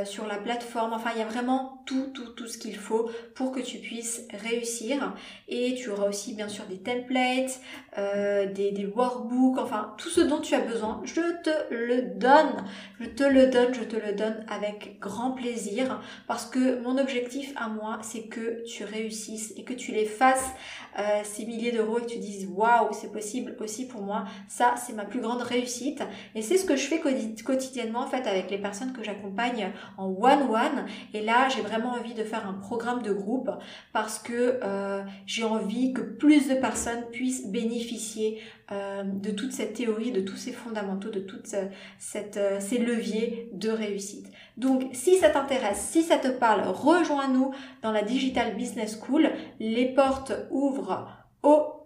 sur 0.06 0.26
la 0.26 0.38
plateforme, 0.38 0.93
enfin 0.93 1.12
il 1.16 1.20
y 1.20 1.22
a 1.22 1.28
vraiment 1.28 1.84
tout, 1.86 2.08
tout, 2.14 2.30
tout 2.30 2.48
ce 2.48 2.58
qu'il 2.58 2.76
faut 2.76 3.10
pour 3.36 3.52
que 3.52 3.60
tu 3.60 3.78
puisses 3.78 4.28
réussir. 4.34 5.14
Et 5.48 5.76
tu 5.76 5.89
auras 5.89 6.08
aussi 6.08 6.34
bien 6.34 6.50
sûr 6.50 6.66
des 6.66 6.80
templates, 6.80 7.62
des, 7.95 8.72
des 8.72 8.86
workbooks, 8.86 9.60
enfin 9.60 9.93
tout 9.98 10.10
ce 10.10 10.22
dont 10.22 10.39
tu 10.39 10.56
as 10.56 10.62
besoin, 10.62 11.02
je 11.04 11.22
te 11.43 11.74
le 11.74 12.02
donne. 12.18 12.66
Je 13.00 13.06
te 13.06 13.24
le 13.24 13.48
donne, 13.48 13.74
je 13.74 13.84
te 13.84 13.95
le 13.95 14.14
donne 14.14 14.43
avec 14.50 15.00
grand 15.00 15.32
plaisir 15.32 16.02
parce 16.28 16.45
que 16.45 16.82
mon 16.82 16.98
objectif 16.98 17.54
à 17.56 17.68
moi, 17.68 18.00
c'est 18.02 18.24
que 18.24 18.64
tu 18.66 18.84
réussisses 18.84 19.54
et 19.56 19.64
que 19.64 19.74
tu 19.74 19.91
les 19.91 20.06
fasses 20.06 20.50
euh, 20.98 21.22
ces 21.24 21.45
milliers 21.45 21.72
d'euros 21.72 22.00
et 22.00 22.02
que 22.02 22.08
tu 22.08 22.18
dises 22.18 22.48
waouh, 22.52 22.91
c'est 22.91 23.12
possible 23.12 23.56
aussi 23.60 23.88
pour 23.88 24.02
moi. 24.02 24.26
Ça, 24.48 24.76
c'est 24.78 24.93
ma 24.93 25.06
plus 25.06 25.20
grande 25.22 25.41
réussite 25.41 26.02
et 26.38 26.43
c'est 26.43 26.57
ce 26.57 26.65
que 26.65 26.75
je 26.75 26.85
fais 26.85 26.99
quotidiennement 26.99 28.01
en 28.01 28.07
fait 28.07 28.27
avec 28.27 28.51
les 28.51 28.59
personnes 28.59 28.93
que 28.93 29.03
j'accompagne 29.03 29.71
en 29.97 30.05
one-one. 30.05 30.85
Et 31.15 31.21
là, 31.21 31.49
j'ai 31.49 31.61
vraiment 31.61 31.93
envie 31.93 32.13
de 32.13 32.23
faire 32.23 32.47
un 32.47 32.53
programme 32.53 33.01
de 33.01 33.11
groupe 33.11 33.49
parce 33.91 34.19
que 34.19 34.59
euh, 34.63 35.01
j'ai 35.25 35.43
envie 35.43 35.93
que 35.93 36.01
plus 36.01 36.47
de 36.47 36.53
personnes 36.53 37.05
puissent 37.11 37.47
bénéficier 37.47 38.39
euh, 38.71 39.01
de 39.03 39.31
toute 39.31 39.51
cette 39.51 39.73
théorie, 39.73 40.11
de 40.11 40.21
tous 40.21 40.35
ces 40.35 40.51
fondamentaux, 40.51 41.09
de 41.09 41.21
toutes 41.21 41.51
euh, 41.55 42.59
ces 42.59 42.77
leviers 42.77 43.49
de 43.53 43.71
réussite. 43.71 44.27
Donc, 44.57 44.83
si 44.93 45.17
ça 45.17 45.29
t'intéresse, 45.29 45.79
si 45.89 46.03
ça 46.03 46.17
te 46.17 46.27
parle, 46.27 46.67
rejoins-nous 46.67 47.51
dans 47.81 47.91
la 47.91 48.03
Digital 48.03 48.55
Business 48.55 48.99
School. 49.01 49.31
Les 49.59 49.85
portes 49.85 50.33
ouvrent 50.51 51.07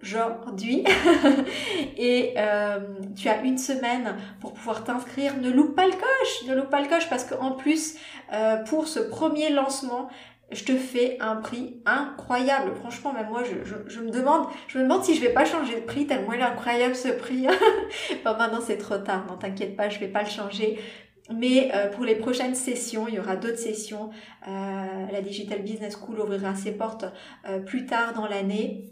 aujourd'hui 0.01 0.83
et 1.97 2.33
euh, 2.37 2.79
tu 3.15 3.29
as 3.29 3.41
une 3.41 3.57
semaine 3.57 4.15
pour 4.39 4.53
pouvoir 4.53 4.83
t'inscrire. 4.83 5.37
Ne 5.37 5.49
loupe 5.51 5.75
pas 5.75 5.85
le 5.85 5.93
coche, 5.93 6.47
ne 6.47 6.55
loupe 6.55 6.69
pas 6.69 6.81
le 6.81 6.87
coche 6.87 7.09
parce 7.09 7.23
qu'en 7.23 7.51
plus 7.51 7.97
pour 8.65 8.87
ce 8.87 8.99
premier 8.99 9.49
lancement, 9.49 10.09
je 10.51 10.63
te 10.63 10.75
fais 10.75 11.17
un 11.19 11.37
prix 11.37 11.77
incroyable. 11.85 12.75
Franchement, 12.75 13.13
même 13.13 13.29
moi, 13.29 13.43
je, 13.43 13.99
me 13.99 14.11
demande, 14.11 14.47
je 14.67 14.77
me 14.77 14.83
demande 14.83 15.03
si 15.03 15.15
je 15.15 15.21
vais 15.21 15.33
pas 15.33 15.45
changer 15.45 15.75
de 15.75 15.85
prix 15.85 16.07
tellement 16.07 16.33
il 16.33 16.39
est 16.39 16.43
incroyable 16.43 16.95
ce 16.95 17.07
prix. 17.09 17.47
bon, 18.25 18.37
maintenant 18.37 18.59
c'est 18.61 18.77
trop 18.77 18.97
tard. 18.97 19.25
Non, 19.27 19.37
t'inquiète 19.37 19.75
pas, 19.75 19.89
je 19.89 19.99
vais 19.99 20.07
pas 20.07 20.23
le 20.23 20.29
changer. 20.29 20.79
Mais 21.33 21.71
euh, 21.73 21.87
pour 21.87 22.03
les 22.03 22.15
prochaines 22.15 22.55
sessions, 22.55 23.07
il 23.07 23.15
y 23.15 23.19
aura 23.19 23.37
d'autres 23.37 23.57
sessions. 23.57 24.09
Euh, 24.47 24.51
la 25.11 25.21
Digital 25.21 25.61
Business 25.61 25.95
School 25.95 26.19
ouvrira 26.19 26.55
ses 26.55 26.71
portes 26.71 27.05
euh, 27.47 27.59
plus 27.59 27.85
tard 27.85 28.13
dans 28.13 28.27
l'année. 28.27 28.91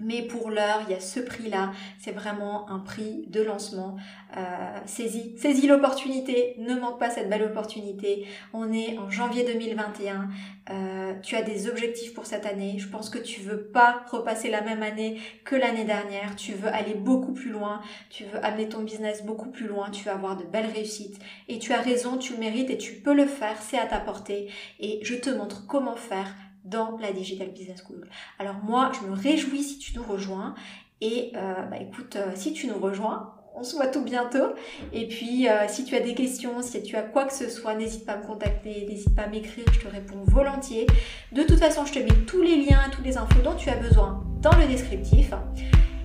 Mais 0.00 0.22
pour 0.22 0.50
l'heure, 0.50 0.80
il 0.86 0.92
y 0.92 0.94
a 0.94 1.00
ce 1.00 1.20
prix-là. 1.20 1.72
C'est 1.98 2.12
vraiment 2.12 2.70
un 2.70 2.78
prix 2.78 3.24
de 3.28 3.42
lancement. 3.42 3.96
Euh, 4.36 4.78
saisis, 4.86 5.34
saisis 5.36 5.66
l'opportunité. 5.66 6.54
Ne 6.58 6.74
manque 6.74 6.98
pas 6.98 7.10
cette 7.10 7.28
belle 7.28 7.42
opportunité. 7.42 8.26
On 8.52 8.72
est 8.72 8.96
en 8.98 9.10
janvier 9.10 9.44
2021. 9.44 10.28
Euh, 10.70 11.14
tu 11.22 11.36
as 11.36 11.42
des 11.42 11.68
objectifs 11.68 12.14
pour 12.14 12.26
cette 12.26 12.46
année. 12.46 12.76
Je 12.78 12.88
pense 12.88 13.10
que 13.10 13.18
tu 13.18 13.40
veux 13.40 13.60
pas 13.60 14.04
repasser 14.10 14.50
la 14.50 14.62
même 14.62 14.82
année 14.82 15.20
que 15.44 15.56
l'année 15.56 15.84
dernière. 15.84 16.36
Tu 16.36 16.52
veux 16.52 16.68
aller 16.68 16.94
beaucoup 16.94 17.32
plus 17.32 17.50
loin. 17.50 17.82
Tu 18.08 18.24
veux 18.24 18.42
amener 18.44 18.68
ton 18.68 18.82
business 18.82 19.24
beaucoup 19.24 19.50
plus 19.50 19.66
loin. 19.66 19.90
Tu 19.90 20.04
veux 20.04 20.12
avoir 20.12 20.36
de 20.36 20.44
belles 20.44 20.70
réussites. 20.72 21.18
Et 21.48 21.58
tu 21.58 21.72
as 21.72 21.80
raison, 21.80 22.16
tu 22.16 22.32
le 22.34 22.38
mérites 22.38 22.70
et 22.70 22.78
tu 22.78 22.94
peux 22.94 23.14
le 23.14 23.26
faire. 23.26 23.60
C'est 23.60 23.78
à 23.78 23.86
ta 23.86 24.00
portée. 24.00 24.48
Et 24.78 25.00
je 25.02 25.14
te 25.14 25.30
montre 25.30 25.66
comment 25.66 25.96
faire 25.96 26.34
dans 26.64 26.98
la 26.98 27.12
Digital 27.12 27.48
Business 27.48 27.82
School. 27.86 28.08
Alors 28.38 28.56
moi, 28.62 28.92
je 28.94 29.06
me 29.06 29.14
réjouis 29.14 29.62
si 29.62 29.78
tu 29.78 29.96
nous 29.96 30.02
rejoins. 30.02 30.54
Et 31.00 31.32
euh, 31.36 31.62
bah 31.70 31.78
écoute, 31.80 32.16
euh, 32.16 32.32
si 32.34 32.52
tu 32.52 32.66
nous 32.66 32.78
rejoins, 32.78 33.34
on 33.54 33.62
se 33.62 33.74
voit 33.74 33.86
tout 33.86 34.02
bientôt. 34.02 34.54
Et 34.92 35.08
puis, 35.08 35.48
euh, 35.48 35.66
si 35.68 35.84
tu 35.84 35.96
as 35.96 36.00
des 36.00 36.14
questions, 36.14 36.62
si 36.62 36.82
tu 36.82 36.96
as 36.96 37.02
quoi 37.02 37.24
que 37.24 37.32
ce 37.32 37.48
soit, 37.48 37.74
n'hésite 37.74 38.04
pas 38.06 38.12
à 38.12 38.16
me 38.18 38.26
contacter, 38.26 38.86
n'hésite 38.88 39.14
pas 39.14 39.22
à 39.22 39.28
m'écrire, 39.28 39.64
je 39.72 39.80
te 39.80 39.88
réponds 39.88 40.22
volontiers. 40.26 40.86
De 41.32 41.42
toute 41.42 41.58
façon, 41.58 41.84
je 41.84 41.92
te 41.92 41.98
mets 41.98 42.24
tous 42.26 42.42
les 42.42 42.56
liens, 42.56 42.82
toutes 42.92 43.04
les 43.04 43.16
infos 43.16 43.40
dont 43.42 43.54
tu 43.54 43.68
as 43.70 43.76
besoin 43.76 44.22
dans 44.40 44.56
le 44.56 44.66
descriptif. 44.66 45.32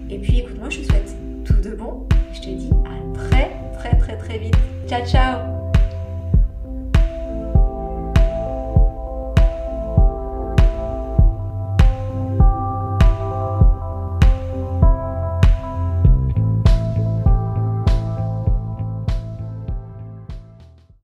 Et 0.09 0.19
puis, 0.19 0.39
écoute, 0.39 0.57
moi, 0.59 0.69
je 0.69 0.81
te 0.81 0.85
souhaite 0.85 1.15
tout 1.45 1.61
de 1.61 1.75
bon. 1.75 2.07
Je 2.33 2.41
te 2.41 2.49
dis 2.49 2.69
à 2.85 3.13
très, 3.13 3.51
très, 3.77 3.97
très, 3.97 4.17
très 4.17 4.37
vite. 4.37 4.55
Ciao, 4.87 5.05
ciao 5.05 5.54